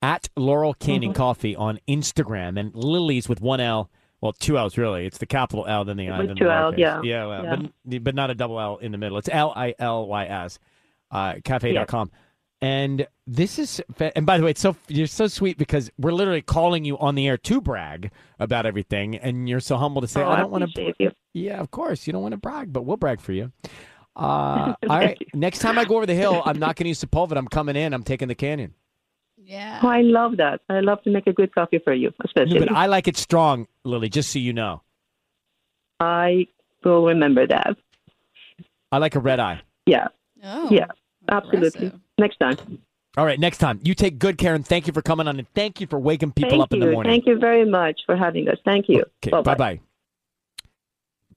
at 0.00 0.30
Laurel 0.36 0.72
Canyon 0.72 1.12
Mhm. 1.12 1.16
Coffee 1.16 1.54
on 1.54 1.78
Instagram, 1.86 2.58
and 2.58 2.74
Lily's 2.74 3.28
with 3.28 3.42
one 3.42 3.60
L. 3.60 3.90
Well, 4.22 4.32
two 4.32 4.56
L's 4.56 4.78
really. 4.78 5.04
It's 5.04 5.18
the 5.18 5.26
capital 5.26 5.66
L, 5.66 5.84
then 5.84 5.98
the 5.98 6.08
I, 6.08 6.24
then 6.24 6.36
two 6.36 6.44
the 6.46 6.50
L, 6.52 6.78
yeah. 6.78 7.02
yeah, 7.04 7.26
well, 7.26 7.44
Yeah. 7.44 7.56
But, 7.84 8.04
but 8.04 8.14
not 8.14 8.30
a 8.30 8.34
double 8.34 8.58
L 8.58 8.78
in 8.78 8.90
the 8.90 8.96
middle. 8.96 9.18
It's 9.18 9.28
L 9.30 9.52
I 9.54 9.74
L 9.78 10.06
Y 10.06 10.24
S. 10.24 10.58
Uh, 11.10 11.34
cafe.com. 11.44 12.10
And 12.62 13.06
this 13.26 13.58
is, 13.58 13.82
and 14.00 14.24
by 14.24 14.38
the 14.38 14.44
way, 14.44 14.50
it's 14.50 14.60
so 14.62 14.74
you're 14.88 15.06
so 15.06 15.26
sweet 15.26 15.58
because 15.58 15.90
we're 15.98 16.12
literally 16.12 16.40
calling 16.40 16.84
you 16.86 16.96
on 16.98 17.14
the 17.14 17.28
air 17.28 17.36
to 17.36 17.60
brag 17.60 18.10
about 18.40 18.64
everything, 18.64 19.14
and 19.16 19.46
you're 19.46 19.60
so 19.60 19.76
humble 19.76 20.00
to 20.00 20.08
say, 20.08 20.22
Oh, 20.22 20.28
"I 20.28 20.36
I 20.36 20.40
don't 20.40 20.50
want 20.50 20.64
to." 20.64 20.70
appreciate 20.70 20.96
you. 20.98 21.12
Yeah, 21.34 21.60
of 21.60 21.70
course, 21.70 22.06
you 22.06 22.14
don't 22.14 22.22
want 22.22 22.32
to 22.32 22.38
brag, 22.38 22.72
but 22.72 22.82
we'll 22.86 22.96
brag 22.96 23.20
for 23.20 23.32
you. 23.32 23.52
Uh, 24.16 24.74
all 24.88 24.98
right, 24.98 25.20
next 25.34 25.58
time 25.58 25.78
I 25.78 25.84
go 25.84 25.96
over 25.96 26.06
the 26.06 26.14
hill, 26.14 26.40
I'm 26.46 26.58
not 26.58 26.74
going 26.76 26.84
to 26.84 26.88
use 26.88 27.02
the 27.02 27.06
Sepulveda. 27.06 27.36
I'm 27.36 27.46
coming 27.48 27.76
in. 27.76 27.92
I'm 27.92 28.02
taking 28.02 28.28
the 28.28 28.34
canyon. 28.34 28.72
Yeah. 29.36 29.78
Oh, 29.82 29.88
I 29.88 30.00
love 30.00 30.38
that. 30.38 30.62
I 30.70 30.80
love 30.80 31.02
to 31.02 31.10
make 31.10 31.26
a 31.26 31.34
good 31.34 31.54
coffee 31.54 31.80
for 31.84 31.92
you, 31.92 32.10
especially. 32.24 32.60
No, 32.60 32.66
but 32.66 32.74
I 32.74 32.86
like 32.86 33.08
it 33.08 33.18
strong, 33.18 33.68
Lily. 33.84 34.08
Just 34.08 34.32
so 34.32 34.38
you 34.38 34.54
know, 34.54 34.80
I 36.00 36.46
will 36.82 37.04
remember 37.04 37.46
that. 37.46 37.76
I 38.90 38.96
like 38.96 39.16
a 39.16 39.20
red 39.20 39.38
eye. 39.38 39.60
Yeah. 39.84 40.08
Oh, 40.44 40.68
yeah. 40.70 40.86
Absolutely. 41.28 41.66
impressive. 41.66 42.00
Next 42.18 42.36
time. 42.38 42.78
All 43.16 43.24
right, 43.24 43.40
next 43.40 43.58
time. 43.58 43.80
You 43.82 43.94
take 43.94 44.18
good 44.18 44.36
care, 44.36 44.54
and 44.54 44.66
thank 44.66 44.86
you 44.86 44.92
for 44.92 45.02
coming 45.02 45.26
on, 45.26 45.38
and 45.38 45.48
thank 45.54 45.80
you 45.80 45.86
for 45.86 45.98
waking 45.98 46.32
people 46.32 46.50
Thank 46.50 46.62
up 46.62 46.72
in 46.72 46.80
the 46.80 46.90
morning. 46.92 47.10
Thank 47.10 47.26
you 47.26 47.38
very 47.38 47.64
much 47.64 48.00
for 48.04 48.14
having 48.16 48.48
us. 48.48 48.58
Thank 48.64 48.88
you. 48.88 49.04
Okay, 49.22 49.30
Bye-bye. 49.30 49.42
bye 49.42 49.54
bye. 49.54 49.80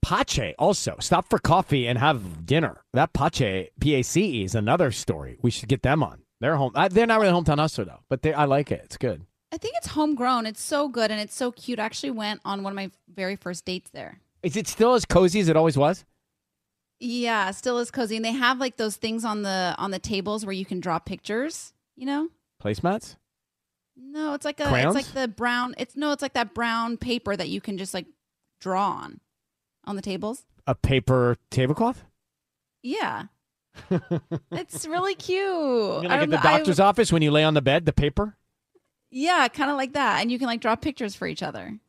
Pace 0.02 0.56
also 0.58 0.96
stop 1.00 1.30
for 1.30 1.40
coffee 1.40 1.88
and 1.88 1.98
have 1.98 2.46
dinner. 2.46 2.82
That 2.94 3.14
Pache 3.14 3.70
PACE 3.80 4.18
is 4.18 4.56
another 4.56 4.92
story. 4.92 5.38
We 5.42 5.52
should 5.52 5.70
get 5.70 5.82
them 5.82 6.04
on. 6.04 6.22
They're 6.40 6.56
home. 6.56 6.72
I, 6.76 6.88
they're 6.88 7.06
not 7.06 7.20
really 7.20 7.34
hometown 7.34 7.60
hustler 7.60 7.86
though, 7.86 8.00
but 8.10 8.22
they, 8.22 8.34
I 8.34 8.46
like 8.46 8.72
it. 8.72 8.82
It's 8.86 8.98
good. 8.98 9.26
I 9.52 9.58
think 9.58 9.76
it's 9.78 9.88
homegrown. 9.88 10.46
It's 10.46 10.62
so 10.62 10.88
good 10.88 11.12
and 11.12 11.20
it's 11.20 11.36
so 11.36 11.52
cute. 11.52 11.80
I 11.80 11.84
actually 11.84 12.12
went 12.12 12.40
on 12.46 12.64
one 12.64 12.72
of 12.72 12.76
my 12.76 12.92
very 13.14 13.36
first 13.36 13.66
dates 13.66 13.90
there. 13.90 14.20
Is 14.42 14.56
it 14.56 14.68
still 14.68 14.94
as 14.94 15.06
cozy 15.06 15.42
as 15.42 15.50
it 15.50 15.58
always 15.58 15.78
was? 15.78 16.06
Yeah, 17.00 17.52
still 17.52 17.80
is 17.80 17.92
cozy. 17.92 18.16
And 18.18 18.26
they 18.26 18.32
have 18.34 18.60
like 18.60 18.78
those 18.78 18.96
things 18.98 19.24
on 19.24 19.42
the 19.42 19.76
on 19.78 19.92
the 19.92 20.00
tables 20.00 20.46
where 20.46 20.54
you 20.54 20.66
can 20.66 20.80
draw 20.80 21.00
pictures, 21.00 21.74
you 21.96 22.06
know? 22.06 22.30
Placemats? 22.62 23.16
No, 23.96 24.34
it's 24.34 24.46
like 24.46 24.60
a 24.60 24.64
it's 24.86 24.96
like 24.96 25.06
the 25.14 25.28
brown 25.28 25.76
it's 25.78 25.96
no, 25.96 26.12
it's 26.12 26.22
like 26.22 26.34
that 26.34 26.54
brown 26.54 26.98
paper 26.98 27.36
that 27.36 27.50
you 27.50 27.62
can 27.62 27.78
just 27.78 27.94
like 27.94 28.06
draw 28.60 28.90
on 28.92 29.20
on 29.86 29.96
the 29.96 30.02
tables. 30.02 30.46
A 30.68 30.76
paper 30.76 31.38
tablecloth? 31.50 32.04
Yeah. 32.84 33.26
it's 34.52 34.86
really 34.86 35.16
cute. 35.16 35.40
You 35.40 35.98
I 35.98 36.02
like 36.02 36.12
at 36.12 36.20
the 36.30 36.36
know, 36.36 36.38
I- 36.44 36.58
doctor's 36.58 36.80
office 36.80 37.12
when 37.12 37.22
you 37.22 37.32
lay 37.32 37.44
on 37.44 37.54
the 37.54 37.62
bed, 37.62 37.86
the 37.86 37.94
paper? 37.94 38.36
Yeah, 39.12 39.48
kind 39.48 39.72
of 39.72 39.78
like 39.78 39.94
that. 39.94 40.22
And 40.22 40.32
you 40.32 40.38
can 40.38 40.48
like 40.48 40.62
draw 40.62 40.76
pictures 40.76 41.16
for 41.16 41.28
each 41.28 41.42
other. 41.42 41.80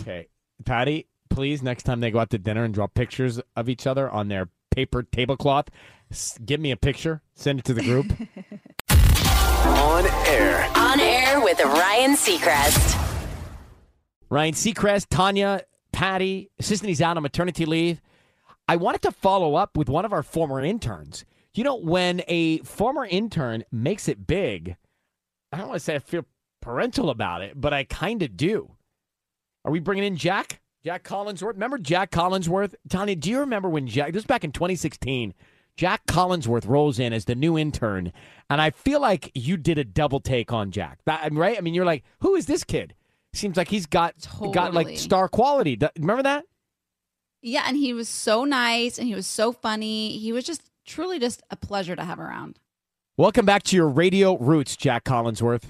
Okay. 0.00 0.28
Patty, 0.64 1.06
please, 1.38 1.62
next 1.62 1.84
time 1.84 2.00
they 2.00 2.10
go 2.10 2.18
out 2.18 2.30
to 2.30 2.36
dinner 2.36 2.64
and 2.64 2.74
draw 2.74 2.88
pictures 2.88 3.40
of 3.54 3.68
each 3.68 3.86
other 3.86 4.10
on 4.10 4.26
their 4.26 4.48
paper 4.72 5.04
tablecloth, 5.04 5.68
s- 6.10 6.36
give 6.44 6.58
me 6.58 6.72
a 6.72 6.76
picture, 6.76 7.22
send 7.32 7.60
it 7.60 7.64
to 7.64 7.72
the 7.72 7.80
group. 7.80 8.06
On 8.90 10.04
air. 10.26 10.68
On 10.74 10.98
air 10.98 11.40
with 11.40 11.60
Ryan 11.60 12.16
Seacrest. 12.16 12.96
Ryan 14.28 14.52
Seacrest, 14.52 15.06
Tanya, 15.10 15.62
Patty, 15.92 16.50
assistant 16.58 16.88
he's 16.88 17.00
out 17.00 17.16
on 17.16 17.22
maternity 17.22 17.64
leave. 17.64 18.00
I 18.66 18.74
wanted 18.74 19.02
to 19.02 19.12
follow 19.12 19.54
up 19.54 19.76
with 19.76 19.88
one 19.88 20.04
of 20.04 20.12
our 20.12 20.24
former 20.24 20.60
interns. 20.60 21.24
You 21.54 21.62
know, 21.62 21.76
when 21.76 22.22
a 22.26 22.58
former 22.62 23.04
intern 23.06 23.62
makes 23.70 24.08
it 24.08 24.26
big, 24.26 24.76
I 25.52 25.58
don't 25.58 25.68
want 25.68 25.76
to 25.78 25.84
say 25.84 25.94
I 25.94 26.00
feel 26.00 26.24
parental 26.60 27.10
about 27.10 27.42
it, 27.42 27.60
but 27.60 27.72
I 27.72 27.84
kind 27.84 28.24
of 28.24 28.36
do. 28.36 28.72
Are 29.64 29.70
we 29.70 29.78
bringing 29.78 30.04
in 30.04 30.16
Jack? 30.16 30.60
Jack 30.88 31.04
Collinsworth? 31.04 31.52
Remember 31.52 31.76
Jack 31.76 32.10
Collinsworth? 32.10 32.74
Tanya, 32.88 33.14
do 33.14 33.28
you 33.28 33.40
remember 33.40 33.68
when 33.68 33.86
Jack, 33.86 34.06
this 34.06 34.20
was 34.20 34.24
back 34.24 34.42
in 34.42 34.52
2016, 34.52 35.34
Jack 35.76 36.06
Collinsworth 36.06 36.66
rolls 36.66 36.98
in 36.98 37.12
as 37.12 37.26
the 37.26 37.34
new 37.34 37.58
intern, 37.58 38.10
and 38.48 38.58
I 38.58 38.70
feel 38.70 38.98
like 38.98 39.30
you 39.34 39.58
did 39.58 39.76
a 39.76 39.84
double 39.84 40.18
take 40.18 40.50
on 40.50 40.70
Jack, 40.70 41.00
that, 41.04 41.30
right? 41.34 41.58
I 41.58 41.60
mean, 41.60 41.74
you're 41.74 41.84
like, 41.84 42.04
who 42.20 42.36
is 42.36 42.46
this 42.46 42.64
kid? 42.64 42.94
Seems 43.34 43.58
like 43.58 43.68
he's 43.68 43.84
got 43.84 44.14
got 44.54 44.72
like 44.72 44.96
star 44.96 45.28
quality. 45.28 45.78
Remember 45.98 46.22
that? 46.22 46.46
Yeah, 47.42 47.64
and 47.66 47.76
he 47.76 47.92
was 47.92 48.08
so 48.08 48.44
nice 48.44 48.98
and 48.98 49.06
he 49.06 49.14
was 49.14 49.26
so 49.26 49.52
funny. 49.52 50.16
He 50.16 50.32
was 50.32 50.44
just 50.44 50.70
truly 50.86 51.18
just 51.18 51.42
a 51.50 51.56
pleasure 51.56 51.96
to 51.96 52.04
have 52.04 52.18
around. 52.18 52.58
Welcome 53.18 53.44
back 53.44 53.62
to 53.64 53.76
your 53.76 53.88
radio 53.88 54.38
roots, 54.38 54.74
Jack 54.74 55.04
Collinsworth. 55.04 55.64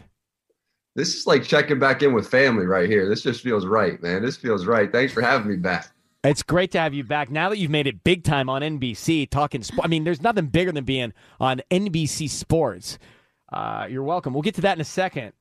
This 0.95 1.15
is 1.15 1.27
like 1.27 1.45
checking 1.45 1.79
back 1.79 2.03
in 2.03 2.13
with 2.13 2.29
family 2.29 2.67
right 2.67 2.89
here. 2.89 3.09
This 3.09 3.23
just 3.23 3.43
feels 3.43 3.67
right, 3.67 4.03
man. 4.03 4.23
This 4.23 4.37
feels 4.37 4.67
right. 4.67 4.91
Thanks 4.91 5.13
for 5.13 5.21
having 5.21 5.49
me 5.49 5.57
back. 5.57 5.89
It's 6.25 6.43
great 6.43 6.73
to 6.73 6.81
have 6.81 6.95
you 6.95 7.05
back. 7.05 7.31
Now 7.31 7.49
that 7.49 7.59
you've 7.59 7.71
made 7.71 7.87
it 7.87 8.03
big 8.03 8.25
time 8.25 8.49
on 8.49 8.63
NBC, 8.63 9.31
talking 9.31 9.63
sport. 9.63 9.85
I 9.85 9.89
mean, 9.89 10.03
there's 10.03 10.21
nothing 10.21 10.47
bigger 10.47 10.73
than 10.73 10.85
being 10.85 11.13
on 11.39 11.63
NBC 11.71 12.29
Sports. 12.29 12.99
Uh, 13.53 13.87
you're 13.89 14.03
welcome. 14.03 14.33
We'll 14.33 14.43
get 14.43 14.57
to 14.57 14.61
that 14.63 14.77
in 14.77 14.81
a 14.81 14.85
second. 14.85 15.33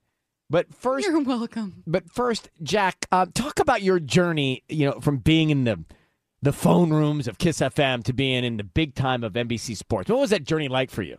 But 0.50 0.74
first, 0.74 1.06
you're 1.06 1.22
welcome. 1.24 1.84
But 1.88 2.10
first, 2.10 2.50
Jack, 2.62 3.06
uh, 3.12 3.26
talk 3.34 3.60
about 3.60 3.82
your 3.82 4.00
journey. 4.00 4.64
You 4.70 4.92
know, 4.92 5.00
from 5.02 5.18
being 5.18 5.50
in 5.50 5.64
the 5.64 5.84
the 6.42 6.54
phone 6.54 6.92
rooms 6.92 7.28
of 7.28 7.38
Kiss 7.38 7.60
FM 7.60 8.04
to 8.04 8.14
being 8.14 8.44
in 8.44 8.58
the 8.58 8.64
big 8.64 8.96
time 8.96 9.24
of 9.24 9.34
NBC 9.34 9.76
Sports. 9.76 10.10
What 10.10 10.20
was 10.20 10.30
that 10.30 10.44
journey 10.44 10.68
like 10.68 10.92
for 10.92 11.02
you? 11.02 11.18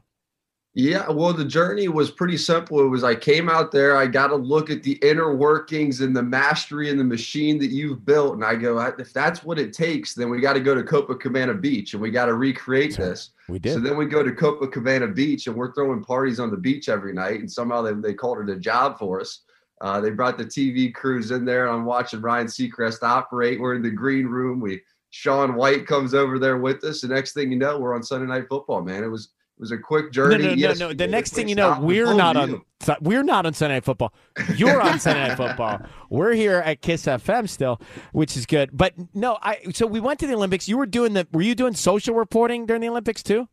Yeah, 0.79 1.11
well, 1.11 1.33
the 1.33 1.45
journey 1.45 1.88
was 1.88 2.09
pretty 2.09 2.37
simple. 2.37 2.79
It 2.79 2.87
was 2.87 3.03
I 3.03 3.17
came 3.17 3.49
out 3.49 3.73
there, 3.73 3.97
I 3.97 4.07
got 4.07 4.29
to 4.29 4.37
look 4.37 4.71
at 4.71 4.85
the 4.85 4.93
inner 5.03 5.35
workings 5.35 6.03
and 6.03 6.14
the 6.14 6.23
mastery 6.23 6.88
and 6.88 7.01
the 7.01 7.05
machine 7.05 7.59
that 7.59 7.73
you've 7.73 8.07
built. 8.07 8.35
And 8.35 8.45
I 8.45 8.55
go, 8.55 8.79
if 8.97 9.12
that's 9.12 9.43
what 9.43 9.59
it 9.59 9.73
takes, 9.73 10.14
then 10.14 10.31
we 10.31 10.41
got 10.41 10.53
to 10.53 10.61
go 10.61 10.77
to 10.77 10.85
Copacabana 10.85 11.61
Beach 11.61 11.95
and 11.95 12.01
we 12.01 12.12
got 12.12 12.27
to 12.27 12.35
recreate 12.35 12.97
this. 12.97 13.31
We 13.49 13.59
did. 13.59 13.75
So 13.75 13.81
then 13.81 13.97
we 13.97 14.07
go 14.07 14.23
to 14.23 14.31
Copacabana 14.31 15.12
Beach 15.12 15.49
and 15.49 15.57
we're 15.57 15.75
throwing 15.75 16.05
parties 16.05 16.38
on 16.38 16.53
the 16.53 16.57
beach 16.57 16.88
every 16.88 17.12
night. 17.12 17.41
And 17.41 17.51
somehow 17.51 17.83
they, 17.83 17.95
they 17.95 18.14
called 18.14 18.38
it 18.38 18.49
a 18.49 18.57
job 18.57 19.01
for 19.01 19.21
us. 19.21 19.41
Uh, 19.81 20.01
they 20.01 20.11
brought 20.11 20.38
the 20.38 20.45
TV 20.45 20.95
crews 20.95 21.33
in 21.33 21.45
there 21.45 21.67
and 21.67 21.75
I'm 21.75 21.87
watching 21.87 22.21
Ryan 22.21 22.47
Seacrest 22.47 23.03
operate. 23.03 23.59
We're 23.59 23.75
in 23.75 23.83
the 23.83 23.91
green 23.91 24.27
room. 24.27 24.61
We 24.61 24.83
Sean 25.11 25.57
White 25.57 25.88
comes 25.88 26.14
over 26.14 26.38
there 26.38 26.59
with 26.59 26.85
us. 26.85 27.01
The 27.01 27.09
next 27.09 27.33
thing 27.33 27.51
you 27.51 27.59
know, 27.59 27.81
we're 27.81 27.97
on 27.97 28.05
Sunday 28.05 28.29
Night 28.29 28.47
Football, 28.49 28.83
man. 28.83 29.03
It 29.03 29.09
was 29.09 29.31
it 29.59 29.62
was 29.62 29.73
a 29.73 29.77
quick 29.77 30.12
journey. 30.12 30.38
no, 30.38 30.51
no, 30.51 30.55
Yes, 30.55 30.79
no. 30.79 30.88
we 30.88 30.94
The 30.94 31.09
next 31.09 31.33
thing 31.33 31.49
you 31.49 31.57
know, 31.57 31.81
we're 31.81 32.14
not 32.14 32.37
on. 32.37 32.62
We're 33.01 33.25
not 33.25 33.44
on 33.44 33.55
Sunday 33.55 33.75
Night 33.75 33.85
Football. 33.85 34.14
You're 34.55 34.81
on 34.81 35.01
Sunday 35.01 35.27
Night 35.27 35.37
Football. 35.37 35.81
We're 36.11 36.33
here 36.33 36.59
at 36.59 36.81
Kiss 36.81 37.07
FM 37.07 37.49
still, 37.49 37.81
which 38.12 38.37
is 38.37 38.47
good. 38.47 38.71
But 38.73 38.94
no, 39.14 39.37
I. 39.42 39.59
So 39.75 39.85
we 39.85 39.99
went 39.99 40.21
to 40.21 40.28
the 40.28 40.35
Olympics. 40.35 40.68
You 40.68 40.78
were 40.78 40.87
doing 40.87 41.12
the. 41.12 41.26
Were 41.33 41.43
you 41.43 41.57
doing 41.57 41.74
social 41.74 42.14
reporting 42.14 42.66
during 42.66 42.80
the 42.83 42.89
Olympics 42.89 43.24
too? 43.24 43.49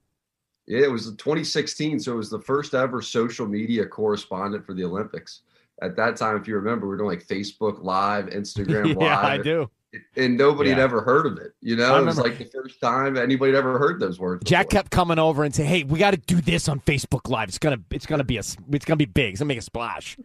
Yeah, 0.68 0.84
it 0.84 0.92
was 0.92 1.06
2016, 1.06 2.00
so 2.02 2.14
it 2.14 2.16
was 2.16 2.30
the 2.30 2.40
first 2.42 2.76
ever 2.76 3.02
social 3.02 3.48
media 3.48 3.88
correspondent 3.88 4.64
for 4.64 4.76
the 4.76 4.84
Olympics. 4.84 5.42
At 5.82 5.96
that 5.96 6.18
time, 6.18 6.38
if 6.38 6.48
you 6.48 6.56
remember, 6.56 6.86
we 6.86 6.92
were 6.92 6.98
doing 6.98 7.10
like 7.10 7.26
Facebook 7.26 7.84
Live, 7.84 8.28
Instagram 8.28 8.96
Live. 8.96 8.98
yeah, 9.02 9.20
I 9.20 9.38
do. 9.40 9.70
And 10.16 10.38
nobody 10.38 10.70
had 10.70 10.80
ever 10.80 11.02
heard 11.02 11.26
of 11.26 11.38
it. 11.38 11.54
You 11.62 11.76
know, 11.76 11.98
it 11.98 12.06
was 12.06 12.18
like 12.18 12.38
the 12.38 12.46
first 12.46 12.80
time 12.82 13.18
anybody 13.18 13.54
had 13.54 13.60
ever 13.60 13.78
heard 13.78 14.00
those 14.00 14.20
words. 14.20 14.44
Jack 14.46 14.70
kept 14.70 14.92
coming 14.92 15.20
over 15.20 15.44
and 15.44 15.54
say, 15.54 15.64
"Hey, 15.64 15.84
we 15.84 16.00
got 16.00 16.12
to 16.12 16.18
do 16.18 16.42
this 16.42 16.68
on 16.70 16.80
Facebook 16.82 17.30
Live. 17.30 17.50
It's 17.50 17.60
gonna, 17.60 17.80
it's 17.92 18.06
gonna 18.06 18.24
be 18.24 18.38
a, 18.38 18.44
it's 18.72 18.86
gonna 18.86 18.98
be 18.98 19.06
big. 19.06 19.32
It's 19.34 19.40
gonna 19.40 19.48
make 19.48 19.58
a 19.58 19.62
splash." 19.62 20.18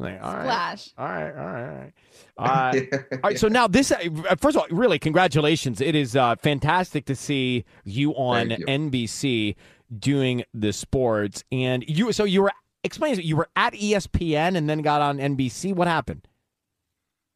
Like, 0.00 0.18
all 0.22 0.32
right, 0.34 0.78
Splash. 0.78 0.90
all 0.96 1.06
right, 1.06 1.36
all 1.36 1.44
right, 1.44 1.68
all 1.68 1.76
right. 1.76 1.92
Uh, 2.38 2.72
all 3.12 3.18
right. 3.22 3.38
So 3.38 3.48
now 3.48 3.66
this, 3.66 3.92
uh, 3.92 3.98
first 4.38 4.56
of 4.56 4.62
all, 4.62 4.66
really, 4.70 4.98
congratulations. 4.98 5.82
It 5.82 5.94
is 5.94 6.16
uh, 6.16 6.36
fantastic 6.36 7.04
to 7.06 7.14
see 7.14 7.66
you 7.84 8.12
on 8.12 8.48
you. 8.48 8.64
NBC 8.66 9.56
doing 9.98 10.42
the 10.54 10.72
sports, 10.72 11.44
and 11.52 11.84
you. 11.86 12.12
So 12.12 12.24
you 12.24 12.40
were 12.42 12.52
explain. 12.82 13.20
You 13.20 13.36
were 13.36 13.48
at 13.56 13.74
ESPN 13.74 14.56
and 14.56 14.70
then 14.70 14.80
got 14.80 15.02
on 15.02 15.18
NBC. 15.18 15.74
What 15.74 15.86
happened? 15.86 16.26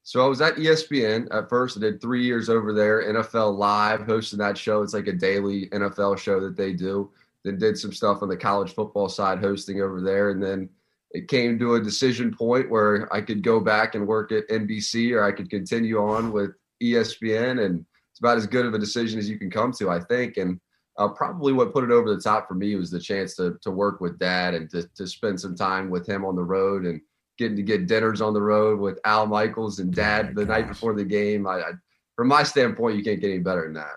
So 0.06 0.22
I 0.22 0.28
was 0.28 0.42
at 0.42 0.56
ESPN 0.56 1.34
at 1.34 1.48
first. 1.48 1.78
I 1.78 1.80
did 1.80 1.98
three 1.98 2.22
years 2.22 2.50
over 2.50 2.74
there, 2.74 3.10
NFL 3.10 3.56
Live, 3.56 4.02
hosting 4.02 4.38
that 4.38 4.58
show. 4.58 4.82
It's 4.82 4.92
like 4.92 5.06
a 5.06 5.12
daily 5.12 5.66
NFL 5.70 6.18
show 6.18 6.40
that 6.40 6.58
they 6.58 6.74
do. 6.74 7.10
Then 7.42 7.58
did 7.58 7.78
some 7.78 7.92
stuff 7.92 8.20
on 8.20 8.28
the 8.28 8.36
college 8.36 8.74
football 8.74 9.08
side, 9.08 9.38
hosting 9.38 9.80
over 9.80 10.02
there, 10.02 10.30
and 10.30 10.42
then 10.42 10.68
it 11.12 11.26
came 11.28 11.58
to 11.58 11.76
a 11.76 11.80
decision 11.80 12.34
point 12.34 12.70
where 12.70 13.12
I 13.14 13.22
could 13.22 13.42
go 13.42 13.60
back 13.60 13.94
and 13.94 14.06
work 14.06 14.30
at 14.30 14.46
NBC, 14.48 15.12
or 15.12 15.24
I 15.24 15.32
could 15.32 15.48
continue 15.48 15.98
on 15.98 16.32
with 16.32 16.50
ESPN, 16.82 17.64
and 17.64 17.86
it's 18.10 18.18
about 18.20 18.36
as 18.36 18.46
good 18.46 18.66
of 18.66 18.74
a 18.74 18.78
decision 18.78 19.18
as 19.18 19.28
you 19.28 19.38
can 19.38 19.50
come 19.50 19.72
to, 19.72 19.88
I 19.88 20.00
think. 20.00 20.36
And 20.36 20.60
uh, 20.98 21.08
probably 21.08 21.54
what 21.54 21.72
put 21.72 21.84
it 21.84 21.90
over 21.90 22.14
the 22.14 22.20
top 22.20 22.46
for 22.46 22.54
me 22.54 22.76
was 22.76 22.90
the 22.90 23.00
chance 23.00 23.36
to 23.36 23.58
to 23.62 23.70
work 23.70 24.02
with 24.02 24.18
Dad 24.18 24.52
and 24.52 24.68
to 24.70 24.86
to 24.96 25.06
spend 25.06 25.40
some 25.40 25.56
time 25.56 25.88
with 25.88 26.06
him 26.06 26.26
on 26.26 26.36
the 26.36 26.44
road 26.44 26.84
and 26.84 27.00
getting 27.38 27.56
to 27.56 27.62
get 27.62 27.86
dinners 27.86 28.20
on 28.20 28.34
the 28.34 28.42
road 28.42 28.78
with 28.78 28.98
Al 29.04 29.26
Michaels 29.26 29.78
and 29.78 29.90
oh 29.90 29.96
Dad 29.96 30.34
the 30.34 30.44
night 30.44 30.68
before 30.68 30.94
the 30.94 31.04
game. 31.04 31.46
I, 31.46 31.60
I, 31.60 31.70
from 32.16 32.28
my 32.28 32.42
standpoint, 32.42 32.96
you 32.96 33.02
can't 33.02 33.20
get 33.20 33.30
any 33.30 33.40
better 33.40 33.64
than 33.64 33.74
that. 33.74 33.94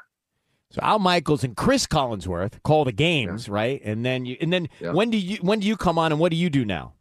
So 0.71 0.81
Al 0.81 0.99
Michaels 0.99 1.43
and 1.43 1.55
Cris 1.55 1.87
Collinsworth 1.87 2.61
call 2.63 2.83
the 2.83 2.91
games, 2.91 3.47
right? 3.47 3.81
And 3.83 4.05
then 4.05 4.25
you 4.25 4.37
and 4.41 4.51
then 4.51 4.67
Yeah. 4.79 4.91
when 4.91 5.09
do 5.09 5.17
you 5.17 5.37
when 5.37 5.59
do 5.59 5.67
you 5.67 5.77
come 5.77 5.97
on 5.97 6.11
and 6.11 6.19
what 6.19 6.31
do 6.31 6.37
you 6.37 6.49
do 6.49 6.65
now? 6.65 6.93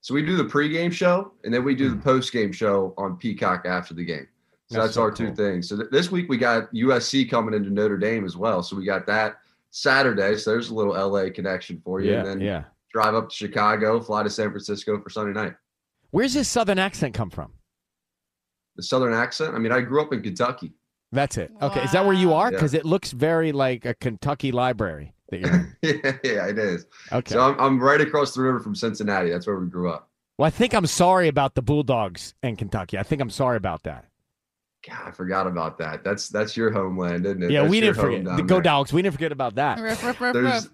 So 0.00 0.14
we 0.14 0.24
do 0.24 0.36
the 0.36 0.44
pregame 0.44 0.92
show 0.92 1.32
and 1.44 1.52
then 1.52 1.64
we 1.64 1.74
do 1.74 1.90
the 1.90 1.96
hmm. 1.96 2.08
postgame 2.08 2.52
show 2.52 2.94
on 2.98 3.16
Peacock 3.16 3.64
after 3.66 3.94
the 3.94 4.04
game. 4.04 4.26
So 4.70 4.74
That's 4.76 4.88
that's, 4.88 4.94
so 4.96 5.02
our 5.02 5.10
two 5.10 5.34
things. 5.34 5.68
So 5.68 5.76
th- 5.76 5.88
this 5.90 6.10
week 6.10 6.28
we 6.28 6.36
got 6.36 6.72
USC 6.74 7.30
coming 7.30 7.54
into 7.54 7.70
Notre 7.70 7.96
Dame 7.96 8.26
as 8.26 8.36
well. 8.36 8.62
So 8.62 8.76
we 8.76 8.84
got 8.84 9.06
that 9.06 9.38
Saturday. 9.70 10.36
So 10.36 10.50
there's 10.50 10.68
a 10.68 10.74
little 10.74 10.92
LA 10.92 11.30
connection 11.30 11.80
for 11.82 12.00
you. 12.00 12.12
Yeah, 12.12 12.18
and 12.18 12.26
then 12.26 12.40
yeah. 12.40 12.64
drive 12.92 13.14
up 13.14 13.30
to 13.30 13.34
Chicago, 13.34 14.00
fly 14.00 14.22
to 14.22 14.30
San 14.30 14.50
Francisco 14.50 15.00
for 15.00 15.08
Sunday 15.08 15.32
night. 15.32 15.54
Where's 16.10 16.34
this 16.34 16.48
southern 16.48 16.78
accent 16.78 17.14
come 17.14 17.30
from? 17.30 17.52
The 18.76 18.82
Southern 18.82 19.12
accent. 19.12 19.54
I 19.54 19.58
mean, 19.58 19.72
I 19.72 19.80
grew 19.80 20.00
up 20.00 20.12
in 20.12 20.22
Kentucky. 20.22 20.72
That's 21.10 21.36
it. 21.36 21.50
Okay, 21.60 21.82
is 21.82 21.92
that 21.92 22.04
where 22.04 22.14
you 22.14 22.32
are? 22.32 22.46
Yeah. 22.46 22.56
Because 22.56 22.74
it 22.74 22.84
looks 22.84 23.10
very 23.10 23.50
like 23.50 23.84
a 23.84 23.94
Kentucky 23.94 24.52
library 24.52 25.14
that 25.30 25.40
you're 25.40 25.50
in. 25.50 25.74
yeah, 25.82 26.12
yeah, 26.22 26.46
it 26.46 26.58
is. 26.58 26.86
Okay. 27.10 27.32
So 27.32 27.40
I'm, 27.40 27.58
I'm 27.58 27.82
right 27.82 28.00
across 28.00 28.34
the 28.34 28.42
river 28.42 28.60
from 28.60 28.74
Cincinnati. 28.74 29.30
That's 29.30 29.46
where 29.46 29.58
we 29.58 29.66
grew 29.68 29.90
up. 29.90 30.08
Well, 30.36 30.46
I 30.46 30.50
think 30.50 30.74
I'm 30.74 30.86
sorry 30.86 31.26
about 31.28 31.54
the 31.56 31.62
Bulldogs 31.62 32.34
and 32.42 32.56
Kentucky. 32.56 32.98
I 32.98 33.02
think 33.02 33.20
I'm 33.20 33.30
sorry 33.30 33.56
about 33.56 33.82
that. 33.82 34.04
God, 34.86 35.08
I 35.08 35.10
forgot 35.10 35.48
about 35.48 35.78
that. 35.78 36.04
That's 36.04 36.28
that's 36.28 36.56
your 36.56 36.70
homeland, 36.70 37.26
isn't 37.26 37.42
it? 37.42 37.50
Yeah, 37.50 37.62
That's 37.62 37.70
we 37.70 37.80
didn't 37.80 37.96
forget. 37.96 38.24
The 38.24 38.42
Go 38.42 38.56
there. 38.56 38.62
Dogs. 38.62 38.92
We 38.92 39.02
didn't 39.02 39.14
forget 39.14 39.32
about 39.32 39.56
that. 39.56 39.80
Ruff, 39.80 40.04
ruff, 40.04 40.20
ruff, 40.20 40.68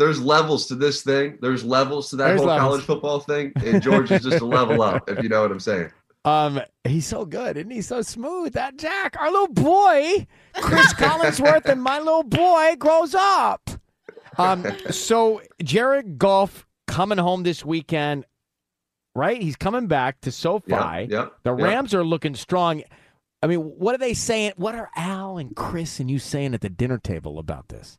there's 0.00 0.18
levels 0.20 0.66
to 0.66 0.74
this 0.74 1.02
thing. 1.02 1.36
There's 1.42 1.62
levels 1.62 2.08
to 2.10 2.16
that 2.16 2.28
There's 2.28 2.40
whole 2.40 2.48
levels. 2.48 2.68
college 2.68 2.84
football 2.86 3.20
thing. 3.20 3.52
And 3.64 3.82
George 3.82 4.10
is 4.10 4.22
just 4.22 4.40
a 4.40 4.46
level 4.46 4.80
up, 4.80 5.10
if 5.10 5.22
you 5.22 5.28
know 5.28 5.42
what 5.42 5.52
I'm 5.52 5.60
saying. 5.60 5.90
Um, 6.24 6.60
he's 6.84 7.06
so 7.06 7.26
good, 7.26 7.58
isn't 7.58 7.70
he? 7.70 7.82
So 7.82 8.00
smooth. 8.00 8.54
That 8.54 8.78
Jack, 8.78 9.16
our 9.20 9.30
little 9.30 9.52
boy, 9.52 10.26
Cris 10.54 10.94
Collinsworth, 10.94 11.66
and 11.66 11.82
my 11.82 11.98
little 11.98 12.22
boy 12.22 12.76
grows 12.78 13.14
up. 13.14 13.68
Um, 14.38 14.66
so 14.88 15.42
Jared 15.62 16.18
Goff 16.18 16.66
coming 16.86 17.18
home 17.18 17.42
this 17.42 17.62
weekend, 17.62 18.24
right? 19.14 19.40
He's 19.40 19.56
coming 19.56 19.86
back 19.86 20.22
to 20.22 20.32
SoFi. 20.32 20.70
Yep, 20.70 21.10
yep, 21.10 21.32
the. 21.42 21.52
Rams 21.52 21.92
are 21.92 22.04
looking 22.04 22.34
strong. 22.34 22.82
I 23.42 23.46
mean, 23.46 23.60
what 23.60 23.94
are 23.94 23.98
they 23.98 24.14
saying? 24.14 24.52
What 24.56 24.74
are 24.74 24.90
Al 24.96 25.36
and 25.36 25.54
Chris 25.54 26.00
and 26.00 26.10
you 26.10 26.18
saying 26.18 26.54
at 26.54 26.62
the 26.62 26.70
dinner 26.70 26.98
table 26.98 27.38
about 27.38 27.68
this? 27.68 27.98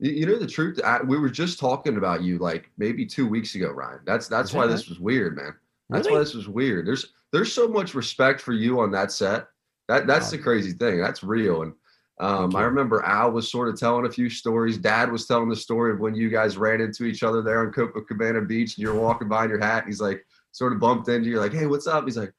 You, 0.00 0.26
know 0.26 0.38
the 0.38 0.46
truth. 0.46 0.80
I, 0.84 1.02
we 1.02 1.18
were 1.18 1.28
just 1.28 1.58
talking 1.58 1.96
about 1.96 2.22
you 2.22 2.38
like 2.38 2.70
maybe 2.78 3.04
two 3.04 3.26
weeks 3.26 3.54
ago, 3.56 3.70
Ryan. 3.70 4.00
That's 4.06 4.28
that's 4.28 4.52
why 4.52 4.66
this 4.66 4.88
was 4.88 5.00
weird, 5.00 5.36
man. 5.36 5.54
That's 5.90 6.06
Really? 6.06 6.18
why 6.18 6.24
this 6.24 6.34
was 6.34 6.48
weird. 6.48 6.86
There's 6.86 7.12
there's 7.32 7.52
so 7.52 7.66
much 7.68 7.94
respect 7.94 8.40
for 8.40 8.52
you 8.52 8.80
on 8.80 8.90
that 8.92 9.10
set. 9.10 9.48
That 9.88 10.06
that's 10.06 10.30
the 10.30 10.38
crazy 10.38 10.72
thing. 10.72 11.00
That's 11.00 11.24
real. 11.24 11.62
And 11.62 11.72
um, 12.20 12.54
I 12.54 12.62
remember 12.62 13.02
Al 13.04 13.32
was 13.32 13.50
sort 13.50 13.68
of 13.68 13.78
telling 13.78 14.06
a 14.06 14.10
few 14.10 14.28
stories. 14.30 14.78
Dad 14.78 15.10
was 15.10 15.26
telling 15.26 15.48
the 15.48 15.56
story 15.56 15.92
of 15.92 15.98
when 16.00 16.14
you 16.14 16.28
guys 16.30 16.56
ran 16.56 16.80
into 16.80 17.04
each 17.04 17.22
other 17.22 17.42
there 17.42 17.60
on 17.66 17.72
Copacabana 17.72 18.46
Beach, 18.46 18.76
and 18.76 18.82
you're 18.82 18.94
walking 18.94 19.28
by 19.28 19.44
in 19.44 19.50
your 19.50 19.60
hat. 19.60 19.84
And 19.84 19.86
he's 19.88 20.00
like, 20.00 20.24
sort 20.52 20.72
of 20.72 20.78
bumped 20.80 21.08
into 21.08 21.26
you, 21.26 21.32
you're 21.34 21.42
like, 21.42 21.52
"Hey, 21.52 21.66
what's 21.66 21.86
up?" 21.88 22.04
He's 22.04 22.16
like, 22.18 22.32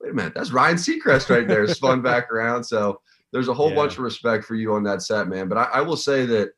"Wait 0.00 0.10
a 0.10 0.14
minute, 0.14 0.34
that's 0.34 0.52
Ryan 0.52 0.76
Seacrest 0.76 1.30
right 1.30 1.46
there." 1.48 1.66
Spun 1.68 2.02
back 2.10 2.30
around. 2.30 2.64
So 2.64 3.00
there's 3.32 3.48
a 3.48 3.54
whole 3.54 3.70
Yeah. 3.70 3.76
bunch 3.76 3.92
of 3.94 4.00
respect 4.00 4.44
for 4.44 4.54
you 4.54 4.74
on 4.74 4.82
that 4.84 5.00
set, 5.02 5.28
man. 5.28 5.48
But 5.48 5.58
I, 5.58 5.64
I 5.74 5.80
will 5.80 5.96
say 5.96 6.26
that 6.26 6.50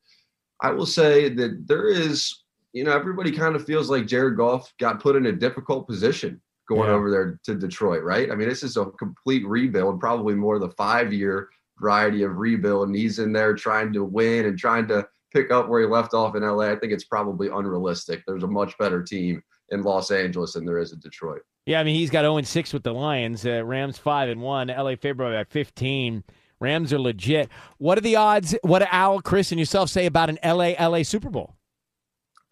I 0.60 0.70
will 0.70 0.86
say 0.86 1.28
that 1.28 1.66
there 1.68 1.86
is, 1.88 2.42
you 2.72 2.84
know, 2.84 2.92
everybody 2.92 3.30
kind 3.30 3.54
of 3.56 3.64
feels 3.64 3.90
like 3.90 4.06
Jared 4.06 4.36
Goff 4.36 4.72
got 4.80 5.00
put 5.00 5.16
in 5.16 5.26
a 5.26 5.32
difficult 5.32 5.86
position 5.86 6.40
going 6.68 6.88
Yeah. 6.88 6.94
over 6.96 7.10
there 7.10 7.40
to 7.44 7.54
Detroit, 7.54 8.02
right? 8.02 8.30
I 8.30 8.34
mean, 8.34 8.48
this 8.48 8.62
is 8.62 8.76
a 8.76 8.86
complete 8.86 9.46
rebuild, 9.46 10.00
probably 10.00 10.34
more 10.34 10.56
of 10.56 10.60
the 10.60 10.70
five 10.70 11.12
year 11.12 11.48
variety 11.80 12.24
of 12.24 12.36
rebuild. 12.38 12.88
And 12.88 12.96
he's 12.96 13.18
in 13.20 13.32
there 13.32 13.54
trying 13.54 13.92
to 13.92 14.04
win 14.04 14.46
and 14.46 14.58
trying 14.58 14.88
to 14.88 15.06
pick 15.32 15.50
up 15.52 15.68
where 15.68 15.80
he 15.80 15.86
left 15.86 16.12
off 16.14 16.34
in 16.34 16.42
LA. 16.42 16.70
I 16.70 16.76
think 16.76 16.92
it's 16.92 17.04
probably 17.04 17.48
unrealistic. 17.48 18.22
There's 18.26 18.42
a 18.42 18.48
much 18.48 18.76
better 18.78 19.02
team 19.02 19.42
in 19.70 19.82
Los 19.82 20.10
Angeles 20.10 20.54
than 20.54 20.64
there 20.64 20.78
is 20.78 20.92
in 20.92 20.98
Detroit. 20.98 21.42
Yeah, 21.66 21.80
I 21.80 21.84
mean 21.84 21.94
he's 21.94 22.10
got 22.10 22.22
0 22.22 22.40
6 22.42 22.72
with 22.72 22.82
the 22.82 22.92
Lions. 22.94 23.46
Uh, 23.46 23.62
Rams 23.64 23.98
five 23.98 24.28
and 24.30 24.40
one. 24.40 24.68
LA 24.68 24.96
favorite 24.96 25.38
at 25.38 25.50
15. 25.50 26.24
Rams 26.60 26.92
are 26.92 26.98
legit. 26.98 27.48
What 27.78 27.98
are 27.98 28.02
the 28.02 28.16
odds? 28.16 28.54
What 28.62 28.80
do 28.80 28.86
Al, 28.90 29.20
Chris, 29.20 29.52
and 29.52 29.58
yourself 29.58 29.90
say 29.90 30.06
about 30.06 30.28
an 30.28 30.38
LA 30.44 30.72
LA 30.78 31.02
Super 31.02 31.30
Bowl? 31.30 31.54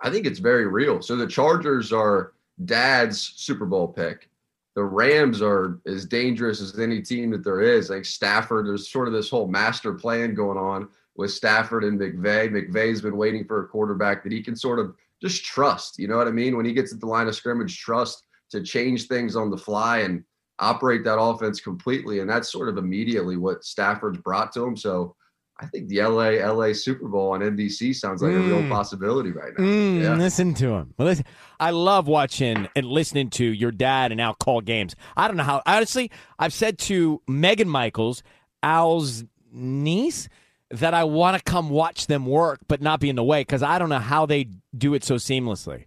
I 0.00 0.10
think 0.10 0.26
it's 0.26 0.38
very 0.38 0.66
real. 0.66 1.02
So 1.02 1.16
the 1.16 1.26
Chargers 1.26 1.92
are 1.92 2.32
dad's 2.64 3.20
Super 3.36 3.66
Bowl 3.66 3.88
pick. 3.88 4.28
The 4.74 4.84
Rams 4.84 5.40
are 5.40 5.80
as 5.86 6.04
dangerous 6.04 6.60
as 6.60 6.78
any 6.78 7.00
team 7.00 7.30
that 7.30 7.42
there 7.42 7.62
is. 7.62 7.88
Like 7.88 8.04
Stafford, 8.04 8.66
there's 8.66 8.90
sort 8.90 9.08
of 9.08 9.14
this 9.14 9.30
whole 9.30 9.48
master 9.48 9.94
plan 9.94 10.34
going 10.34 10.58
on 10.58 10.88
with 11.16 11.32
Stafford 11.32 11.82
and 11.82 11.98
McVay. 11.98 12.50
McVay's 12.50 13.00
been 13.00 13.16
waiting 13.16 13.44
for 13.46 13.64
a 13.64 13.68
quarterback 13.68 14.22
that 14.22 14.32
he 14.32 14.42
can 14.42 14.54
sort 14.54 14.78
of 14.78 14.94
just 15.22 15.44
trust. 15.44 15.98
You 15.98 16.08
know 16.08 16.18
what 16.18 16.28
I 16.28 16.32
mean? 16.32 16.56
When 16.56 16.66
he 16.66 16.74
gets 16.74 16.92
at 16.92 17.00
the 17.00 17.06
line 17.06 17.26
of 17.26 17.34
scrimmage, 17.34 17.80
trust 17.80 18.26
to 18.50 18.62
change 18.62 19.08
things 19.08 19.34
on 19.34 19.50
the 19.50 19.56
fly 19.56 20.00
and 20.00 20.22
operate 20.58 21.04
that 21.04 21.18
offense 21.20 21.60
completely. 21.60 22.20
And 22.20 22.28
that's 22.30 22.50
sort 22.50 22.68
of 22.68 22.78
immediately 22.78 23.36
what 23.36 23.64
Stafford's 23.64 24.18
brought 24.18 24.52
to 24.52 24.64
him. 24.64 24.76
So 24.76 25.14
I 25.58 25.66
think 25.66 25.88
the 25.88 26.02
LA 26.02 26.32
LA 26.46 26.72
Super 26.74 27.08
Bowl 27.08 27.32
on 27.32 27.40
NBC 27.40 27.94
sounds 27.94 28.22
like 28.22 28.32
a 28.32 28.38
real 28.38 28.60
Mm. 28.62 28.68
possibility 28.70 29.30
right 29.30 29.52
now. 29.58 29.64
Mm, 29.64 30.02
Yeah. 30.02 30.14
Listen 30.16 30.52
to 30.54 30.68
him. 30.74 30.94
Well, 30.98 31.08
listen, 31.08 31.24
I 31.58 31.70
love 31.70 32.06
watching 32.08 32.68
and 32.76 32.86
listening 32.86 33.30
to 33.30 33.44
your 33.44 33.70
dad 33.70 34.12
and 34.12 34.20
Al 34.20 34.34
call 34.34 34.60
games. 34.60 34.94
I 35.16 35.28
don't 35.28 35.36
know 35.38 35.42
how. 35.44 35.62
Honestly, 35.66 36.10
I've 36.38 36.52
said 36.52 36.78
to 36.80 37.22
Megan 37.26 37.68
Michaels, 37.70 38.22
Al's 38.62 39.24
niece, 39.50 40.28
that 40.70 40.92
I 40.94 41.04
want 41.04 41.36
to 41.38 41.42
come 41.42 41.70
watch 41.70 42.06
them 42.06 42.26
work, 42.26 42.58
but 42.68 42.82
not 42.82 43.00
be 43.00 43.08
in 43.08 43.16
the 43.16 43.24
way 43.24 43.40
because 43.40 43.62
I 43.62 43.78
don't 43.78 43.88
know 43.88 43.98
how 43.98 44.26
they 44.26 44.48
do 44.76 44.92
it 44.94 45.04
so 45.04 45.14
seamlessly. 45.14 45.84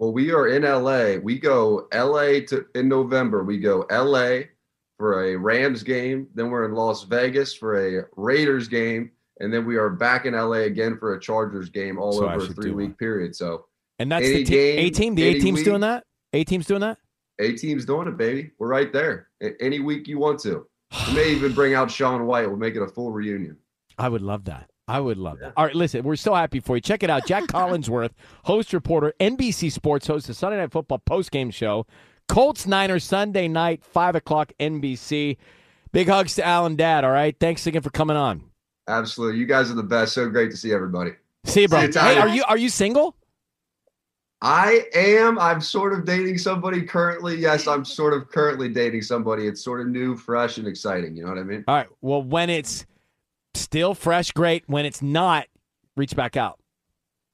Well, 0.00 0.12
we 0.14 0.32
are 0.32 0.48
in 0.48 0.62
LA. 0.62 1.20
We 1.22 1.38
go 1.38 1.86
LA 1.92 2.40
to 2.48 2.64
in 2.74 2.88
November. 2.88 3.44
We 3.44 3.58
go 3.58 3.84
LA 3.90 4.44
for 4.96 5.24
a 5.24 5.36
Rams 5.36 5.82
game. 5.82 6.26
Then 6.34 6.48
we're 6.48 6.64
in 6.64 6.72
Las 6.72 7.04
Vegas 7.04 7.52
for 7.52 7.76
a 8.00 8.06
Raiders 8.16 8.66
game, 8.66 9.10
and 9.40 9.52
then 9.52 9.66
we 9.66 9.76
are 9.76 9.90
back 9.90 10.24
in 10.24 10.32
LA 10.32 10.62
again 10.64 10.96
for 10.96 11.12
a 11.16 11.20
Chargers 11.20 11.68
game, 11.68 11.98
all 11.98 12.12
So 12.14 12.26
over 12.26 12.44
a 12.46 12.48
three 12.48 12.70
week 12.70 12.96
period. 12.98 13.36
So 13.36 13.66
And 13.98 14.10
that's 14.10 14.24
the 14.24 14.42
te- 14.42 14.44
game, 14.44 14.78
A 14.78 14.88
team. 14.90 15.14
The 15.14 15.22
A 15.22 15.38
team's 15.38 15.58
week. 15.58 15.66
doing 15.66 15.82
that. 15.82 16.04
A 16.32 16.44
team's 16.44 16.64
doing 16.64 16.80
that. 16.80 16.96
A 17.38 17.52
team's 17.52 17.84
doing 17.84 18.08
it, 18.08 18.16
baby. 18.16 18.52
We're 18.58 18.68
right 18.68 18.90
there. 18.94 19.28
Any 19.60 19.80
week 19.80 20.08
you 20.08 20.18
want 20.18 20.40
to. 20.40 20.66
We 21.08 21.14
may 21.14 21.30
even 21.32 21.52
bring 21.52 21.74
out 21.74 21.90
Sean 21.90 22.24
White. 22.24 22.48
We'll 22.48 22.56
make 22.56 22.74
it 22.74 22.80
a 22.80 22.88
full 22.88 23.12
reunion. 23.12 23.58
I 23.98 24.08
would 24.08 24.22
love 24.22 24.44
that. 24.46 24.69
I 24.90 24.98
would 24.98 25.18
love 25.18 25.38
that. 25.38 25.52
All 25.56 25.66
right, 25.66 25.74
listen, 25.74 26.02
we're 26.02 26.16
so 26.16 26.34
happy 26.34 26.58
for 26.58 26.76
you. 26.76 26.80
Check 26.80 27.04
it 27.04 27.10
out. 27.10 27.24
Jack 27.24 27.44
Collinsworth, 27.46 28.10
host 28.42 28.72
reporter, 28.72 29.14
NBC 29.20 29.70
Sports 29.70 30.08
host, 30.08 30.26
the 30.26 30.34
Sunday 30.34 30.58
Night 30.58 30.72
Football 30.72 31.00
postgame 31.08 31.54
show. 31.54 31.86
Colts 32.28 32.66
Niners 32.66 33.04
Sunday 33.04 33.46
night, 33.46 33.84
5 33.84 34.16
o'clock 34.16 34.52
NBC. 34.58 35.36
Big 35.92 36.08
hugs 36.08 36.34
to 36.34 36.44
Alan 36.44 36.74
Dad, 36.74 37.04
all 37.04 37.12
right? 37.12 37.36
Thanks 37.38 37.68
again 37.68 37.82
for 37.82 37.90
coming 37.90 38.16
on. 38.16 38.42
Absolutely. 38.88 39.38
You 39.38 39.46
guys 39.46 39.70
are 39.70 39.74
the 39.74 39.84
best. 39.84 40.12
So 40.12 40.28
great 40.28 40.50
to 40.50 40.56
see 40.56 40.72
everybody. 40.72 41.12
See 41.44 41.62
you, 41.62 41.68
bro. 41.68 41.80
See 41.82 41.86
you, 41.86 42.04
hey, 42.04 42.18
are 42.18 42.28
you 42.28 42.42
are 42.48 42.58
you 42.58 42.68
single? 42.68 43.14
I 44.42 44.86
am. 44.94 45.38
I'm 45.38 45.60
sort 45.60 45.92
of 45.92 46.04
dating 46.04 46.38
somebody 46.38 46.82
currently. 46.82 47.36
Yes, 47.36 47.68
I'm 47.68 47.84
sort 47.84 48.12
of 48.12 48.28
currently 48.30 48.68
dating 48.68 49.02
somebody. 49.02 49.46
It's 49.46 49.62
sort 49.62 49.80
of 49.80 49.86
new, 49.86 50.16
fresh, 50.16 50.58
and 50.58 50.66
exciting. 50.66 51.14
You 51.14 51.24
know 51.24 51.28
what 51.28 51.38
I 51.38 51.44
mean? 51.44 51.64
All 51.68 51.76
right. 51.76 51.88
Well, 52.00 52.22
when 52.22 52.50
it's 52.50 52.86
still 53.54 53.94
fresh, 53.94 54.32
great. 54.32 54.64
When 54.66 54.84
it's 54.84 55.02
not, 55.02 55.46
reach 55.96 56.14
back 56.16 56.36
out. 56.36 56.58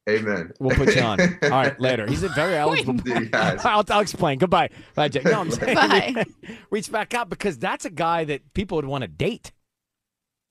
Amen. 0.09 0.53
We'll 0.61 0.77
put 0.77 0.95
you 0.95 1.03
on. 1.03 1.21
All 1.43 1.51
right, 1.51 1.81
later. 1.81 2.07
He's 2.07 2.23
a 2.23 2.29
very 2.29 2.55
eligible. 2.55 2.99
See. 3.05 3.29
I'll, 3.35 3.85
I'll 3.91 4.01
explain. 4.01 4.39
Goodbye. 4.39 4.71
Bye, 4.95 5.09
Jack. 5.09 5.25
No, 5.25 5.41
I'm 5.41 5.51
saying 5.51 5.75
Bye. 5.75 6.25
reach 6.71 6.93
back 6.93 7.13
out 7.13 7.29
because 7.29 7.59
that's 7.59 7.85
a 7.85 7.91
guy 7.91 8.25
that 8.25 8.55
people 8.55 8.77
would 8.77 8.85
want 8.85 9.03
to 9.03 9.09
date. 9.09 9.53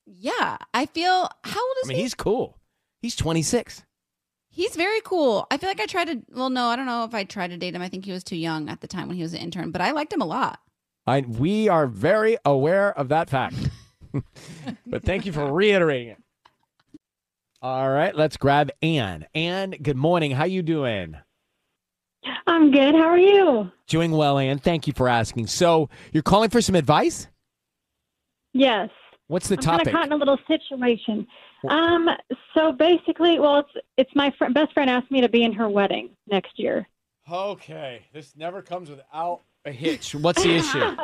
Yeah, 0.05 0.57
I 0.73 0.85
feel. 0.87 1.29
How 1.43 1.61
old 1.67 1.77
is 1.83 1.85
I 1.85 1.87
mean, 1.89 1.97
he? 1.97 2.03
he's 2.03 2.13
cool. 2.13 2.59
He's 3.01 3.15
26. 3.15 3.83
He's 4.49 4.75
very 4.75 5.01
cool. 5.01 5.47
I 5.51 5.57
feel 5.57 5.69
like 5.69 5.79
I 5.79 5.85
tried 5.85 6.05
to. 6.05 6.21
Well, 6.33 6.49
no, 6.49 6.67
I 6.67 6.75
don't 6.75 6.85
know 6.85 7.05
if 7.05 7.13
I 7.13 7.23
tried 7.23 7.49
to 7.49 7.57
date 7.57 7.75
him. 7.75 7.81
I 7.81 7.89
think 7.89 8.05
he 8.05 8.11
was 8.11 8.23
too 8.23 8.37
young 8.37 8.69
at 8.69 8.81
the 8.81 8.87
time 8.87 9.07
when 9.07 9.15
he 9.17 9.23
was 9.23 9.33
an 9.33 9.39
intern, 9.39 9.71
but 9.71 9.81
I 9.81 9.91
liked 9.91 10.11
him 10.13 10.21
a 10.21 10.25
lot. 10.25 10.59
I 11.07 11.21
we 11.21 11.69
are 11.69 11.87
very 11.87 12.37
aware 12.43 12.97
of 12.97 13.09
that 13.09 13.29
fact. 13.29 13.55
but 14.85 15.03
thank 15.03 15.25
you 15.25 15.31
for 15.31 15.51
reiterating 15.51 16.09
it. 16.09 16.17
All 17.61 17.89
right, 17.89 18.15
let's 18.15 18.37
grab 18.37 18.71
Ann. 18.81 19.25
Ann, 19.33 19.71
good 19.81 19.97
morning. 19.97 20.31
How 20.31 20.45
you 20.45 20.61
doing? 20.61 21.15
I'm 22.47 22.71
good. 22.71 22.95
How 22.95 23.07
are 23.07 23.17
you? 23.17 23.71
Doing 23.87 24.11
well, 24.11 24.37
Ann. 24.37 24.59
Thank 24.59 24.87
you 24.87 24.93
for 24.93 25.07
asking. 25.07 25.47
So, 25.47 25.89
you're 26.11 26.23
calling 26.23 26.49
for 26.49 26.61
some 26.61 26.75
advice? 26.75 27.27
Yes. 28.53 28.89
What's 29.27 29.47
the 29.47 29.57
topic? 29.57 29.67
I'm 29.67 29.77
topic? 29.79 29.87
of 29.87 29.93
caught 29.93 30.05
in 30.07 30.11
a 30.13 30.15
little 30.15 30.39
situation. 30.47 31.27
Um. 31.67 32.09
So 32.55 32.71
basically, 32.71 33.39
well, 33.39 33.59
it's 33.59 33.85
it's 33.97 34.11
my 34.15 34.31
fr- 34.37 34.49
best 34.51 34.73
friend 34.73 34.89
asked 34.89 35.09
me 35.09 35.21
to 35.21 35.29
be 35.29 35.43
in 35.43 35.51
her 35.53 35.67
wedding 35.67 36.11
next 36.27 36.59
year. 36.59 36.87
Okay, 37.31 38.03
this 38.13 38.35
never 38.35 38.61
comes 38.61 38.89
without 38.89 39.41
a 39.65 39.71
hitch. 39.71 40.13
What's 40.13 40.43
the 40.43 40.55
issue? 40.55 40.95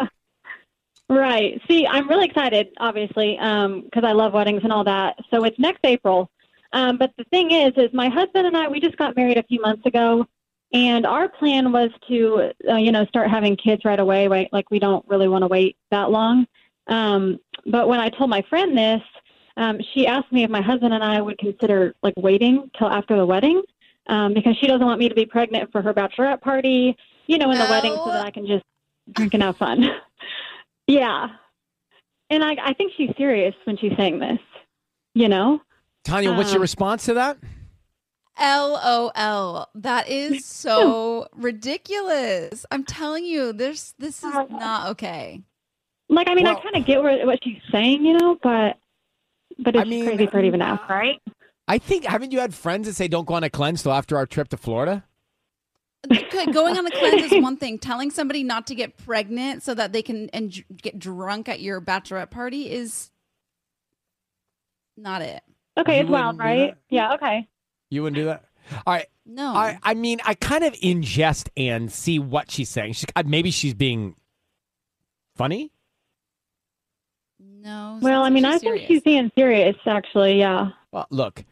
Right. 1.11 1.61
See, 1.69 1.85
I'm 1.85 2.07
really 2.07 2.25
excited, 2.25 2.69
obviously, 2.79 3.33
because 3.35 4.03
I 4.05 4.13
love 4.13 4.31
weddings 4.31 4.61
and 4.63 4.71
all 4.71 4.85
that. 4.85 5.17
So 5.29 5.43
it's 5.43 5.59
next 5.59 5.81
April. 5.83 6.31
Um, 6.71 6.97
but 6.97 7.11
the 7.17 7.25
thing 7.25 7.51
is, 7.51 7.73
is 7.75 7.89
my 7.91 8.07
husband 8.07 8.47
and 8.47 8.55
I, 8.55 8.69
we 8.69 8.79
just 8.79 8.95
got 8.95 9.17
married 9.17 9.37
a 9.37 9.43
few 9.43 9.59
months 9.59 9.85
ago, 9.85 10.25
and 10.71 11.05
our 11.05 11.27
plan 11.27 11.73
was 11.73 11.89
to, 12.07 12.51
uh, 12.69 12.77
you 12.77 12.93
know, 12.93 13.05
start 13.07 13.29
having 13.29 13.57
kids 13.57 13.83
right 13.83 13.99
away. 13.99 14.29
Right? 14.29 14.47
Like 14.53 14.71
we 14.71 14.79
don't 14.79 15.05
really 15.05 15.27
want 15.27 15.41
to 15.41 15.47
wait 15.47 15.75
that 15.91 16.11
long. 16.11 16.47
Um, 16.87 17.39
but 17.65 17.89
when 17.89 17.99
I 17.99 18.07
told 18.07 18.29
my 18.29 18.41
friend 18.49 18.77
this, 18.77 19.01
um, 19.57 19.79
she 19.93 20.07
asked 20.07 20.31
me 20.31 20.45
if 20.45 20.49
my 20.49 20.61
husband 20.61 20.93
and 20.93 21.03
I 21.03 21.19
would 21.19 21.37
consider 21.39 21.93
like 22.01 22.13
waiting 22.15 22.71
till 22.77 22.87
after 22.87 23.17
the 23.17 23.25
wedding, 23.25 23.61
um, 24.07 24.33
because 24.33 24.55
she 24.61 24.67
doesn't 24.67 24.85
want 24.85 24.97
me 24.97 25.09
to 25.09 25.15
be 25.15 25.25
pregnant 25.25 25.73
for 25.73 25.81
her 25.81 25.93
bachelorette 25.93 26.39
party, 26.39 26.95
you 27.27 27.37
know, 27.37 27.51
in 27.51 27.59
the 27.59 27.65
wedding, 27.65 27.93
so 28.05 28.11
that 28.11 28.25
I 28.25 28.31
can 28.31 28.47
just 28.47 28.63
drink 29.11 29.33
and 29.33 29.43
have 29.43 29.57
fun. 29.57 29.83
yeah. 30.91 31.27
And 32.29 32.43
I, 32.43 32.55
I 32.63 32.73
think 32.73 32.93
she's 32.95 33.09
serious 33.17 33.53
when 33.65 33.77
she's 33.77 33.95
saying 33.97 34.19
this, 34.19 34.39
you 35.13 35.27
know? 35.27 35.59
Tanya, 36.05 36.33
what's 36.33 36.51
your 36.51 36.59
Um, 36.59 36.61
response 36.61 37.05
to 37.05 37.13
that? 37.15 37.37
LOL. 38.39 39.67
That 39.75 40.07
is 40.07 40.45
so 40.63 41.27
ridiculous. 41.35 42.65
I'm 42.71 42.83
telling 42.85 43.25
you, 43.25 43.53
this 43.53 43.93
this 43.99 44.23
is 44.23 44.33
not 44.49 44.89
okay. 44.91 45.41
Like, 46.09 46.27
I 46.29 46.35
mean, 46.35 46.47
I 46.47 46.55
kind 46.55 46.75
of 46.75 46.85
get 46.85 47.01
where, 47.03 47.25
what 47.25 47.39
she's 47.43 47.61
saying, 47.71 48.05
you 48.05 48.17
know, 48.17 48.37
but 48.41 48.77
but 49.59 49.75
it's 49.75 49.89
mean, 49.89 50.05
crazy 50.05 50.25
for 50.25 50.37
her 50.37 50.41
to 50.41 50.47
even 50.47 50.61
ask, 50.61 50.87
right? 50.89 51.21
I 51.67 51.77
think 51.77 52.05
haven't 52.05 52.31
you 52.31 52.39
had 52.39 52.53
friends 52.53 52.87
that 52.87 52.95
say 52.95 53.07
don't 53.07 53.25
go 53.25 53.35
on 53.35 53.43
a 53.43 53.49
cleanse 53.49 53.83
till 53.83 53.93
after 53.93 54.17
our 54.17 54.25
trip 54.25 54.49
to 54.49 54.57
Florida? 54.57 55.03
Okay, 56.09 56.51
going 56.51 56.77
on 56.77 56.85
a 56.87 56.91
cleanse 56.91 57.31
is 57.31 57.41
one 57.43 57.57
thing. 57.57 57.77
Telling 57.77 58.09
somebody 58.09 58.43
not 58.43 58.67
to 58.67 58.75
get 58.75 58.97
pregnant 58.97 59.61
so 59.61 59.73
that 59.75 59.93
they 59.93 60.01
can 60.01 60.29
and 60.29 60.63
get 60.81 60.97
drunk 60.97 61.47
at 61.47 61.61
your 61.61 61.79
bachelorette 61.79 62.31
party 62.31 62.71
is 62.71 63.11
not 64.97 65.21
it. 65.21 65.41
Okay, 65.77 65.97
You 65.97 66.01
it's 66.01 66.09
wild, 66.09 66.39
right? 66.39 66.75
Yeah, 66.89 67.13
okay. 67.13 67.47
You 67.89 68.03
wouldn't 68.03 68.15
do 68.15 68.25
that? 68.25 68.45
All 68.85 68.93
right. 68.93 69.07
No. 69.25 69.53
I, 69.53 69.77
I 69.83 69.93
mean, 69.93 70.19
I 70.25 70.33
kind 70.33 70.63
of 70.63 70.73
ingest 70.73 71.49
and 71.55 71.91
see 71.91 72.19
what 72.19 72.49
she's 72.49 72.69
saying. 72.69 72.93
She's, 72.93 73.05
uh, 73.15 73.23
maybe 73.25 73.51
she's 73.51 73.73
being 73.73 74.15
funny. 75.35 75.71
No. 77.39 77.99
Well, 78.01 78.23
I 78.23 78.29
mean, 78.29 78.45
I 78.45 78.57
think 78.57 78.81
she's 78.87 79.03
being 79.03 79.31
serious, 79.35 79.75
actually, 79.85 80.39
yeah. 80.39 80.69
Well, 80.91 81.05
look, 81.11 81.43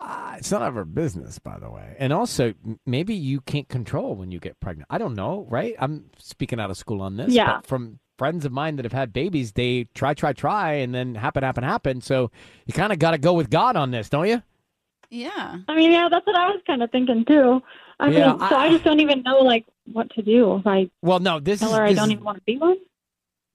uh, 0.00 0.34
it's 0.38 0.50
none 0.50 0.62
of 0.62 0.74
her 0.74 0.84
business, 0.84 1.38
by 1.38 1.58
the 1.58 1.70
way. 1.70 1.96
And 1.98 2.12
also, 2.12 2.54
maybe 2.84 3.14
you 3.14 3.40
can't 3.40 3.68
control 3.68 4.14
when 4.14 4.30
you 4.30 4.38
get 4.38 4.58
pregnant. 4.60 4.86
I 4.90 4.98
don't 4.98 5.14
know, 5.14 5.46
right? 5.48 5.74
I'm 5.78 6.10
speaking 6.18 6.60
out 6.60 6.70
of 6.70 6.76
school 6.76 7.00
on 7.02 7.16
this. 7.16 7.32
Yeah. 7.32 7.56
But 7.56 7.66
from 7.66 7.98
friends 8.18 8.44
of 8.44 8.52
mine 8.52 8.76
that 8.76 8.84
have 8.84 8.92
had 8.92 9.12
babies, 9.12 9.52
they 9.52 9.88
try, 9.94 10.14
try, 10.14 10.32
try, 10.32 10.72
and 10.74 10.94
then 10.94 11.14
happen, 11.14 11.42
happen, 11.42 11.64
happen. 11.64 12.00
So 12.00 12.30
you 12.66 12.72
kind 12.74 12.92
of 12.92 12.98
got 12.98 13.10
to 13.12 13.18
go 13.18 13.32
with 13.34 13.50
God 13.50 13.76
on 13.76 13.90
this, 13.90 14.08
don't 14.08 14.28
you? 14.28 14.42
Yeah. 15.10 15.58
I 15.68 15.74
mean, 15.74 15.92
yeah, 15.92 16.08
that's 16.10 16.26
what 16.26 16.36
I 16.36 16.48
was 16.48 16.60
kind 16.66 16.82
of 16.82 16.90
thinking, 16.90 17.24
too. 17.24 17.62
I 18.00 18.08
Yeah, 18.10 18.32
mean, 18.32 18.38
so 18.48 18.56
I, 18.56 18.68
just 18.70 18.84
don't 18.84 19.00
even 19.00 19.22
know, 19.22 19.38
like, 19.38 19.64
what 19.92 20.10
to 20.14 20.22
do 20.22 20.56
if 20.56 20.66
I 20.66 20.90
Well, 21.00 21.20
no, 21.20 21.38
this 21.40 21.60
tell 21.60 21.70
is. 21.70 21.76
her 21.76 21.84
I 21.84 21.88
this 21.90 21.96
don't 21.98 22.06
is- 22.08 22.12
even 22.12 22.24
want 22.24 22.38
to 22.38 22.44
be 22.44 22.56
one. 22.58 22.76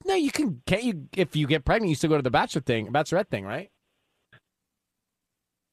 No, 0.04 0.14
you 0.16 0.32
can. 0.32 0.60
Can't 0.66 0.82
you? 0.82 1.06
If 1.16 1.36
you 1.36 1.46
get 1.46 1.64
pregnant, 1.64 1.88
you 1.88 1.94
still 1.94 2.10
go 2.10 2.16
to 2.16 2.22
the 2.22 2.30
bachelor 2.30 2.62
thing, 2.62 2.88
bachelorette 2.88 3.28
thing, 3.28 3.44
right? 3.44 3.70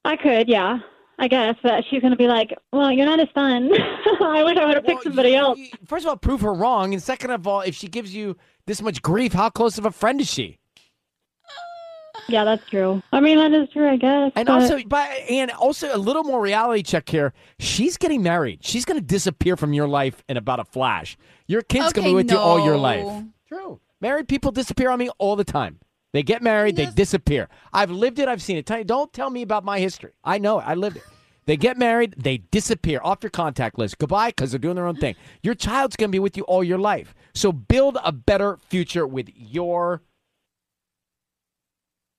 I 0.05 0.15
could, 0.15 0.47
yeah. 0.47 0.79
I 1.21 1.27
guess, 1.27 1.55
but 1.61 1.83
she's 1.89 1.99
going 1.99 2.11
to 2.11 2.17
be 2.17 2.27
like, 2.27 2.57
well, 2.71 2.91
you're 2.91 3.05
not 3.05 3.19
as 3.19 3.27
fun. 3.35 3.69
I 4.21 4.41
wish 4.43 4.57
I 4.57 4.65
would 4.65 4.75
have 4.75 4.85
picked 4.85 5.03
somebody 5.03 5.35
else. 5.35 5.59
First 5.85 6.05
of 6.05 6.09
all, 6.09 6.15
prove 6.15 6.39
her 6.41 6.53
wrong, 6.53 6.93
and 6.93 7.03
second 7.03 7.31
of 7.31 7.45
all, 7.45 7.59
if 7.59 7.75
she 7.75 7.89
gives 7.89 8.15
you 8.15 8.37
this 8.67 8.81
much 8.81 9.01
grief, 9.01 9.33
how 9.33 9.49
close 9.49 9.77
of 9.77 9.85
a 9.85 9.91
friend 9.91 10.21
is 10.21 10.31
she? 10.31 10.57
Yeah, 12.27 12.43
that's 12.43 12.67
true. 12.69 13.01
I 13.11 13.21
mean, 13.21 13.37
that 13.37 13.51
is 13.53 13.69
true, 13.71 13.89
I 13.89 13.95
guess. 13.97 14.31
And 14.35 14.45
but- 14.45 14.61
also, 14.61 14.79
but 14.85 15.09
and 15.29 15.49
also 15.51 15.95
a 15.95 15.97
little 15.97 16.23
more 16.23 16.39
reality 16.39 16.83
check 16.83 17.09
here. 17.09 17.33
She's 17.57 17.97
getting 17.97 18.21
married. 18.21 18.63
She's 18.63 18.85
going 18.85 18.99
to 18.99 19.05
disappear 19.05 19.57
from 19.57 19.73
your 19.73 19.87
life 19.87 20.23
in 20.29 20.37
about 20.37 20.59
a 20.59 20.65
flash. 20.65 21.17
Your 21.47 21.63
kid's 21.63 21.91
going 21.91 22.05
to 22.05 22.11
be 22.11 22.15
with 22.15 22.29
you 22.29 22.37
all 22.37 22.63
your 22.63 22.77
life. 22.77 23.23
True. 23.47 23.79
Married 23.99 24.27
people 24.27 24.51
disappear 24.51 24.91
on 24.91 24.99
me 24.99 25.09
all 25.17 25.35
the 25.35 25.43
time. 25.43 25.79
They 26.13 26.23
get 26.23 26.41
married, 26.41 26.75
they 26.75 26.87
disappear. 26.87 27.49
I've 27.71 27.91
lived 27.91 28.17
it. 28.19 28.27
I've 28.27 28.41
seen 28.41 28.57
it. 28.57 28.65
Tell- 28.65 28.83
Don't 28.83 29.13
tell 29.13 29.29
me 29.29 29.41
about 29.43 29.63
my 29.63 29.79
history. 29.79 30.11
I 30.23 30.39
know 30.39 30.59
it. 30.59 30.63
I 30.63 30.73
lived 30.73 30.97
it. 30.97 31.03
They 31.45 31.57
get 31.57 31.77
married, 31.79 32.13
they 32.15 32.37
disappear 32.37 32.99
off 33.03 33.23
your 33.23 33.31
contact 33.31 33.79
list. 33.79 33.97
Goodbye, 33.97 34.29
because 34.29 34.51
they're 34.51 34.59
doing 34.59 34.75
their 34.75 34.85
own 34.85 34.97
thing. 34.97 35.15
Your 35.41 35.55
child's 35.55 35.95
going 35.95 36.09
to 36.09 36.15
be 36.15 36.19
with 36.19 36.37
you 36.37 36.43
all 36.43 36.63
your 36.63 36.77
life. 36.77 37.15
So 37.33 37.51
build 37.51 37.97
a 38.03 38.11
better 38.11 38.59
future 38.69 39.07
with 39.07 39.29
your 39.35 40.03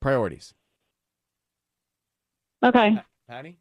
priorities. 0.01 0.53
Okay. 2.63 3.01
Patty? 3.29 3.59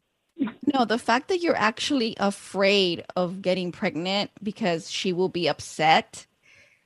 No, 0.74 0.84
the 0.84 0.98
fact 0.98 1.28
that 1.28 1.40
you're 1.40 1.54
actually 1.56 2.16
afraid 2.18 3.04
of 3.14 3.40
getting 3.42 3.70
pregnant 3.70 4.30
because 4.42 4.90
she 4.90 5.12
will 5.12 5.28
be 5.28 5.48
upset 5.48 6.26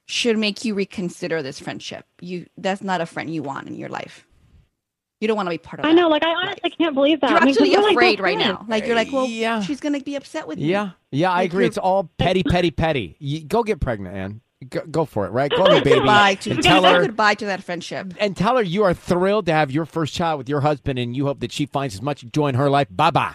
should 0.07 0.39
make 0.39 0.65
you 0.65 0.75
reconsider 0.75 1.43
this 1.43 1.59
friendship. 1.61 2.05
You 2.21 2.47
that's 2.59 2.83
not 2.83 3.01
a 3.01 3.07
friend 3.07 3.33
you 3.33 3.43
want 3.43 3.69
in 3.69 3.75
your 3.75 3.89
life. 3.89 4.27
You 5.21 5.29
don't 5.29 5.37
want 5.37 5.47
to 5.47 5.51
be 5.51 5.59
part 5.59 5.81
of 5.81 5.87
I 5.87 5.91
that. 5.91 5.95
know, 5.95 6.09
like, 6.09 6.23
I 6.25 6.35
honestly 6.35 6.71
can't 6.71 6.95
believe 6.95 7.21
that. 7.23 7.31
You're 7.31 7.39
I 7.41 7.45
mean, 7.47 7.55
'cause 7.55 7.63
actually 7.63 7.77
we're, 7.79 7.83
like, 7.85 7.93
afraid 7.93 8.17
best 8.17 8.23
right 8.25 8.37
friends. 8.37 8.59
now. 8.61 8.67
Like 8.69 8.87
you're 8.87 8.97
like, 8.97 9.11
well, 9.13 9.27
yeah. 9.27 9.63
she's 9.63 9.81
gonna 9.81 10.01
be 10.01 10.17
upset 10.17 10.47
with 10.47 10.59
me. 10.59 10.67
Yeah, 10.67 10.91
yeah, 11.13 11.31
I 11.31 11.37
Like 11.39 11.51
agree. 11.53 11.67
It's 11.67 11.79
all 11.79 12.05
petty, 12.19 12.43
petty, 12.43 12.71
petty. 12.71 13.17
You, 13.21 13.45
go 13.45 13.63
get 13.63 13.81
pregnant, 13.81 14.15
Ann. 14.17 14.41
Go, 14.69 14.81
go 14.91 15.05
for 15.07 15.25
it, 15.27 15.31
right? 15.31 15.51
Go 15.51 15.65
to 15.79 15.83
baby. 15.83 15.97
Goodbye 15.97 16.35
to, 16.37 16.51
and 16.51 16.63
tell 16.63 16.83
her 16.85 17.03
goodbye 17.03 17.35
to 17.35 17.47
that 17.47 17.63
friendship. 17.63 18.13
and 18.19 18.37
tell 18.37 18.57
her 18.57 18.63
you 18.63 18.83
are 18.85 18.93
thrilled 18.95 19.47
to 19.47 19.53
have 19.53 19.71
your 19.71 19.87
first 19.87 20.15
child 20.15 20.39
with 20.39 20.49
your 20.49 20.61
husband, 20.61 20.99
and 20.99 21.17
you 21.17 21.25
hope 21.27 21.41
that 21.41 21.53
she 21.53 21.65
finds 21.65 21.95
as 21.95 22.03
much 22.03 22.25
joy 22.33 22.49
in 22.49 22.55
her 22.57 22.69
life. 22.69 22.89
Bye 22.91 23.11
bye. 23.11 23.35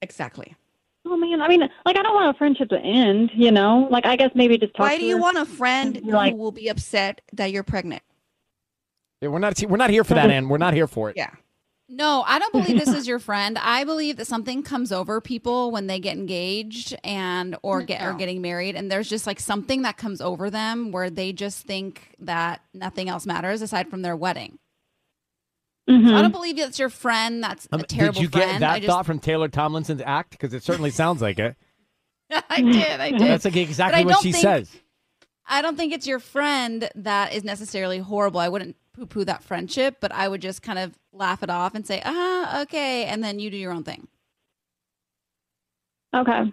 Exactly. 0.00 0.54
Oh, 1.10 1.16
man. 1.16 1.40
I 1.40 1.48
mean, 1.48 1.60
like, 1.86 1.96
I 1.96 2.02
don't 2.02 2.14
want 2.14 2.34
a 2.34 2.38
friendship 2.38 2.68
to 2.68 2.78
end, 2.78 3.30
you 3.34 3.50
know? 3.50 3.88
Like, 3.90 4.04
I 4.04 4.16
guess 4.16 4.30
maybe 4.34 4.58
just 4.58 4.74
talk 4.74 4.84
Why 4.84 4.96
to 4.96 5.00
do 5.00 5.06
you 5.06 5.16
want 5.16 5.38
a 5.38 5.46
friend 5.46 5.98
like, 6.04 6.32
who 6.32 6.38
will 6.38 6.52
be 6.52 6.68
upset 6.68 7.22
that 7.32 7.50
you're 7.50 7.62
pregnant? 7.62 8.02
Yeah, 9.22 9.28
We're 9.28 9.38
not. 9.38 9.58
We're 9.66 9.78
not 9.78 9.90
here 9.90 10.04
for 10.04 10.14
that, 10.14 10.30
Ann. 10.30 10.48
We're 10.48 10.58
not 10.58 10.74
here 10.74 10.86
for 10.86 11.08
it. 11.08 11.16
Yeah. 11.16 11.30
No, 11.88 12.22
I 12.26 12.38
don't 12.38 12.52
believe 12.52 12.78
this 12.78 12.94
is 12.94 13.08
your 13.08 13.18
friend. 13.18 13.56
I 13.58 13.84
believe 13.84 14.18
that 14.18 14.26
something 14.26 14.62
comes 14.62 14.92
over 14.92 15.22
people 15.22 15.70
when 15.70 15.86
they 15.86 15.98
get 15.98 16.18
engaged 16.18 16.94
and 17.02 17.56
or 17.62 17.80
get 17.80 18.02
or 18.02 18.12
getting 18.12 18.42
married 18.42 18.76
and 18.76 18.92
there's 18.92 19.08
just 19.08 19.26
like 19.26 19.40
something 19.40 19.82
that 19.82 19.96
comes 19.96 20.20
over 20.20 20.50
them 20.50 20.92
where 20.92 21.08
they 21.08 21.32
just 21.32 21.66
think 21.66 22.14
that 22.18 22.60
nothing 22.74 23.08
else 23.08 23.24
matters 23.24 23.62
aside 23.62 23.88
from 23.88 24.02
their 24.02 24.14
wedding. 24.14 24.58
So 25.88 25.94
I 25.94 26.20
don't 26.22 26.32
believe 26.32 26.58
it's 26.58 26.78
your 26.78 26.90
friend 26.90 27.42
that's 27.42 27.66
a 27.72 27.76
Um, 27.76 27.82
terrible 27.82 28.12
did 28.14 28.22
you 28.22 28.28
friend. 28.28 28.50
get 28.52 28.60
that 28.60 28.76
just 28.82 28.86
thought 28.88 29.06
from 29.06 29.18
Taylor 29.18 29.48
Tomlinson's 29.48 30.02
act? 30.04 30.32
Because 30.32 30.52
it 30.52 30.62
certainly 30.62 30.90
sounds 30.90 31.22
like 31.22 31.38
it. 31.38 31.56
I 32.50 32.60
did, 32.60 33.00
I 33.00 33.10
did. 33.12 33.20
That's 33.22 33.46
like 33.46 33.56
exactly 33.56 34.02
I 34.02 34.04
what 34.04 34.12
don't 34.14 34.22
she 34.22 34.32
think- 34.32 34.42
says. 34.42 34.70
I 35.50 35.62
don't 35.62 35.76
think 35.78 35.94
it's 35.94 36.06
your 36.06 36.18
friend 36.18 36.90
that 36.94 37.32
is 37.32 37.42
necessarily 37.42 38.00
horrible. 38.00 38.38
I 38.38 38.50
wouldn't 38.50 38.76
poo 38.92 39.06
poo 39.06 39.24
that 39.24 39.42
friendship, 39.42 39.96
but 39.98 40.12
I 40.12 40.28
would 40.28 40.42
just 40.42 40.60
kind 40.60 40.78
of 40.78 40.98
laugh 41.10 41.42
it 41.42 41.48
off 41.48 41.74
and 41.74 41.86
say, 41.86 42.02
ah, 42.04 42.60
okay. 42.62 43.06
And 43.06 43.24
then 43.24 43.38
you 43.38 43.48
do 43.50 43.56
your 43.56 43.72
own 43.72 43.82
thing. 43.82 44.08
Okay. 46.14 46.52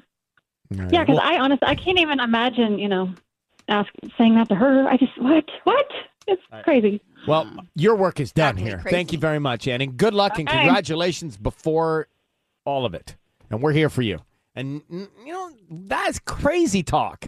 Yeah, 0.72 1.04
because 1.04 1.20
I 1.22 1.40
honestly, 1.40 1.68
I 1.68 1.76
can't 1.76 2.00
even 2.00 2.20
imagine, 2.22 2.80
you 2.80 2.88
know, 2.88 3.14
ask 3.68 3.90
saying 4.18 4.36
that 4.36 4.48
to 4.50 4.56
her. 4.56 4.88
I 4.88 4.96
just, 4.98 5.12
what? 5.22 5.44
What? 5.66 5.88
It's 6.28 6.42
crazy. 6.64 7.02
Well, 7.28 7.50
your 7.76 7.96
work 7.96 8.20
is 8.20 8.32
done 8.32 8.58
here. 8.58 8.82
Thank 8.88 9.12
you 9.12 9.18
very 9.20 9.40
much, 9.40 9.68
Ann, 9.68 9.82
and 9.82 9.98
good 9.98 10.14
luck 10.14 10.38
and 10.40 10.48
Okay. 10.48 10.58
congratulations 10.60 11.38
before 11.38 12.08
all 12.66 12.86
of 12.86 12.94
it. 12.94 13.16
And 13.50 13.62
we're 13.62 13.74
here 13.74 13.90
for 13.90 14.02
you. 14.02 14.20
And 14.56 14.82
mm, 14.88 15.08
you 15.26 15.34
know 15.34 15.52
that's 15.70 16.20
crazy 16.20 16.84
talk. 16.84 17.28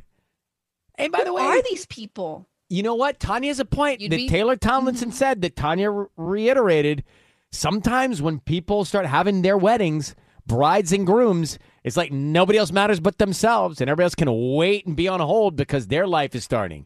And 0.96 1.12
by 1.12 1.24
the 1.24 1.34
way, 1.34 1.44
are 1.44 1.62
these 1.64 1.86
people? 1.86 2.48
You 2.70 2.84
know 2.84 2.96
what? 2.96 3.20
Tanya 3.20 3.50
has 3.50 3.60
a 3.60 3.66
point 3.66 4.02
You'd 4.02 4.12
that 4.12 4.18
be- 4.18 4.30
Taylor 4.30 4.56
Tomlinson 4.56 5.12
said 5.12 5.42
that 5.42 5.56
Tanya 5.56 5.90
re- 5.92 6.06
reiterated. 6.18 7.04
Sometimes 7.52 8.22
when 8.22 8.40
people 8.40 8.84
start 8.84 9.06
having 9.06 9.42
their 9.42 9.58
weddings, 9.58 10.16
brides 10.46 10.92
and 10.92 11.06
grooms, 11.06 11.60
it's 11.84 11.96
like 11.96 12.12
nobody 12.12 12.58
else 12.60 12.72
matters 12.72 13.00
but 13.00 13.18
themselves, 13.20 13.80
and 13.80 13.90
everybody 13.90 14.06
else 14.06 14.16
can 14.16 14.56
wait 14.56 14.86
and 14.86 14.96
be 14.98 15.08
on 15.08 15.20
hold 15.22 15.56
because 15.56 15.88
their 15.88 16.06
life 16.08 16.36
is 16.36 16.44
starting. 16.44 16.86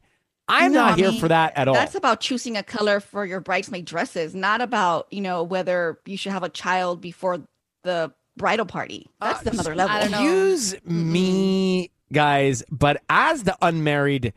I'm 0.52 0.74
No, 0.74 0.82
not 0.82 0.94
I 0.94 0.96
here 0.96 1.12
mean, 1.12 1.20
for 1.20 1.28
that 1.30 1.58
at 1.58 1.68
all. 1.68 1.74
That's 1.74 1.96
about 1.96 2.20
choosing 2.20 2.58
a 2.58 2.64
color 2.64 3.00
for 3.00 3.26
your 3.26 3.40
bridesmaid 3.40 3.86
dresses, 3.86 4.36
not 4.36 4.62
about, 4.62 5.08
you 5.12 5.22
know, 5.22 5.44
whether 5.44 6.00
you 6.06 6.18
should 6.18 6.32
have 6.34 6.44
a 6.44 6.50
child 6.50 7.02
before 7.02 7.40
the 7.84 8.12
bridal 8.38 8.66
party. 8.66 9.08
That's 9.20 9.46
another 9.46 9.76
level. 9.76 9.98
Excuse 9.98 10.76
me, 10.86 11.92
guys, 12.12 12.64
but 12.70 13.02
as 13.10 13.44
the 13.44 13.58
unmarried 13.62 14.34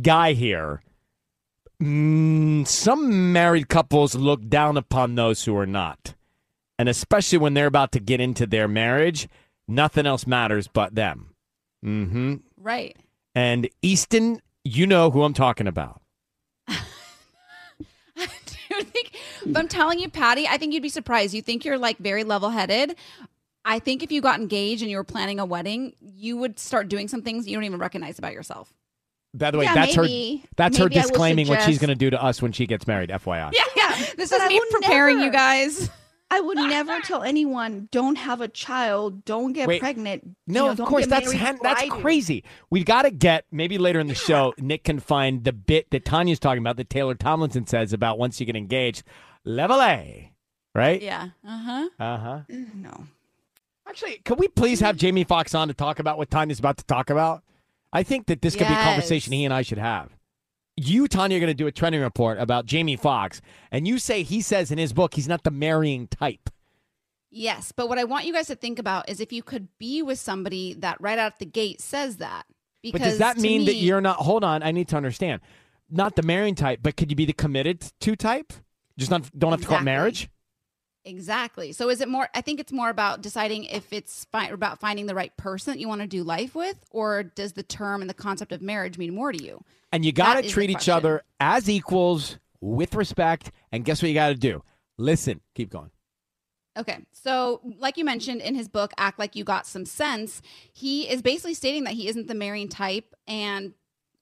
guy 0.00 0.32
here, 0.32 0.82
mm, 1.82 2.66
some 2.66 3.32
married 3.32 3.68
couples 3.68 4.14
look 4.14 4.48
down 4.48 4.76
upon 4.76 5.14
those 5.14 5.44
who 5.44 5.56
are 5.56 5.66
not. 5.66 6.14
And 6.78 6.88
especially 6.88 7.38
when 7.38 7.54
they're 7.54 7.66
about 7.66 7.92
to 7.92 8.00
get 8.00 8.20
into 8.20 8.46
their 8.46 8.68
marriage, 8.68 9.28
nothing 9.68 10.06
else 10.06 10.26
matters 10.26 10.68
but 10.68 10.94
them. 10.94 11.34
hmm 11.82 12.36
Right. 12.56 12.96
And 13.34 13.68
Easton, 13.82 14.40
you 14.64 14.86
know 14.86 15.10
who 15.10 15.22
I'm 15.22 15.34
talking 15.34 15.66
about. 15.66 16.00
But 19.46 19.58
I'm 19.58 19.68
telling 19.68 19.98
you, 19.98 20.08
Patty, 20.10 20.46
I 20.46 20.58
think 20.58 20.74
you'd 20.74 20.82
be 20.82 20.90
surprised. 20.90 21.32
You 21.34 21.40
think 21.40 21.64
you're 21.64 21.78
like 21.78 21.96
very 21.98 22.24
level 22.24 22.50
headed. 22.50 22.94
I 23.64 23.78
think 23.78 24.02
if 24.02 24.12
you 24.12 24.20
got 24.20 24.38
engaged 24.38 24.82
and 24.82 24.90
you 24.90 24.98
were 24.98 25.02
planning 25.04 25.40
a 25.40 25.46
wedding, 25.46 25.94
you 26.00 26.36
would 26.36 26.58
start 26.58 26.88
doing 26.88 27.08
some 27.08 27.22
things 27.22 27.48
you 27.48 27.56
don't 27.56 27.64
even 27.64 27.80
recognize 27.80 28.18
about 28.18 28.34
yourself. 28.34 28.72
By 29.32 29.50
the 29.50 29.58
way, 29.58 29.64
Yeah, 29.64 29.74
that's 29.74 29.96
maybe- 29.96 30.36
her. 30.42 30.48
That's 30.56 30.76
her 30.76 30.84
maybe 30.84 30.96
I 30.98 31.02
will 31.02 31.08
disclaiming 31.08 31.48
what 31.48 31.62
she's 31.62 31.78
going 31.78 31.88
to 31.88 31.94
do 31.94 32.10
to 32.10 32.22
us 32.22 32.42
when 32.42 32.52
she 32.52 32.66
gets 32.66 32.86
married. 32.86 33.08
FYI. 33.10 33.50
Yeah, 33.54 33.64
yeah. 33.76 33.94
This 34.16 34.28
But 34.30 34.36
is 34.36 34.42
I 34.42 34.48
me 34.48 34.58
would 34.60 34.70
preparing 34.70 35.20
you 35.20 35.32
guys. 35.32 35.88
I 36.32 36.40
would 36.40 36.56
never 36.56 37.00
tell 37.00 37.22
anyone, 37.22 37.88
don't 37.90 38.16
have 38.16 38.40
a 38.40 38.46
child, 38.46 39.24
don't 39.24 39.52
get 39.52 39.66
Wait. 39.66 39.80
pregnant. 39.80 40.22
you 40.24 40.34
No, 40.54 40.66
know, 40.66 40.70
of 40.72 40.88
course 40.88 41.06
that's 41.06 41.32
that's 41.60 41.88
crazy. 41.88 42.44
We've 42.70 42.84
got 42.84 43.02
to 43.02 43.10
get 43.10 43.46
maybe 43.50 43.78
later 43.78 43.98
in 43.98 44.06
the 44.06 44.14
show. 44.14 44.54
Nick 44.58 44.84
can 44.84 45.00
find 45.00 45.42
the 45.42 45.52
bit 45.52 45.90
that 45.90 46.04
Tanya's 46.04 46.38
talking 46.38 46.62
about 46.62 46.76
that 46.76 46.88
Taylor 46.88 47.14
Tomlinson 47.14 47.66
says 47.66 47.92
about 47.92 48.18
once 48.18 48.38
you 48.38 48.46
get 48.46 48.54
engaged, 48.54 49.02
level 49.44 49.82
A, 49.82 50.32
right? 50.74 51.02
Yeah. 51.02 51.30
Uh 51.46 51.58
huh. 51.58 51.88
Uh 51.98 52.18
huh. 52.18 52.40
No. 52.48 53.06
Actually, 53.88 54.18
could 54.24 54.38
we 54.38 54.46
please 54.46 54.78
have 54.78 54.96
Jamie 54.96 55.24
Foxx 55.24 55.52
on 55.54 55.66
to 55.66 55.74
talk 55.74 55.98
about 55.98 56.16
what 56.16 56.30
Tanya's 56.30 56.60
about 56.60 56.76
to 56.76 56.84
talk 56.84 57.10
about? 57.10 57.42
I 57.92 58.04
think 58.04 58.26
that 58.26 58.40
this 58.40 58.54
could 58.54 58.68
be 58.68 58.74
a 58.74 58.82
conversation 58.84 59.32
he 59.32 59.44
and 59.44 59.52
I 59.52 59.62
should 59.62 59.78
have. 59.78 60.16
You, 60.82 61.08
Tanya, 61.08 61.36
are 61.36 61.40
going 61.40 61.48
to 61.48 61.54
do 61.54 61.66
a 61.66 61.72
trending 61.72 62.00
report 62.00 62.38
about 62.38 62.64
Jamie 62.64 62.96
Foxx, 62.96 63.42
and 63.70 63.86
you 63.86 63.98
say 63.98 64.22
he 64.22 64.40
says 64.40 64.70
in 64.70 64.78
his 64.78 64.94
book 64.94 65.12
he's 65.12 65.28
not 65.28 65.42
the 65.42 65.50
marrying 65.50 66.06
type. 66.08 66.48
Yes, 67.30 67.70
but 67.70 67.90
what 67.90 67.98
I 67.98 68.04
want 68.04 68.24
you 68.24 68.32
guys 68.32 68.46
to 68.46 68.54
think 68.54 68.78
about 68.78 69.08
is 69.10 69.20
if 69.20 69.30
you 69.30 69.42
could 69.42 69.68
be 69.78 70.00
with 70.00 70.18
somebody 70.18 70.72
that 70.78 70.98
right 70.98 71.18
out 71.18 71.38
the 71.38 71.44
gate 71.44 71.82
says 71.82 72.16
that. 72.16 72.46
Because 72.82 72.98
but 72.98 73.04
does 73.04 73.18
that 73.18 73.36
mean 73.36 73.66
that 73.66 73.74
you're 73.74 74.00
not? 74.00 74.16
Hold 74.16 74.42
on, 74.42 74.62
I 74.62 74.72
need 74.72 74.88
to 74.88 74.96
understand. 74.96 75.42
Not 75.90 76.16
the 76.16 76.22
marrying 76.22 76.54
type, 76.54 76.80
but 76.82 76.96
could 76.96 77.10
you 77.10 77.16
be 77.16 77.26
the 77.26 77.34
committed 77.34 77.84
to 78.00 78.16
type? 78.16 78.54
Just 78.96 79.10
not 79.10 79.30
don't 79.38 79.50
have 79.50 79.60
to 79.60 79.66
call 79.66 79.78
it 79.78 79.82
marriage. 79.82 80.30
Exactly. 81.10 81.72
So 81.72 81.90
is 81.90 82.00
it 82.00 82.08
more? 82.08 82.28
I 82.34 82.40
think 82.40 82.60
it's 82.60 82.72
more 82.72 82.88
about 82.88 83.20
deciding 83.20 83.64
if 83.64 83.92
it's 83.92 84.26
fi- 84.26 84.48
about 84.48 84.80
finding 84.80 85.06
the 85.06 85.14
right 85.14 85.36
person 85.36 85.72
that 85.72 85.80
you 85.80 85.88
want 85.88 86.00
to 86.00 86.06
do 86.06 86.22
life 86.22 86.54
with, 86.54 86.84
or 86.90 87.22
does 87.22 87.52
the 87.54 87.62
term 87.62 88.00
and 88.00 88.08
the 88.08 88.14
concept 88.14 88.52
of 88.52 88.62
marriage 88.62 88.96
mean 88.96 89.14
more 89.14 89.32
to 89.32 89.42
you? 89.42 89.62
And 89.92 90.04
you 90.04 90.12
got 90.12 90.42
to 90.42 90.48
treat 90.48 90.70
each 90.70 90.88
other 90.88 91.22
as 91.40 91.68
equals 91.68 92.38
with 92.60 92.94
respect. 92.94 93.50
And 93.72 93.84
guess 93.84 94.02
what 94.02 94.08
you 94.08 94.14
got 94.14 94.28
to 94.28 94.34
do? 94.34 94.62
Listen. 94.98 95.40
Keep 95.54 95.70
going. 95.70 95.90
Okay. 96.78 96.98
So, 97.12 97.60
like 97.78 97.96
you 97.96 98.04
mentioned 98.04 98.40
in 98.40 98.54
his 98.54 98.68
book, 98.68 98.92
Act 98.96 99.18
Like 99.18 99.34
You 99.34 99.44
Got 99.44 99.66
Some 99.66 99.84
Sense, 99.84 100.40
he 100.72 101.08
is 101.10 101.20
basically 101.20 101.54
stating 101.54 101.84
that 101.84 101.94
he 101.94 102.08
isn't 102.08 102.28
the 102.28 102.34
marrying 102.34 102.68
type. 102.68 103.14
And 103.26 103.74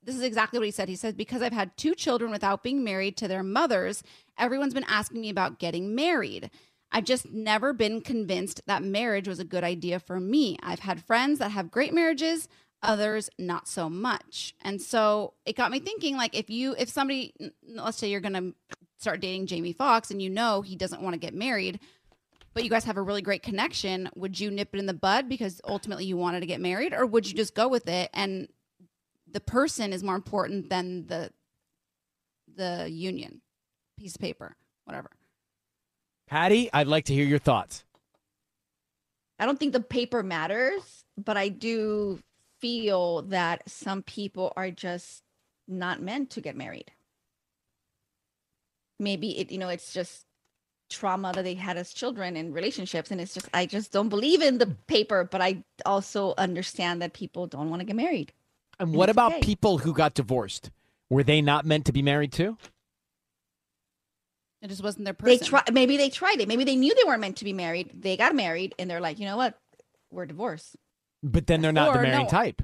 this 0.03 0.17
is 0.17 0.23
exactly 0.23 0.59
what 0.59 0.65
he 0.65 0.71
said. 0.73 0.89
He 0.89 0.97
says, 0.97 1.15
Because 1.15 1.43
I've 1.43 1.53
had 1.53 1.77
two 1.77 1.95
children 1.95 2.31
without 2.31 2.63
being 2.63 2.83
married 2.83 3.17
to 3.19 3.29
their 3.29 3.43
mothers, 3.43 4.03
everyone's 4.39 4.75
been 4.75 4.85
asking 4.89 5.21
me 5.21 5.29
about 5.29 5.59
getting 5.59 5.95
married. 5.95 6.51
I've 6.91 7.05
just 7.05 7.31
never 7.31 7.73
been 7.73 8.01
convinced 8.01 8.63
that 8.67 8.83
marriage 8.83 9.29
was 9.29 9.41
a 9.41 9.45
good 9.45 9.65
idea 9.65 10.01
for 10.01 10.19
me. 10.19 10.59
I've 10.63 10.81
had 10.81 11.05
friends 11.05 11.39
that 11.39 11.51
have 11.51 11.71
great 11.71 11.93
marriages, 11.93 12.49
others 12.83 13.29
not 13.39 13.69
so 13.69 13.91
much. 13.91 14.55
And 14.63 14.81
so 14.81 15.35
it 15.45 15.57
got 15.57 15.71
me 15.71 15.81
thinking 15.81 16.17
like 16.17 16.37
if 16.37 16.49
you 16.49 16.75
if 16.79 16.89
somebody 16.89 17.35
let's 17.67 17.99
say 17.99 18.09
you're 18.09 18.21
going 18.21 18.33
to 18.35 18.55
start 18.99 19.21
dating 19.21 19.47
Jamie 19.47 19.73
Foxx 19.73 20.11
and 20.11 20.21
you 20.21 20.31
know 20.31 20.63
he 20.63 20.77
doesn't 20.77 21.03
want 21.03 21.15
to 21.15 21.21
get 21.21 21.35
married, 21.35 21.79
but 22.55 22.65
you 22.65 22.71
guys 22.71 22.85
have 22.85 22.97
a 22.97 23.03
really 23.03 23.23
great 23.23 23.43
connection, 23.43 24.09
would 24.17 24.41
you 24.41 24.51
nip 24.51 24.71
it 24.73 24.79
in 24.79 24.87
the 24.87 24.95
bud 24.95 25.29
because 25.29 25.61
ultimately 25.67 26.05
you 26.05 26.17
wanted 26.17 26.41
to 26.41 26.47
get 26.47 26.61
married 26.61 26.95
or 26.95 27.05
would 27.05 27.29
you 27.29 27.35
just 27.35 27.55
go 27.55 27.69
with 27.69 27.89
it 27.89 28.11
and 28.15 28.49
the 29.31 29.41
person 29.41 29.93
is 29.93 30.03
more 30.03 30.17
important 30.17 30.71
than 30.71 31.07
the 31.07 31.31
the 32.57 32.89
union 32.91 33.43
piece 33.99 34.15
of 34.15 34.21
paper, 34.21 34.57
whatever. 34.85 35.11
Patty, 36.29 36.69
I'd 36.73 36.87
like 36.87 37.07
to 37.07 37.15
hear 37.15 37.25
your 37.25 37.39
thoughts. 37.39 37.85
I 39.39 39.47
don't 39.47 39.59
think 39.59 39.73
the 39.73 39.81
paper 39.81 40.23
matters, 40.23 41.05
but 41.17 41.37
I 41.37 41.49
do 41.49 42.19
feel 42.61 43.23
that 43.23 43.69
some 43.69 44.03
people 44.03 44.53
are 44.57 44.71
just 44.71 45.23
not 45.67 46.03
meant 46.03 46.31
to 46.31 46.41
get 46.41 46.57
married. 46.57 46.91
Maybe 48.99 49.39
it, 49.39 49.51
you 49.51 49.59
know, 49.59 49.69
it's 49.69 49.93
just 49.93 50.27
trauma 50.91 51.33
that 51.35 51.45
they 51.45 51.55
had 51.55 51.77
as 51.77 51.93
children 51.95 52.37
in 52.37 52.53
relationships. 52.53 53.11
And 53.11 53.21
it's 53.21 53.33
just, 53.33 53.49
I 53.55 53.65
just 53.65 53.93
don't 53.93 54.09
believe 54.09 54.43
in 54.43 54.59
the 54.59 54.67
paper, 54.87 55.25
but 55.25 55.41
I 55.41 55.63
also 55.87 56.35
understand 56.37 57.01
that 57.01 57.13
people 57.13 57.47
don't 57.47 57.71
want 57.71 57.81
to 57.81 57.87
get 57.87 57.97
married. 57.97 58.33
And 58.79 58.89
And 58.91 58.95
what 58.95 59.09
about 59.09 59.33
okay. 59.33 59.41
people 59.41 59.79
who 59.79 59.93
got 59.95 60.15
divorced? 60.15 60.71
Were 61.09 61.23
they 61.23 61.41
not 61.41 61.65
meant 61.65 61.87
to 61.87 61.93
be 61.93 62.03
married 62.03 62.33
too? 62.33 62.59
It 64.61 64.69
just 64.69 64.83
wasn't 64.83 65.05
their 65.05 65.15
person. 65.15 65.39
They 65.39 65.45
try, 65.45 65.63
maybe 65.73 65.97
they 65.97 66.11
tried 66.11 66.41
it. 66.41 66.49
Maybe 66.49 66.65
they 66.65 66.77
knew 66.77 66.95
they 66.95 67.05
weren't 67.07 67.21
meant 67.21 67.37
to 67.39 67.45
be 67.45 67.53
married. 67.53 67.91
They 67.95 68.17
got 68.17 68.35
married 68.35 68.75
and 68.79 68.91
they're 68.91 69.01
like, 69.01 69.19
you 69.19 69.27
know 69.27 69.37
what? 69.37 69.59
We're 70.11 70.27
divorced. 70.27 70.77
But 71.23 71.47
then 71.47 71.61
they're 71.61 71.73
not 71.73 71.93
the 71.93 72.03
marrying 72.03 72.25
no. 72.25 72.29
type. 72.29 72.63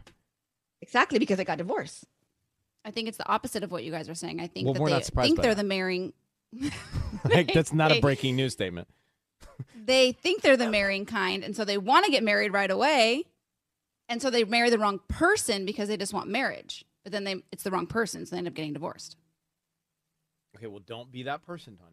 Exactly 0.81 1.19
because 1.19 1.37
they 1.37 1.45
got 1.45 1.59
divorced. 1.59 2.05
I 2.85 2.91
think 2.91 3.09
it's 3.09 3.17
the 3.19 3.29
opposite 3.29 3.63
of 3.63 3.71
what 3.71 3.85
you 3.85 3.91
guys 3.91 4.09
are 4.09 4.15
saying. 4.15 4.41
I 4.41 4.47
think 4.49 4.67
Well, 4.67 4.75
that 4.75 4.83
we're 4.83 4.89
they 4.91 4.95
not 4.97 5.05
think 5.05 5.41
they're 5.41 5.55
that. 5.55 5.63
the 5.63 5.69
marrying 5.69 6.13
like 7.25 7.53
that's 7.53 7.73
not 7.73 7.93
a 7.93 8.01
breaking 8.03 8.37
news 8.37 8.53
statement. 8.53 8.89
they 9.85 10.13
think 10.13 10.43
they're 10.43 10.57
the 10.57 10.69
marrying 10.71 11.07
kind 11.07 11.45
and 11.45 11.55
so 11.55 11.65
they 11.65 11.79
want 11.79 12.05
to 12.05 12.11
get 12.11 12.23
married 12.23 12.53
right 12.53 12.71
away 12.71 13.25
and 14.09 14.21
so 14.21 14.31
they 14.31 14.45
marry 14.45 14.71
the 14.71 14.79
wrong 14.79 15.01
person 15.09 15.65
because 15.65 15.89
they 15.89 15.97
just 15.97 16.13
want 16.13 16.29
marriage 16.29 16.85
but 17.03 17.13
then 17.13 17.25
they 17.25 17.37
it's 17.53 17.63
the 17.63 17.71
wrong 17.71 17.87
person 17.87 18.25
so 18.27 18.35
they 18.35 18.39
end 18.39 18.49
up 18.49 18.55
getting 18.55 18.73
divorced 18.73 19.17
Okay, 20.57 20.67
well, 20.67 20.83
don't 20.87 21.11
be 21.11 21.25
that 21.25 21.43
person, 21.45 21.77
Tanya. 21.77 21.93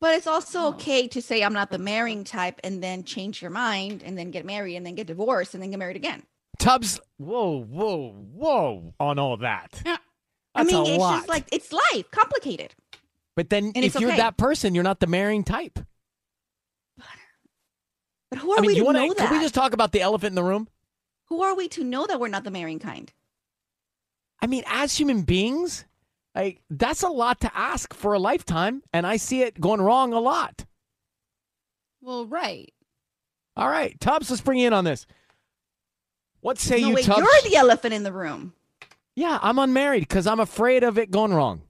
But 0.00 0.16
it's 0.16 0.26
also 0.26 0.60
Oh. 0.60 0.68
okay 0.70 1.06
to 1.08 1.22
say 1.22 1.42
I'm 1.44 1.52
not 1.52 1.70
the 1.70 1.78
marrying 1.78 2.24
type 2.24 2.60
and 2.64 2.82
then 2.82 3.04
change 3.04 3.40
your 3.40 3.52
mind 3.52 4.02
and 4.02 4.18
then 4.18 4.30
get 4.32 4.44
married 4.44 4.76
and 4.76 4.84
then 4.84 4.94
get 4.96 5.06
divorced 5.06 5.54
and 5.54 5.62
then 5.62 5.70
get 5.70 5.78
married 5.78 5.96
again. 5.96 6.24
Tubbs, 6.58 7.00
whoa, 7.18 7.62
whoa, 7.62 8.10
whoa, 8.32 8.94
on 8.98 9.18
all 9.18 9.36
that. 9.38 9.80
I 9.86 9.98
That's 10.64 10.72
mean, 10.72 10.76
a 10.86 10.88
it's 10.94 10.98
lot. 11.00 11.16
just 11.18 11.28
like 11.28 11.44
it's 11.52 11.72
life, 11.72 12.10
complicated. 12.10 12.74
But 13.36 13.48
then, 13.48 13.72
And 13.74 13.84
if 13.84 13.98
you're 13.98 14.10
okay. 14.10 14.18
that 14.18 14.36
person, 14.36 14.74
you're 14.74 14.84
not 14.84 15.00
the 15.00 15.06
marrying 15.06 15.44
type. 15.44 15.78
But 18.30 18.38
who 18.38 18.52
are 18.52 18.58
I 18.58 18.60
mean, 18.60 18.68
we 18.68 18.74
you 18.74 18.80
to 18.80 18.84
wanna- 18.86 19.06
know 19.06 19.14
that? 19.14 19.28
Can 19.28 19.36
we 19.38 19.42
just 19.42 19.54
talk 19.54 19.72
about 19.72 19.92
the 19.92 20.00
elephant 20.00 20.30
in 20.32 20.34
the 20.34 20.42
room? 20.42 20.68
Who 21.26 21.42
are 21.42 21.54
we 21.54 21.68
to 21.68 21.84
know 21.84 22.06
that 22.06 22.18
we're 22.20 22.28
not 22.28 22.44
the 22.44 22.50
marrying 22.50 22.78
kind? 22.78 23.12
I 24.40 24.46
mean, 24.46 24.64
as 24.66 24.96
human 24.98 25.22
beings, 25.22 25.84
like 26.34 26.62
that's 26.70 27.02
a 27.02 27.08
lot 27.08 27.40
to 27.40 27.56
ask 27.56 27.92
for 27.94 28.14
a 28.14 28.18
lifetime, 28.18 28.82
and 28.92 29.06
I 29.06 29.16
see 29.16 29.42
it 29.42 29.60
going 29.60 29.80
wrong 29.80 30.12
a 30.12 30.20
lot. 30.20 30.64
well 32.00 32.26
right 32.26 32.72
All 33.56 33.68
right, 33.68 33.98
Tubbs, 34.00 34.30
let's 34.30 34.42
bring 34.42 34.58
you 34.58 34.66
in 34.66 34.72
on 34.72 34.84
this. 34.84 35.06
What 36.40 36.58
say 36.58 36.80
no, 36.80 36.88
you, 36.88 36.94
wait, 36.94 37.04
Tubbs? 37.04 37.18
you're 37.18 37.50
the 37.50 37.56
elephant 37.56 37.94
in 37.94 38.02
the 38.02 38.12
room. 38.12 38.54
Yeah, 39.14 39.38
I'm 39.42 39.58
unmarried 39.58 40.08
because 40.08 40.26
I'm 40.26 40.40
afraid 40.40 40.82
of 40.82 40.98
it 40.98 41.10
going 41.10 41.32
wrong. 41.34 41.62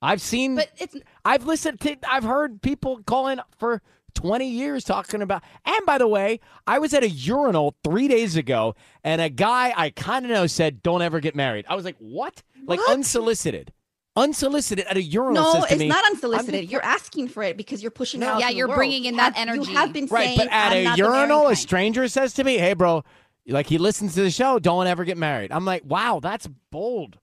I've 0.00 0.20
seen, 0.20 0.54
but 0.54 0.68
it's 0.78 0.96
I've 1.24 1.44
listened 1.46 1.80
to, 1.80 1.96
I've 2.08 2.24
heard 2.24 2.62
people 2.62 3.00
calling 3.06 3.40
for 3.58 3.82
20 4.14 4.48
years 4.48 4.84
talking 4.84 5.22
about. 5.22 5.42
And 5.64 5.84
by 5.86 5.98
the 5.98 6.06
way, 6.06 6.40
I 6.66 6.78
was 6.78 6.94
at 6.94 7.02
a 7.02 7.08
urinal 7.08 7.74
three 7.82 8.06
days 8.06 8.36
ago, 8.36 8.74
and 9.02 9.20
a 9.20 9.28
guy 9.28 9.72
I 9.76 9.90
kind 9.90 10.24
of 10.24 10.30
know 10.30 10.46
said, 10.46 10.82
"Don't 10.82 11.02
ever 11.02 11.20
get 11.20 11.34
married." 11.34 11.64
I 11.68 11.74
was 11.74 11.84
like, 11.84 11.96
"What?" 11.98 12.42
Like 12.66 12.78
What? 12.80 12.90
unsolicited, 12.92 13.72
unsolicited 14.16 14.86
at 14.86 14.96
a 14.96 15.02
urinal. 15.02 15.42
No, 15.42 15.52
says 15.60 15.72
it's 15.72 15.78
me, 15.80 15.88
not 15.88 16.04
"I'm 16.04 16.12
unsolicited. 16.14 16.70
You're 16.70 16.84
asking 16.84 17.28
for 17.28 17.42
it 17.42 17.56
because 17.56 17.82
you're 17.82 17.90
pushing 17.90 18.20
No. 18.20 18.28
out. 18.34 18.40
Yeah, 18.40 18.48
you're 18.50 18.68
world. 18.68 18.78
bringing 18.78 19.04
in 19.06 19.14
You 19.14 19.18
that 19.18 19.34
have- 19.36 19.48
energy. 19.48 19.70
You 19.72 19.76
have 19.76 19.92
been 19.92 20.06
Right, 20.06 20.24
saying 20.26 20.38
but 20.38 20.48
at 20.48 20.72
I'm 20.72 20.78
a 20.78 20.84
not 20.84 20.96
the 20.96 21.02
marrying 21.02 21.18
urinal, 21.30 21.48
a 21.48 21.56
stranger 21.56 22.08
says 22.08 22.32
to 22.34 22.44
me, 22.44 22.58
"Hey, 22.58 22.74
bro." 22.74 23.02
Like 23.46 23.66
he 23.66 23.76
listens 23.76 24.14
to 24.14 24.22
the 24.22 24.30
show, 24.30 24.58
don't 24.58 24.86
ever 24.86 25.04
get 25.04 25.18
married. 25.18 25.52
I'm 25.52 25.66
like, 25.66 25.82
wow, 25.84 26.18
that's 26.22 26.46
bold. 26.70 27.18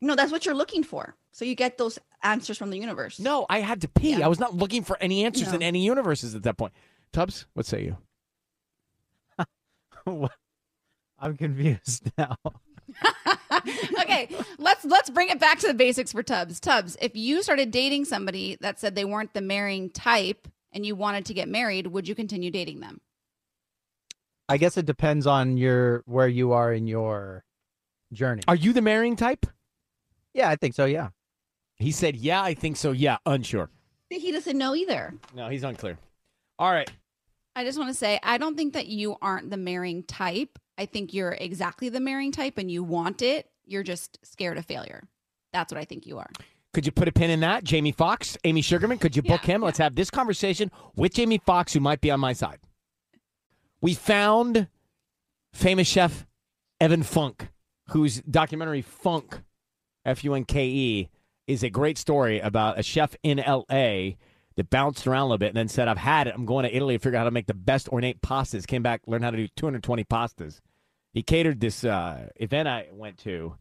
No, 0.00 0.14
that's 0.14 0.30
what 0.30 0.46
you're 0.46 0.54
looking 0.54 0.84
for. 0.84 1.16
So 1.32 1.44
you 1.44 1.56
get 1.56 1.76
those 1.76 1.98
answers 2.22 2.56
from 2.56 2.70
the 2.70 2.78
universe. 2.78 3.18
No, 3.18 3.44
I 3.50 3.58
had 3.58 3.80
to 3.80 3.88
pee. 3.88 4.22
I 4.22 4.28
was 4.28 4.38
not 4.38 4.54
looking 4.54 4.84
for 4.84 4.96
any 5.00 5.24
answers 5.24 5.48
No. 5.48 5.54
in 5.54 5.62
any 5.62 5.84
universes 5.84 6.36
at 6.36 6.44
that 6.44 6.56
point. 6.56 6.72
Tubbs, 7.12 7.46
what 7.54 7.66
say 7.66 7.82
you? 7.84 7.96
I'm 11.18 11.36
confused 11.36 12.12
now. 12.18 12.36
okay, 14.00 14.28
let's 14.58 14.84
let's 14.84 15.10
bring 15.10 15.28
it 15.28 15.40
back 15.40 15.58
to 15.60 15.66
the 15.66 15.74
basics 15.74 16.12
for 16.12 16.22
Tubbs. 16.22 16.60
Tubbs, 16.60 16.96
if 17.00 17.16
you 17.16 17.42
started 17.42 17.70
dating 17.70 18.04
somebody 18.04 18.56
that 18.60 18.80
said 18.80 18.94
they 18.94 19.04
weren't 19.04 19.34
the 19.34 19.40
marrying 19.40 19.90
type 19.90 20.48
and 20.72 20.84
you 20.84 20.94
wanted 20.94 21.26
to 21.26 21.34
get 21.34 21.48
married, 21.48 21.88
would 21.88 22.08
you 22.08 22.14
continue 22.14 22.50
dating 22.50 22.80
them? 22.80 23.00
I 24.48 24.58
guess 24.58 24.76
it 24.76 24.86
depends 24.86 25.26
on 25.26 25.56
your 25.56 26.02
where 26.06 26.28
you 26.28 26.52
are 26.52 26.72
in 26.72 26.86
your 26.86 27.44
journey. 28.12 28.42
Are 28.46 28.54
you 28.54 28.72
the 28.72 28.82
marrying 28.82 29.16
type? 29.16 29.46
Yeah, 30.34 30.48
I 30.48 30.56
think 30.56 30.74
so. 30.74 30.84
Yeah. 30.84 31.10
He 31.76 31.90
said, 31.90 32.16
"Yeah, 32.16 32.42
I 32.42 32.54
think 32.54 32.76
so." 32.76 32.92
Yeah, 32.92 33.18
unsure. 33.26 33.70
He 34.10 34.30
doesn't 34.30 34.56
know 34.56 34.74
either. 34.74 35.14
No, 35.34 35.48
he's 35.48 35.64
unclear. 35.64 35.98
All 36.58 36.70
right. 36.70 36.90
I 37.56 37.64
just 37.64 37.78
want 37.78 37.90
to 37.90 37.94
say 37.94 38.18
I 38.22 38.38
don't 38.38 38.56
think 38.56 38.74
that 38.74 38.86
you 38.86 39.16
aren't 39.22 39.50
the 39.50 39.56
marrying 39.56 40.02
type. 40.02 40.58
I 40.76 40.86
think 40.86 41.14
you're 41.14 41.32
exactly 41.32 41.88
the 41.88 42.00
marrying 42.00 42.32
type 42.32 42.58
and 42.58 42.70
you 42.70 42.82
want 42.82 43.22
it. 43.22 43.48
You're 43.64 43.82
just 43.82 44.18
scared 44.22 44.58
of 44.58 44.66
failure. 44.66 45.04
That's 45.52 45.72
what 45.72 45.80
I 45.80 45.84
think 45.84 46.06
you 46.06 46.18
are. 46.18 46.30
Could 46.72 46.86
you 46.86 46.92
put 46.92 47.06
a 47.06 47.12
pin 47.12 47.30
in 47.30 47.40
that? 47.40 47.62
Jamie 47.62 47.92
Foxx, 47.92 48.36
Amy 48.42 48.60
Sugarman, 48.60 48.98
could 48.98 49.14
you 49.14 49.22
book 49.22 49.42
him? 49.44 49.62
Let's 49.62 49.78
have 49.78 49.94
this 49.94 50.10
conversation 50.10 50.72
with 50.96 51.14
Jamie 51.14 51.38
Foxx, 51.38 51.72
who 51.72 51.78
might 51.78 52.00
be 52.00 52.10
on 52.10 52.18
my 52.18 52.32
side. 52.32 52.58
We 53.80 53.94
found 53.94 54.66
famous 55.52 55.86
chef 55.86 56.26
Evan 56.80 57.04
Funk, 57.04 57.48
whose 57.90 58.20
documentary 58.22 58.82
Funk, 58.82 59.42
F 60.04 60.24
U 60.24 60.34
N 60.34 60.44
K 60.44 60.66
E, 60.66 61.10
is 61.46 61.62
a 61.62 61.70
great 61.70 61.96
story 61.96 62.40
about 62.40 62.78
a 62.78 62.82
chef 62.82 63.14
in 63.22 63.38
L.A. 63.38 64.16
that 64.56 64.70
bounced 64.70 65.06
around 65.06 65.22
a 65.22 65.24
little 65.26 65.38
bit 65.38 65.48
and 65.48 65.56
then 65.56 65.68
said, 65.68 65.88
I've 65.88 65.98
had 65.98 66.26
it. 66.26 66.34
I'm 66.34 66.46
going 66.46 66.64
to 66.64 66.74
Italy 66.74 66.94
to 66.94 66.98
figure 66.98 67.18
out 67.18 67.22
how 67.22 67.24
to 67.24 67.30
make 67.30 67.46
the 67.46 67.54
best 67.54 67.88
ornate 67.88 68.20
pastas. 68.20 68.66
Came 68.66 68.82
back, 68.82 69.02
learned 69.06 69.24
how 69.24 69.30
to 69.30 69.36
do 69.36 69.48
220 69.56 70.04
pastas. 70.04 70.60
He 71.12 71.22
catered 71.22 71.60
this 71.60 71.84
uh, 71.84 72.28
event 72.36 72.68
I 72.68 72.88
went 72.92 73.18
to, 73.18 73.56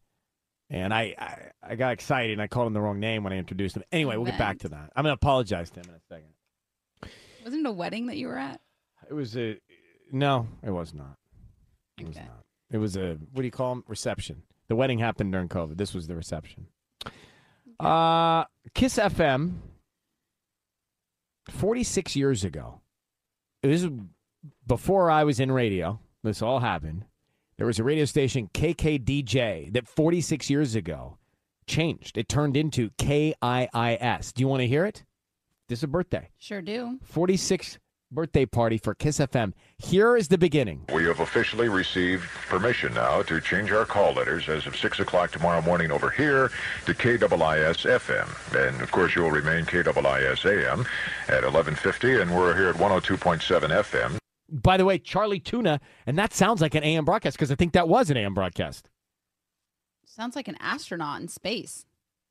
and 0.70 0.94
I, 0.94 1.16
I, 1.18 1.72
I 1.72 1.76
got 1.76 1.94
excited 1.94 2.34
and 2.34 2.42
I 2.42 2.48
called 2.48 2.68
him 2.68 2.74
the 2.74 2.82
wrong 2.82 3.00
name 3.00 3.24
when 3.24 3.34
I 3.34 3.38
introduced 3.38 3.78
him. 3.78 3.84
Anyway, 3.92 4.16
we'll 4.18 4.26
get 4.26 4.40
back 4.40 4.60
to 4.60 4.70
that. 4.70 4.92
I'm 4.96 5.04
going 5.04 5.12
to 5.12 5.20
apologize 5.20 5.70
to 5.72 5.80
him 5.80 5.86
in 5.90 5.96
a 5.96 6.00
second. 6.10 7.14
Wasn't 7.44 7.66
it 7.66 7.70
a 7.70 7.72
wedding 7.72 8.08
that 8.08 8.18
you 8.18 8.28
were 8.28 8.38
at? 8.38 8.62
It 9.10 9.14
was 9.14 9.38
a, 9.38 9.60
no, 10.12 10.48
it 10.64 10.72
was 10.72 10.94
not. 10.94 11.18
It 12.00 12.08
was 12.08 12.16
not. 12.16 12.44
It 12.72 12.78
was 12.78 12.96
a, 12.98 13.18
what 13.32 13.42
do 13.42 13.46
you 13.46 13.52
call 13.52 13.76
them? 13.76 13.84
Reception. 13.88 14.44
The 14.68 14.76
wedding 14.76 14.98
happened 14.98 15.32
during 15.32 15.50
COVID. 15.50 15.78
This 15.78 15.94
was 15.94 16.08
the 16.08 16.16
reception. 16.16 16.68
Uh, 17.80 18.46
Kiss 18.74 18.98
FM, 18.98 19.56
46 21.50 22.16
years 22.16 22.44
ago. 22.44 22.82
It 23.62 23.68
was 23.68 23.88
before 24.68 25.10
I 25.10 25.24
was 25.24 25.40
in 25.40 25.52
radio. 25.52 26.00
This 26.24 26.42
all 26.42 26.60
happened. 26.60 27.06
There 27.58 27.68
was 27.68 27.80
a 27.80 27.84
radio 27.84 28.06
station, 28.06 28.50
KKDJ, 28.54 29.74
that 29.74 29.88
46 29.88 30.50
years 30.50 30.76
ago 30.76 31.18
changed. 31.68 32.18
It 32.18 32.28
turned 32.28 32.58
into 32.58 32.90
KIIS. 32.92 34.34
Do 34.34 34.42
you 34.42 34.48
want 34.48 34.62
to 34.62 34.68
hear 34.68 34.86
it? 34.86 35.04
This 35.70 35.80
is 35.80 35.84
a 35.84 35.88
birthday. 35.88 36.30
Sure 36.40 36.62
do. 36.62 37.00
46 37.04 37.80
birthday 38.14 38.46
party 38.46 38.78
for 38.78 38.94
Kiss 38.94 39.20
FM. 39.20 39.54
Here 39.78 40.16
is 40.16 40.28
the 40.28 40.38
beginning. 40.38 40.86
We 40.94 41.06
have 41.06 41.20
officially 41.20 41.68
received 41.68 42.24
permission 42.48 42.94
now 42.94 43.24
to 43.24 43.42
change 43.42 43.72
our 43.72 43.86
call 43.86 44.14
letters 44.14 44.48
as 44.48 44.66
of 44.68 44.76
6 44.76 45.00
o'clock 45.00 45.32
tomorrow 45.32 45.62
morning 45.62 45.92
over 45.92 46.10
here 46.10 46.52
to 46.86 46.94
KIIS 46.94 47.20
FM. 47.20 48.68
And, 48.68 48.82
of 48.82 48.92
course, 48.92 49.16
you'll 49.16 49.32
remain 49.32 49.66
KIIS 49.66 50.46
AM 50.46 50.86
at 51.28 51.44
1150, 51.44 52.22
and 52.22 52.36
we're 52.36 52.56
here 52.56 52.70
at 52.70 52.76
102.7 52.76 53.42
FM. 53.70 54.18
By 54.50 54.78
the 54.78 54.86
way, 54.86 55.00
Charlie 55.00 55.40
Tuna, 55.40 55.80
and 56.06 56.18
that 56.18 56.34
sounds 56.34 56.62
like 56.62 56.76
an 56.76 56.84
AM 56.84 57.06
broadcast 57.06 57.38
because 57.38 57.52
I 57.52 57.56
think 57.56 57.74
that 57.74 57.88
was 57.88 58.10
an 58.12 58.18
AM 58.18 58.34
broadcast. 58.34 58.90
Sounds 60.06 60.36
like 60.36 60.48
an 60.48 60.58
astronaut 60.60 61.22
in 61.22 61.28
space. 61.28 61.86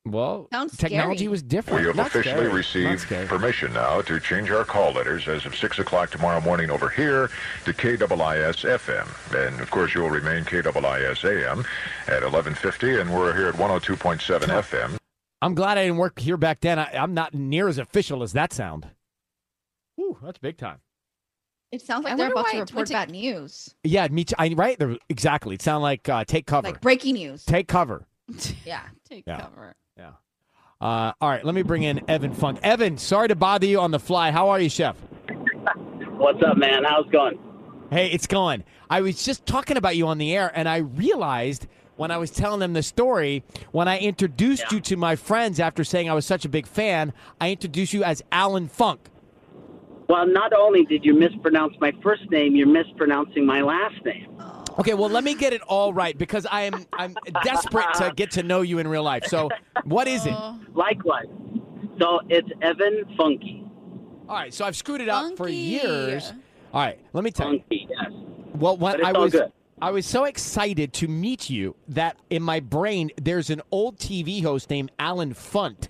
Well, 0.05 0.49
Sounds 0.51 0.75
technology 0.75 1.19
scary. 1.19 1.27
was 1.29 1.41
different. 1.43 1.79
We 1.81 1.87
have 1.87 1.95
Not 1.95 2.07
officially 2.07 2.35
scary. 2.63 2.97
Received 2.97 3.07
permission 3.29 3.71
now 3.71 4.01
to 4.01 4.19
change 4.19 4.51
our 4.51 4.65
call 4.65 4.91
letters 4.91 5.29
as 5.29 5.45
of 5.45 5.55
6 5.55 5.79
o'clock 5.79 6.09
tomorrow 6.11 6.41
morning 6.41 6.69
over 6.69 6.89
here 6.89 7.29
to 7.63 7.71
KIIS 7.73 8.65
FM. 8.65 9.07
And, 9.47 9.61
of 9.61 9.71
course, 9.71 9.93
you'll 9.95 10.09
remain 10.09 10.43
KIIS 10.43 11.23
AM 11.23 11.59
at 12.07 12.21
1150, 12.21 12.99
and 12.99 13.13
we're 13.13 13.33
here 13.33 13.47
at 13.47 13.55
102.7 13.55 14.41
FM. 14.41 14.97
I'm 15.41 15.55
glad 15.55 15.77
I 15.77 15.83
didn't 15.85 15.97
work 15.97 16.19
here 16.19 16.35
back 16.37 16.59
then. 16.59 16.79
I, 16.79 16.91
I'm 16.97 17.13
not 17.13 17.33
near 17.33 17.69
as 17.69 17.77
official 17.77 18.23
as 18.23 18.33
that 18.33 18.51
sound. 18.51 18.87
Ooh, 20.01 20.17
that's 20.21 20.37
big 20.39 20.57
time. 20.57 20.79
It 21.71 21.81
sounds 21.81 22.03
like 22.03 22.13
I 22.13 22.15
they're 22.17 22.27
wonder 22.27 22.41
about 22.41 22.51
to 22.51 22.59
report 22.59 22.87
to- 22.87 22.93
bad 22.93 23.09
news. 23.09 23.73
Yeah, 23.85 24.07
me 24.09 24.25
too. 24.25 24.35
I, 24.37 24.49
right? 24.49 24.77
There- 24.77 24.97
exactly. 25.09 25.55
It 25.55 25.61
sounded 25.61 25.83
like 25.83 26.09
uh, 26.09 26.25
take 26.25 26.45
cover. 26.45 26.67
Like 26.67 26.81
breaking 26.81 27.15
news. 27.15 27.45
Take 27.45 27.69
cover. 27.69 28.05
Yeah. 28.65 28.81
Take 29.09 29.23
Yeah. 29.27 29.41
cover. 29.41 29.73
Yeah. 29.97 30.11
Uh, 30.81 31.13
all 31.21 31.29
right, 31.29 31.45
let 31.45 31.55
me 31.55 31.61
bring 31.61 31.83
in 31.83 32.01
Evan 32.09 32.33
Funk. 32.33 32.59
Evan, 32.63 32.97
sorry 32.97 33.27
to 33.27 33.35
bother 33.35 33.65
you 33.65 33.79
on 33.79 33.91
the 33.91 33.99
fly. 33.99 34.31
How 34.31 34.49
are 34.49 34.59
you, 34.59 34.69
Chef? 34.69 34.97
What's 36.17 36.43
up, 36.43 36.57
man? 36.57 36.83
How's 36.83 37.05
it 37.05 37.11
going? 37.11 37.39
Hey, 37.89 38.07
it's 38.07 38.27
going. 38.27 38.63
I 38.89 39.01
was 39.01 39.23
just 39.23 39.45
talking 39.45 39.77
about 39.77 39.95
you 39.95 40.07
on 40.07 40.17
the 40.17 40.35
air, 40.35 40.51
and 40.53 40.67
I 40.67 40.77
realized 40.77 41.67
when 41.95 42.11
I 42.11 42.17
was 42.17 42.31
telling 42.31 42.59
them 42.59 42.73
the 42.73 42.83
story, 42.83 43.43
when 43.71 43.87
I 43.87 43.99
introduced 43.99 44.71
you 44.71 44.79
to 44.81 44.97
my 44.97 45.15
friends 45.15 45.59
after 45.59 45.83
saying 45.83 46.09
I 46.09 46.13
was 46.13 46.25
such 46.25 46.43
a 46.43 46.49
big 46.49 46.65
fan, 46.65 47.13
I 47.39 47.51
introduced 47.51 47.93
you 47.93 48.03
as 48.03 48.23
Alan 48.31 48.67
Funk. 48.67 49.09
Well, 50.09 50.27
not 50.27 50.53
only 50.53 50.85
did 50.85 51.05
you 51.05 51.13
mispronounce 51.13 51.75
my 51.79 51.93
first 52.01 52.29
name, 52.29 52.55
you're 52.55 52.67
mispronouncing 52.67 53.45
my 53.45 53.61
last 53.61 54.03
name. 54.03 54.27
Okay, 54.79 54.93
well, 54.93 55.09
let 55.09 55.23
me 55.23 55.35
get 55.35 55.53
it 55.53 55.61
all 55.61 55.93
right 55.93 56.17
because 56.17 56.45
I 56.49 56.63
am 56.63 56.85
I'm 56.93 57.15
desperate 57.43 57.93
to 57.95 58.11
get 58.15 58.31
to 58.31 58.43
know 58.43 58.61
you 58.61 58.79
in 58.79 58.87
real 58.87 59.03
life. 59.03 59.25
So, 59.25 59.49
what 59.83 60.07
is 60.07 60.25
it? 60.25 60.35
Likewise. 60.73 61.27
So 61.99 62.19
it's 62.29 62.49
Evan 62.61 63.05
Funke. 63.17 63.67
All 64.27 64.35
right, 64.35 64.53
so 64.53 64.65
I've 64.65 64.75
screwed 64.75 65.01
it 65.01 65.09
up 65.09 65.37
for 65.37 65.47
years. 65.47 66.33
All 66.73 66.81
right, 66.81 66.99
let 67.13 67.23
me 67.23 67.29
tell 67.31 67.47
Funke, 67.51 67.63
yes. 67.69 67.89
you. 68.09 68.45
Well, 68.55 68.77
when 68.77 68.93
But 68.93 68.99
it's 69.01 69.09
I 69.09 69.11
all 69.11 69.21
was 69.21 69.31
good. 69.31 69.51
I 69.81 69.91
was 69.91 70.05
so 70.05 70.23
excited 70.23 70.93
to 70.93 71.07
meet 71.07 71.49
you 71.49 71.75
that 71.89 72.17
in 72.29 72.41
my 72.41 72.59
brain 72.59 73.11
there's 73.21 73.49
an 73.49 73.61
old 73.69 73.97
TV 73.97 74.41
host 74.41 74.69
named 74.69 74.91
Alan 74.97 75.33
Funt. 75.33 75.89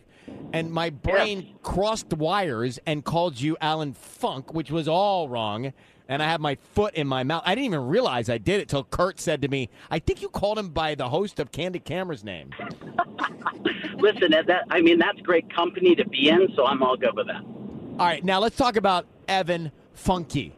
And 0.52 0.72
my 0.72 0.90
brain 0.90 1.56
crossed 1.64 2.14
wires 2.14 2.80
and 2.86 3.04
called 3.04 3.40
you 3.40 3.58
Alan 3.60 3.94
Funk, 3.94 4.54
which 4.54 4.72
was 4.72 4.88
all 4.88 5.28
wrong. 5.30 5.74
And 6.10 6.22
I 6.22 6.30
had 6.30 6.42
my 6.42 6.56
foot 6.56 6.96
in 6.96 7.08
my 7.08 7.24
mouth. 7.24 7.44
I 7.46 7.56
didn't 7.56 7.66
even 7.66 7.88
realize 7.88 8.30
I 8.30 8.38
did 8.38 8.60
it 8.60 8.68
till 8.68 8.84
Kurt 8.84 9.20
said 9.20 9.42
to 9.42 9.48
me, 9.48 9.70
"I 9.90 10.00
think 10.00 10.22
you 10.22 10.30
called 10.30 10.60
him 10.60 10.70
by 10.70 10.96
the 10.96 11.10
host 11.10 11.40
of 11.40 11.52
Candid 11.52 11.86
Camera's 11.86 12.24
name." 12.24 12.52
Listen, 13.98 14.32
that, 14.32 14.66
I 14.70 14.82
mean 14.82 15.00
that's 15.00 15.20
great 15.22 15.54
company 15.54 15.96
to 15.96 16.08
be 16.08 16.30
in, 16.30 16.50
so 16.56 16.66
I'm 16.66 16.84
all 16.84 16.98
good 16.98 17.16
with 17.16 17.28
that. 17.28 17.42
All 17.42 18.08
right, 18.08 18.24
now 18.24 18.40
let's 18.40 18.58
talk 18.58 18.76
about 18.76 19.06
Evan 19.28 19.72
Funke. 19.96 20.52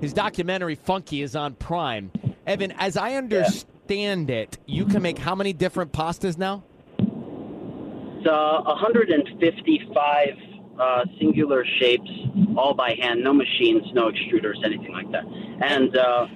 His 0.00 0.12
documentary 0.12 0.76
Funke 0.76 1.22
is 1.22 1.36
on 1.36 1.54
Prime. 1.54 2.10
Evan, 2.46 2.72
as 2.72 2.96
I 2.96 3.14
understand 3.14 4.30
it, 4.30 4.58
you 4.66 4.84
can 4.86 5.02
make 5.02 5.18
how 5.18 5.34
many 5.34 5.52
different 5.52 5.92
pastas 5.92 6.38
now? 6.38 6.62
It's 6.98 8.26
uh, 8.26 8.62
155 8.64 10.47
uh, 10.78 11.04
singular 11.18 11.64
shapes, 11.78 12.10
all 12.56 12.74
by 12.74 12.96
hand, 13.00 13.22
no 13.22 13.32
machines, 13.32 13.82
no 13.92 14.10
extruders, 14.10 14.64
anything 14.64 14.92
like 14.92 15.10
that. 15.12 15.24
And 15.60 15.96
uh, 15.96 16.26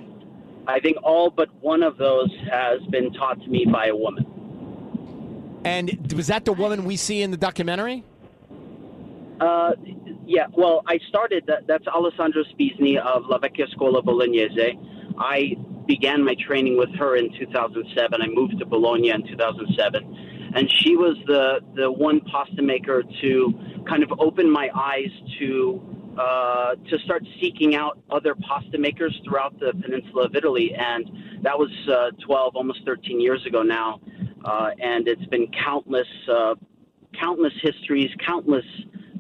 I 0.67 0.81
think 0.81 0.99
all 1.03 1.31
but 1.31 1.49
one 1.61 1.83
of 1.83 1.97
those 1.97 2.31
has 2.51 2.81
been 2.91 3.13
taught 3.13 3.41
to 3.43 3.49
me 3.49 3.65
by 3.65 3.87
a 3.87 3.97
woman. 3.97 4.27
And 5.65 6.13
was 6.15 6.27
that 6.27 6.45
the 6.45 6.53
woman 6.53 6.85
we 6.85 6.97
see 6.97 7.23
in 7.23 7.31
the 7.31 7.37
documentary? 7.37 8.05
Uh, 9.41 9.73
yeah, 10.27 10.47
well, 10.53 10.83
I 10.87 10.99
started, 11.09 11.45
that, 11.47 11.67
that's 11.67 11.87
Alessandra 11.87 12.45
Spisni 12.45 12.99
of 12.99 13.27
La 13.27 13.39
Vecchia 13.39 13.69
Scuola 13.71 14.03
Bolognese. 14.03 14.79
I 15.19 15.57
began 15.87 16.25
my 16.25 16.35
training 16.35 16.79
with 16.79 16.95
her 16.95 17.17
in 17.17 17.33
2007. 17.39 18.23
I 18.23 18.27
moved 18.29 18.59
to 18.59 18.67
Bologna 18.67 19.11
in 19.11 19.27
2007. 19.27 20.32
And 20.55 20.71
she 20.71 20.97
was 20.97 21.17
the, 21.27 21.61
the 21.75 21.91
one 21.91 22.21
pasta 22.21 22.63
maker 22.63 23.03
to 23.23 23.55
kind 23.89 24.03
of 24.03 24.13
open 24.19 24.51
my 24.51 24.71
eyes 24.75 25.11
to 25.39 25.81
uh, 26.19 26.75
to 26.91 26.99
start 27.05 27.25
seeking 27.41 27.75
out 27.75 27.99
other 28.11 28.35
pasta 28.35 28.77
makers 28.77 29.19
throughout 29.25 29.59
the 29.59 29.73
peninsula 29.81 30.25
of 30.25 30.37
Italy. 30.37 30.75
And 30.75 31.11
that 31.43 31.59
was 31.59 31.71
uh, 31.89 32.11
12, 32.27 32.55
almost 32.55 32.81
13 32.85 33.19
years 33.19 33.45
ago 33.47 33.63
now. 33.63 33.99
Uh, 34.45 34.73
and 34.79 35.09
it's 35.09 35.25
been 35.27 35.51
countless, 35.65 36.07
uh, 36.31 36.55
countless 37.19 37.55
histories, 37.63 38.11
countless 38.27 38.65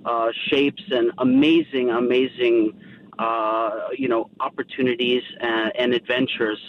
uh, 0.04 0.28
shapes, 0.50 0.82
and 0.90 1.12
amazing, 1.16 1.88
amazing, 1.88 2.78
uh, 3.18 3.70
you 3.96 4.08
know, 4.08 4.28
opportunities 4.40 5.22
and, 5.40 5.72
and 5.78 5.94
adventures. 5.94 6.60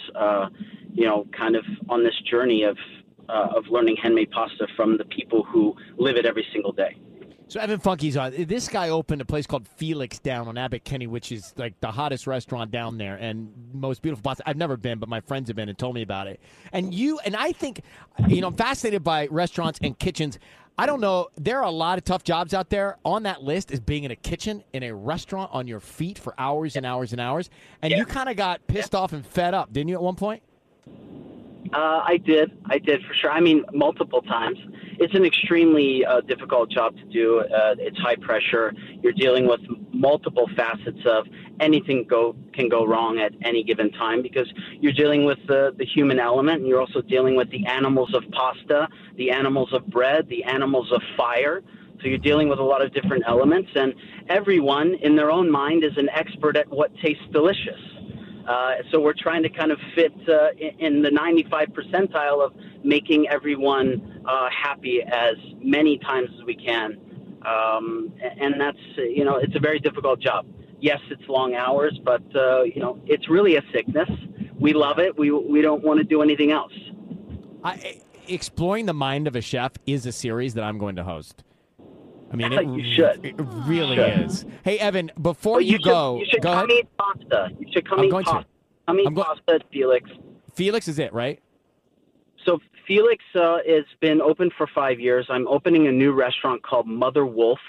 You 0.96 1.06
know, 1.06 1.26
kind 1.36 1.56
of 1.56 1.64
on 1.88 2.04
this 2.04 2.14
journey 2.30 2.62
of 2.62 2.78
uh, 3.28 3.56
of 3.56 3.64
learning 3.68 3.96
handmade 4.02 4.30
pasta 4.30 4.66
from 4.76 4.96
the 4.96 5.04
people 5.06 5.44
who 5.44 5.74
live 5.96 6.16
it 6.16 6.26
every 6.26 6.46
single 6.52 6.72
day. 6.72 6.96
So 7.46 7.60
Evan 7.60 7.78
Funke's 7.78 8.16
on. 8.16 8.32
This 8.46 8.68
guy 8.68 8.88
opened 8.88 9.20
a 9.20 9.24
place 9.24 9.46
called 9.46 9.68
Felix 9.68 10.18
down 10.18 10.48
on 10.48 10.56
Abbot 10.56 10.82
Kinney, 10.84 11.06
which 11.06 11.30
is 11.30 11.52
like 11.56 11.78
the 11.80 11.90
hottest 11.90 12.26
restaurant 12.26 12.70
down 12.70 12.96
there 12.96 13.16
and 13.16 13.52
most 13.72 14.00
beautiful 14.00 14.22
pasta. 14.22 14.42
I've 14.46 14.56
never 14.56 14.76
been, 14.76 14.98
but 14.98 15.08
my 15.08 15.20
friends 15.20 15.48
have 15.48 15.56
been 15.56 15.68
and 15.68 15.76
told 15.76 15.94
me 15.94 16.02
about 16.02 16.26
it. 16.26 16.40
And 16.72 16.94
you 16.94 17.18
and 17.20 17.36
I 17.36 17.52
think, 17.52 17.82
you 18.28 18.40
know, 18.40 18.46
I'm 18.46 18.56
fascinated 18.56 19.04
by 19.04 19.26
restaurants 19.26 19.78
and 19.82 19.98
kitchens. 19.98 20.38
I 20.78 20.86
don't 20.86 21.00
know. 21.00 21.28
There 21.36 21.58
are 21.58 21.64
a 21.64 21.70
lot 21.70 21.98
of 21.98 22.04
tough 22.04 22.24
jobs 22.24 22.54
out 22.54 22.70
there. 22.70 22.96
On 23.04 23.22
that 23.24 23.42
list 23.42 23.70
is 23.70 23.78
being 23.78 24.04
in 24.04 24.10
a 24.10 24.16
kitchen 24.16 24.64
in 24.72 24.82
a 24.82 24.92
restaurant 24.92 25.50
on 25.52 25.68
your 25.68 25.80
feet 25.80 26.18
for 26.18 26.34
hours 26.38 26.76
and 26.76 26.84
hours 26.84 27.12
and 27.12 27.20
hours. 27.20 27.50
And 27.82 27.92
you 27.92 28.06
kind 28.06 28.28
of 28.28 28.36
got 28.36 28.66
pissed 28.66 28.94
off 28.94 29.12
and 29.12 29.24
fed 29.24 29.54
up, 29.54 29.72
didn't 29.72 29.88
you, 29.88 29.94
at 29.94 30.02
one 30.02 30.16
point? 30.16 30.42
Uh, 31.74 32.02
I 32.04 32.18
did. 32.18 32.56
I 32.66 32.78
did 32.78 33.04
for 33.04 33.14
sure. 33.14 33.32
I 33.32 33.40
mean, 33.40 33.64
multiple 33.72 34.22
times. 34.22 34.58
It's 35.00 35.14
an 35.14 35.24
extremely 35.24 36.06
uh, 36.06 36.20
difficult 36.20 36.70
job 36.70 36.96
to 36.96 37.04
do. 37.06 37.40
Uh, 37.40 37.74
it's 37.78 37.98
high 37.98 38.14
pressure. 38.14 38.72
You're 39.02 39.12
dealing 39.12 39.48
with 39.48 39.60
multiple 39.92 40.48
facets 40.56 41.00
of 41.04 41.26
anything 41.58 42.04
go 42.08 42.36
can 42.52 42.68
go 42.68 42.86
wrong 42.86 43.18
at 43.18 43.32
any 43.42 43.64
given 43.64 43.90
time 43.92 44.22
because 44.22 44.46
you're 44.80 44.92
dealing 44.92 45.24
with 45.24 45.38
the, 45.48 45.74
the 45.76 45.84
human 45.84 46.20
element 46.20 46.60
and 46.60 46.68
you're 46.68 46.80
also 46.80 47.02
dealing 47.02 47.34
with 47.34 47.50
the 47.50 47.66
animals 47.66 48.14
of 48.14 48.22
pasta, 48.30 48.86
the 49.16 49.32
animals 49.32 49.72
of 49.72 49.84
bread, 49.88 50.28
the 50.28 50.44
animals 50.44 50.92
of 50.92 51.02
fire. 51.16 51.62
So 52.00 52.08
you're 52.08 52.18
dealing 52.18 52.48
with 52.48 52.60
a 52.60 52.62
lot 52.62 52.82
of 52.82 52.92
different 52.92 53.24
elements, 53.26 53.70
and 53.74 53.94
everyone 54.28 54.94
in 54.94 55.16
their 55.16 55.30
own 55.30 55.50
mind 55.50 55.84
is 55.84 55.96
an 55.96 56.08
expert 56.10 56.56
at 56.56 56.68
what 56.68 56.94
tastes 56.98 57.24
delicious. 57.32 57.80
Uh, 58.46 58.74
so 58.90 59.00
we're 59.00 59.14
trying 59.14 59.42
to 59.42 59.48
kind 59.48 59.72
of 59.72 59.78
fit 59.94 60.12
uh, 60.28 60.48
in, 60.78 61.02
the 61.02 61.10
95 61.10 61.68
percentile 61.68 62.44
of 62.44 62.52
making 62.82 63.26
everyone 63.28 64.22
uh, 64.26 64.48
happy 64.50 65.00
as 65.02 65.36
many 65.60 65.98
times 65.98 66.28
as 66.38 66.44
we 66.44 66.54
can. 66.54 66.98
Um, 67.46 68.12
and 68.20 68.60
that's, 68.60 68.78
you 68.96 69.24
know, 69.24 69.36
it's 69.36 69.54
a 69.56 69.60
very 69.60 69.78
difficult 69.78 70.20
job. 70.20 70.46
Yes, 70.80 71.00
it's 71.10 71.26
long 71.28 71.54
hours, 71.54 71.98
but, 72.04 72.22
uh, 72.34 72.62
you 72.62 72.80
know, 72.80 73.00
it's 73.06 73.28
really 73.28 73.56
a 73.56 73.62
sickness. 73.72 74.08
We 74.58 74.72
love 74.72 74.98
it. 74.98 75.18
We, 75.18 75.30
we 75.30 75.62
don't 75.62 75.82
want 75.82 75.98
to 75.98 76.04
do 76.04 76.20
anything 76.22 76.52
else. 76.52 76.72
I, 77.62 78.02
Exploring 78.28 78.86
the 78.86 78.94
Mind 78.94 79.26
of 79.26 79.36
a 79.36 79.40
Chef 79.40 79.72
is 79.86 80.06
a 80.06 80.12
series 80.12 80.54
that 80.54 80.64
I'm 80.64 80.78
going 80.78 80.96
to 80.96 81.04
host. 81.04 81.44
I 82.34 82.36
mean, 82.36 82.52
it, 82.52 82.66
You 82.66 82.94
should. 82.94 83.24
It 83.24 83.34
really 83.38 83.96
Should. 83.96 84.20
is. 84.26 84.44
Hey, 84.64 84.78
Evan, 84.78 85.12
before 85.22 85.54
Well, 85.54 85.60
you, 85.60 85.72
should, 85.76 85.84
go, 85.84 86.18
you 86.18 86.26
should 86.28 86.42
go 86.42 86.52
come 86.52 86.70
ahead. 86.70 86.70
eat 86.70 86.88
pasta. 86.98 87.48
You 87.60 87.66
should 87.72 87.88
come 87.88 87.98
I'm 88.00 88.04
eat 88.06 88.10
going 88.10 88.24
to. 88.24 88.30
pasta. 88.32 88.48
Come 88.88 89.00
eat 89.00 89.06
I'm 89.06 89.14
pasta 89.14 89.54
at 89.54 89.62
Felix. 89.72 90.10
Felix 90.54 90.88
is 90.88 90.98
it, 90.98 91.12
right? 91.12 91.40
So 92.44 92.58
Felix 92.86 93.24
uh, 93.34 93.58
has 93.66 93.84
been 94.00 94.20
open 94.20 94.50
for 94.56 94.66
five 94.74 94.98
years. 95.00 95.26
I'm 95.30 95.46
opening 95.48 95.86
a 95.86 95.92
new 95.92 96.12
restaurant 96.12 96.62
called 96.62 96.86
Mother 96.86 97.24
Wolf. 97.24 97.60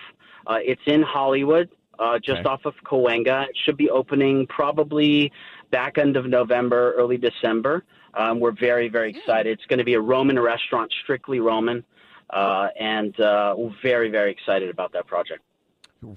Uh, 0.47 0.57
it's 0.61 0.81
in 0.87 1.01
Hollywood, 1.01 1.69
uh, 1.99 2.17
just 2.19 2.39
Okay. 2.41 2.49
off 2.49 2.65
of 2.65 2.73
Cahuenga. 2.85 3.49
It 3.49 3.57
should 3.65 3.77
be 3.77 3.89
opening 3.89 4.45
probably 4.47 5.31
back 5.71 5.97
end 5.97 6.17
of 6.17 6.25
November, 6.25 6.93
early 6.97 7.17
December. 7.17 7.83
Um, 8.15 8.39
we're 8.39 8.51
very, 8.51 8.87
very 8.89 9.09
excited. 9.11 9.51
It's 9.57 9.65
going 9.67 9.79
to 9.79 9.85
be 9.85 9.93
a 9.93 10.01
Roman 10.01 10.39
restaurant, 10.39 10.91
strictly 11.03 11.39
Roman, 11.39 11.83
uh, 12.29 12.67
and 12.79 13.17
uh, 13.19 13.53
we're 13.57 13.71
very, 13.81 14.09
very 14.09 14.31
excited 14.31 14.69
about 14.69 14.91
that 14.93 15.07
project. 15.07 15.41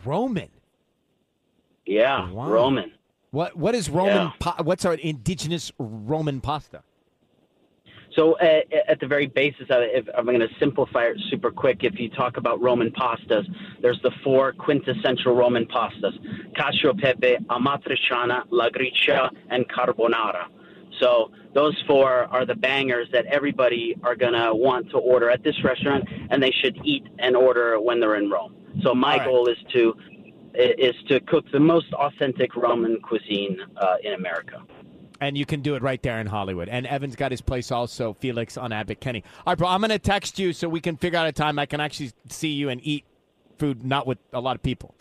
Roman. 0.05 0.49
Yeah, 1.87 2.31
Wow. 2.31 2.51
Roman. 2.51 2.93
What 3.31 3.57
What 3.57 3.75
is 3.75 3.89
Roman? 3.91 4.15
Yeah. 4.15 4.33
Pa- 4.39 4.63
what's 4.63 4.85
our 4.85 4.95
indigenous 4.95 5.71
Roman 5.79 6.41
pasta? 6.41 6.83
So 8.15 8.33
uh, 8.39 8.61
at 8.89 9.01
the 9.01 9.07
very 9.07 9.27
basis 9.27 9.67
of 9.71 9.83
it, 9.83 9.91
if 9.95 10.09
I'm 10.17 10.25
going 10.25 10.41
to 10.41 10.49
simplify 10.59 11.05
it 11.05 11.19
super 11.31 11.51
quick, 11.51 11.85
if 11.85 12.01
you 12.01 12.09
talk 12.09 12.37
about 12.37 12.61
Roman 12.61 12.91
pastas, 12.91 13.47
there's 13.81 14.01
the 14.03 14.11
four 14.25 14.53
quintessential 14.53 15.35
Roman 15.35 15.67
pastas: 15.67 16.15
cacio 16.57 16.95
e 16.95 17.01
pepe, 17.01 17.37
amatriciana, 17.49 18.45
la 18.51 18.71
gricia, 18.71 19.31
and 19.51 19.69
carbonara. 19.69 20.47
So 21.01 21.31
those 21.55 21.77
four 21.87 22.09
are 22.09 22.45
the 22.45 22.55
bangers 22.55 23.09
that 23.13 23.27
everybody 23.27 23.97
are 24.03 24.17
going 24.17 24.35
to 24.35 24.55
want 24.55 24.91
to 24.91 24.99
order 24.99 25.31
at 25.31 25.43
this 25.43 25.63
restaurant, 25.65 26.05
and 26.31 26.43
they 26.43 26.51
should 26.51 26.79
eat 26.85 27.07
and 27.19 27.37
order 27.37 27.81
when 27.81 28.01
they're 28.01 28.17
in 28.17 28.31
Rome. 28.31 28.55
So 28.83 28.95
my 28.95 29.13
All 29.13 29.19
right. 29.19 29.27
goal 29.27 29.49
is 29.49 29.59
to 29.73 29.95
is 30.55 30.95
to 31.07 31.21
cook 31.21 31.45
the 31.53 31.61
most 31.61 31.93
authentic 31.93 32.57
Roman 32.57 33.01
cuisine 33.01 33.59
uh, 33.77 33.97
in 34.03 34.15
America. 34.15 34.63
And 35.21 35.37
you 35.37 35.47
can 35.47 35.61
do 35.61 35.75
it 35.75 35.83
right 35.83 36.03
there 36.03 36.21
in 36.21 36.27
Hollywood. 36.27 36.69
And 36.69 36.87
Evan's 36.87 37.17
got 37.17 37.31
his 37.31 37.41
place 37.41 37.71
also, 37.71 38.15
Felix 38.15 38.57
on 38.57 38.73
Abbot 38.73 39.01
Kinney. 39.01 39.25
All 39.39 39.53
right, 39.53 39.59
bro, 39.59 39.69
I'm 39.69 39.81
going 39.81 39.91
to 39.91 39.99
text 39.99 40.39
you 40.39 40.53
so 40.53 40.69
we 40.69 40.81
can 40.81 40.97
figure 40.97 41.19
out 41.19 41.27
a 41.27 41.33
time 41.33 41.59
I 41.59 41.67
can 41.67 41.81
actually 41.81 42.13
see 42.29 42.51
you 42.51 42.69
and 42.69 42.81
eat 42.85 43.05
food, 43.59 43.85
not 43.85 44.07
with 44.07 44.19
a 44.33 44.41
lot 44.41 44.57
of 44.57 44.63
people. 44.63 44.95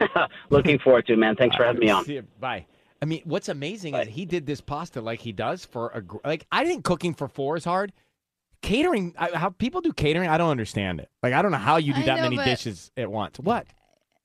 Looking 0.50 0.78
forward 0.78 1.06
to 1.06 1.12
it, 1.12 1.18
man. 1.18 1.36
Thanks 1.36 1.56
for 1.56 1.64
having 1.64 1.80
me 1.80 1.90
on. 1.90 2.04
See 2.04 2.14
you. 2.14 2.26
Bye. 2.40 2.66
I 3.02 3.04
mean, 3.04 3.22
what's 3.24 3.48
amazing 3.48 3.96
is 3.96 4.06
he 4.06 4.24
did 4.24 4.46
this 4.46 4.60
pasta 4.60 5.00
like 5.00 5.20
he 5.20 5.32
does 5.32 5.64
for 5.64 5.90
a 5.92 6.00
gr- 6.00 6.18
like. 6.24 6.46
I 6.52 6.64
think 6.64 6.84
cooking 6.84 7.14
for 7.14 7.26
four 7.26 7.56
is 7.56 7.64
hard. 7.64 7.92
Catering, 8.62 9.12
I, 9.18 9.36
how 9.36 9.50
people 9.50 9.80
do 9.80 9.92
catering, 9.92 10.28
I 10.28 10.38
don't 10.38 10.50
understand 10.50 11.00
it. 11.00 11.10
Like, 11.20 11.32
I 11.32 11.42
don't 11.42 11.50
know 11.50 11.58
how 11.58 11.78
you 11.78 11.92
do 11.94 12.02
I 12.02 12.06
that 12.06 12.16
know, 12.18 12.30
many 12.30 12.36
dishes 12.36 12.92
at 12.96 13.10
once. 13.10 13.40
What? 13.40 13.66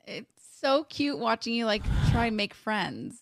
It's 0.06 0.30
so 0.62 0.84
cute 0.84 1.18
watching 1.18 1.56
you 1.56 1.66
like 1.66 1.82
try 2.12 2.28
and 2.28 2.38
make 2.38 2.54
friends. 2.54 3.18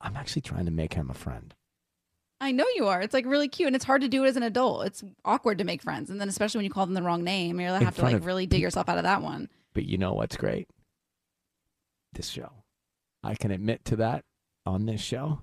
I'm 0.00 0.16
actually 0.16 0.42
trying 0.42 0.64
to 0.64 0.70
make 0.70 0.94
him 0.94 1.10
a 1.10 1.14
friend. 1.14 1.54
I 2.40 2.50
know 2.52 2.64
you 2.74 2.88
are. 2.88 3.02
It's 3.02 3.12
like 3.12 3.26
really 3.26 3.48
cute, 3.48 3.66
and 3.66 3.76
it's 3.76 3.84
hard 3.84 4.00
to 4.00 4.08
do 4.08 4.24
it 4.24 4.28
as 4.28 4.38
an 4.38 4.42
adult. 4.42 4.86
It's 4.86 5.04
awkward 5.26 5.58
to 5.58 5.64
make 5.64 5.82
friends, 5.82 6.08
and 6.08 6.18
then 6.18 6.30
especially 6.30 6.58
when 6.58 6.64
you 6.64 6.70
call 6.70 6.86
them 6.86 6.94
the 6.94 7.02
wrong 7.02 7.22
name, 7.22 7.60
you'll 7.60 7.74
In 7.74 7.82
have 7.82 7.96
to 7.96 8.02
like 8.02 8.16
of 8.16 8.24
really 8.24 8.46
dig 8.46 8.62
yourself 8.62 8.88
out 8.88 8.96
of 8.96 9.04
that 9.04 9.20
one. 9.20 9.50
But 9.74 9.84
you 9.84 9.98
know 9.98 10.14
what's 10.14 10.38
great? 10.38 10.68
This 12.14 12.28
show. 12.28 12.50
I 13.22 13.34
can 13.34 13.50
admit 13.50 13.84
to 13.86 13.96
that 13.96 14.24
on 14.66 14.86
this 14.86 15.00
show 15.00 15.40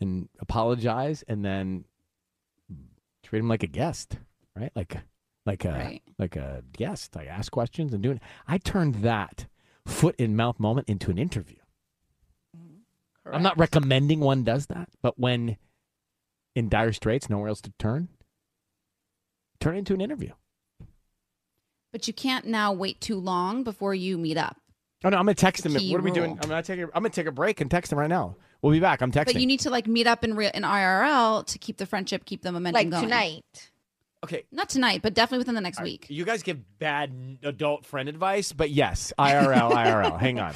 and 0.00 0.28
apologize 0.40 1.24
and 1.28 1.44
then 1.44 1.84
treat 3.22 3.38
him 3.40 3.48
like 3.48 3.62
a 3.62 3.66
guest, 3.68 4.18
right? 4.56 4.72
Like 4.74 4.96
like 5.44 5.64
a 5.64 5.70
Right. 5.70 6.02
like 6.18 6.36
a 6.36 6.62
guest. 6.72 7.16
I 7.16 7.24
ask 7.24 7.52
questions 7.52 7.92
and 7.92 8.02
doing 8.02 8.20
I 8.48 8.58
turned 8.58 8.96
that 8.96 9.46
foot 9.86 10.16
in 10.18 10.34
mouth 10.36 10.58
moment 10.58 10.88
into 10.88 11.10
an 11.10 11.18
interview. 11.18 11.56
Mm-hmm. 12.56 13.34
I'm 13.34 13.42
not 13.42 13.58
recommending 13.58 14.20
one 14.20 14.42
does 14.42 14.66
that, 14.66 14.88
but 15.02 15.18
when 15.18 15.56
in 16.54 16.68
dire 16.68 16.92
straits, 16.92 17.28
nowhere 17.30 17.48
else 17.48 17.60
to 17.60 17.72
turn, 17.78 18.08
turn 19.60 19.76
it 19.76 19.80
into 19.80 19.94
an 19.94 20.00
interview. 20.00 20.32
But 21.92 22.08
you 22.08 22.12
can't 22.14 22.46
now 22.46 22.72
wait 22.72 23.00
too 23.00 23.18
long 23.18 23.62
before 23.64 23.94
you 23.94 24.18
meet 24.18 24.36
up. 24.36 24.56
Oh 25.04 25.08
no, 25.10 25.16
I'm 25.18 25.24
gonna 25.24 25.34
text 25.34 25.64
him. 25.64 25.72
What 25.74 26.00
are 26.00 26.02
we 26.02 26.10
doing? 26.10 26.32
I'm 26.42 26.48
gonna 26.48 26.62
take 26.62 26.80
a, 26.80 26.84
I'm 26.84 27.02
gonna 27.02 27.10
take 27.10 27.26
a 27.26 27.32
break 27.32 27.60
and 27.60 27.70
text 27.70 27.92
him 27.92 27.98
right 27.98 28.08
now. 28.08 28.36
We'll 28.62 28.72
be 28.72 28.80
back. 28.80 29.00
I'm 29.02 29.12
texting. 29.12 29.26
But 29.26 29.36
you 29.36 29.46
need 29.46 29.60
to 29.60 29.70
like 29.70 29.86
meet 29.86 30.06
up 30.06 30.24
in 30.24 30.34
real 30.34 30.50
in 30.54 30.62
IRL 30.62 31.46
to 31.46 31.58
keep 31.58 31.76
the 31.76 31.86
friendship, 31.86 32.24
keep 32.24 32.42
the 32.42 32.52
momentum 32.52 32.74
Like 32.74 32.90
going. 32.90 33.02
tonight. 33.04 33.70
Okay. 34.24 34.44
Not 34.50 34.68
tonight, 34.68 35.02
but 35.02 35.14
definitely 35.14 35.38
within 35.38 35.54
the 35.54 35.60
next 35.60 35.80
week. 35.82 36.06
You 36.08 36.24
guys 36.24 36.42
give 36.42 36.58
bad 36.78 37.38
adult 37.44 37.86
friend 37.86 38.08
advice, 38.08 38.52
but 38.52 38.70
yes, 38.70 39.12
IRL, 39.18 39.70
IRL. 39.72 40.18
Hang 40.18 40.40
on. 40.40 40.54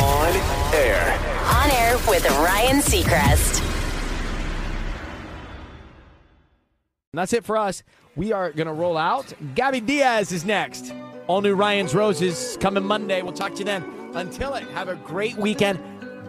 On 0.00 0.74
air. 0.74 1.18
On 1.54 1.70
air 1.70 1.96
with 2.08 2.28
Ryan 2.30 2.78
Seacrest. 2.78 3.60
And 7.12 7.18
that's 7.18 7.32
it 7.32 7.44
for 7.44 7.56
us. 7.56 7.82
We 8.16 8.32
are 8.32 8.50
gonna 8.52 8.74
roll 8.74 8.96
out. 8.96 9.32
Gabby 9.54 9.80
Diaz 9.80 10.32
is 10.32 10.44
next. 10.44 10.92
All 11.26 11.40
new 11.40 11.54
Ryan's 11.54 11.94
Roses 11.94 12.58
coming 12.60 12.84
Monday. 12.84 13.22
We'll 13.22 13.32
talk 13.32 13.52
to 13.52 13.58
you 13.60 13.64
then. 13.64 13.84
Until 14.14 14.54
it, 14.54 14.64
have 14.70 14.88
a 14.88 14.96
great 14.96 15.36
weekend. 15.36 15.80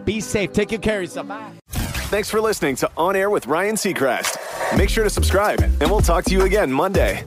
Be 0.06 0.20
safe. 0.20 0.54
Take 0.54 0.70
good 0.70 0.80
care 0.80 0.96
of 0.96 1.02
yourself. 1.02 1.28
Bye. 1.28 1.52
Thanks 2.08 2.30
for 2.30 2.40
listening 2.40 2.76
to 2.76 2.90
On 2.96 3.14
Air 3.14 3.28
with 3.28 3.46
Ryan 3.46 3.74
Seacrest. 3.74 4.38
Make 4.78 4.88
sure 4.88 5.04
to 5.04 5.10
subscribe, 5.10 5.60
and 5.60 5.90
we'll 5.90 6.00
talk 6.00 6.24
to 6.24 6.32
you 6.32 6.42
again 6.44 6.72
Monday. 6.72 7.24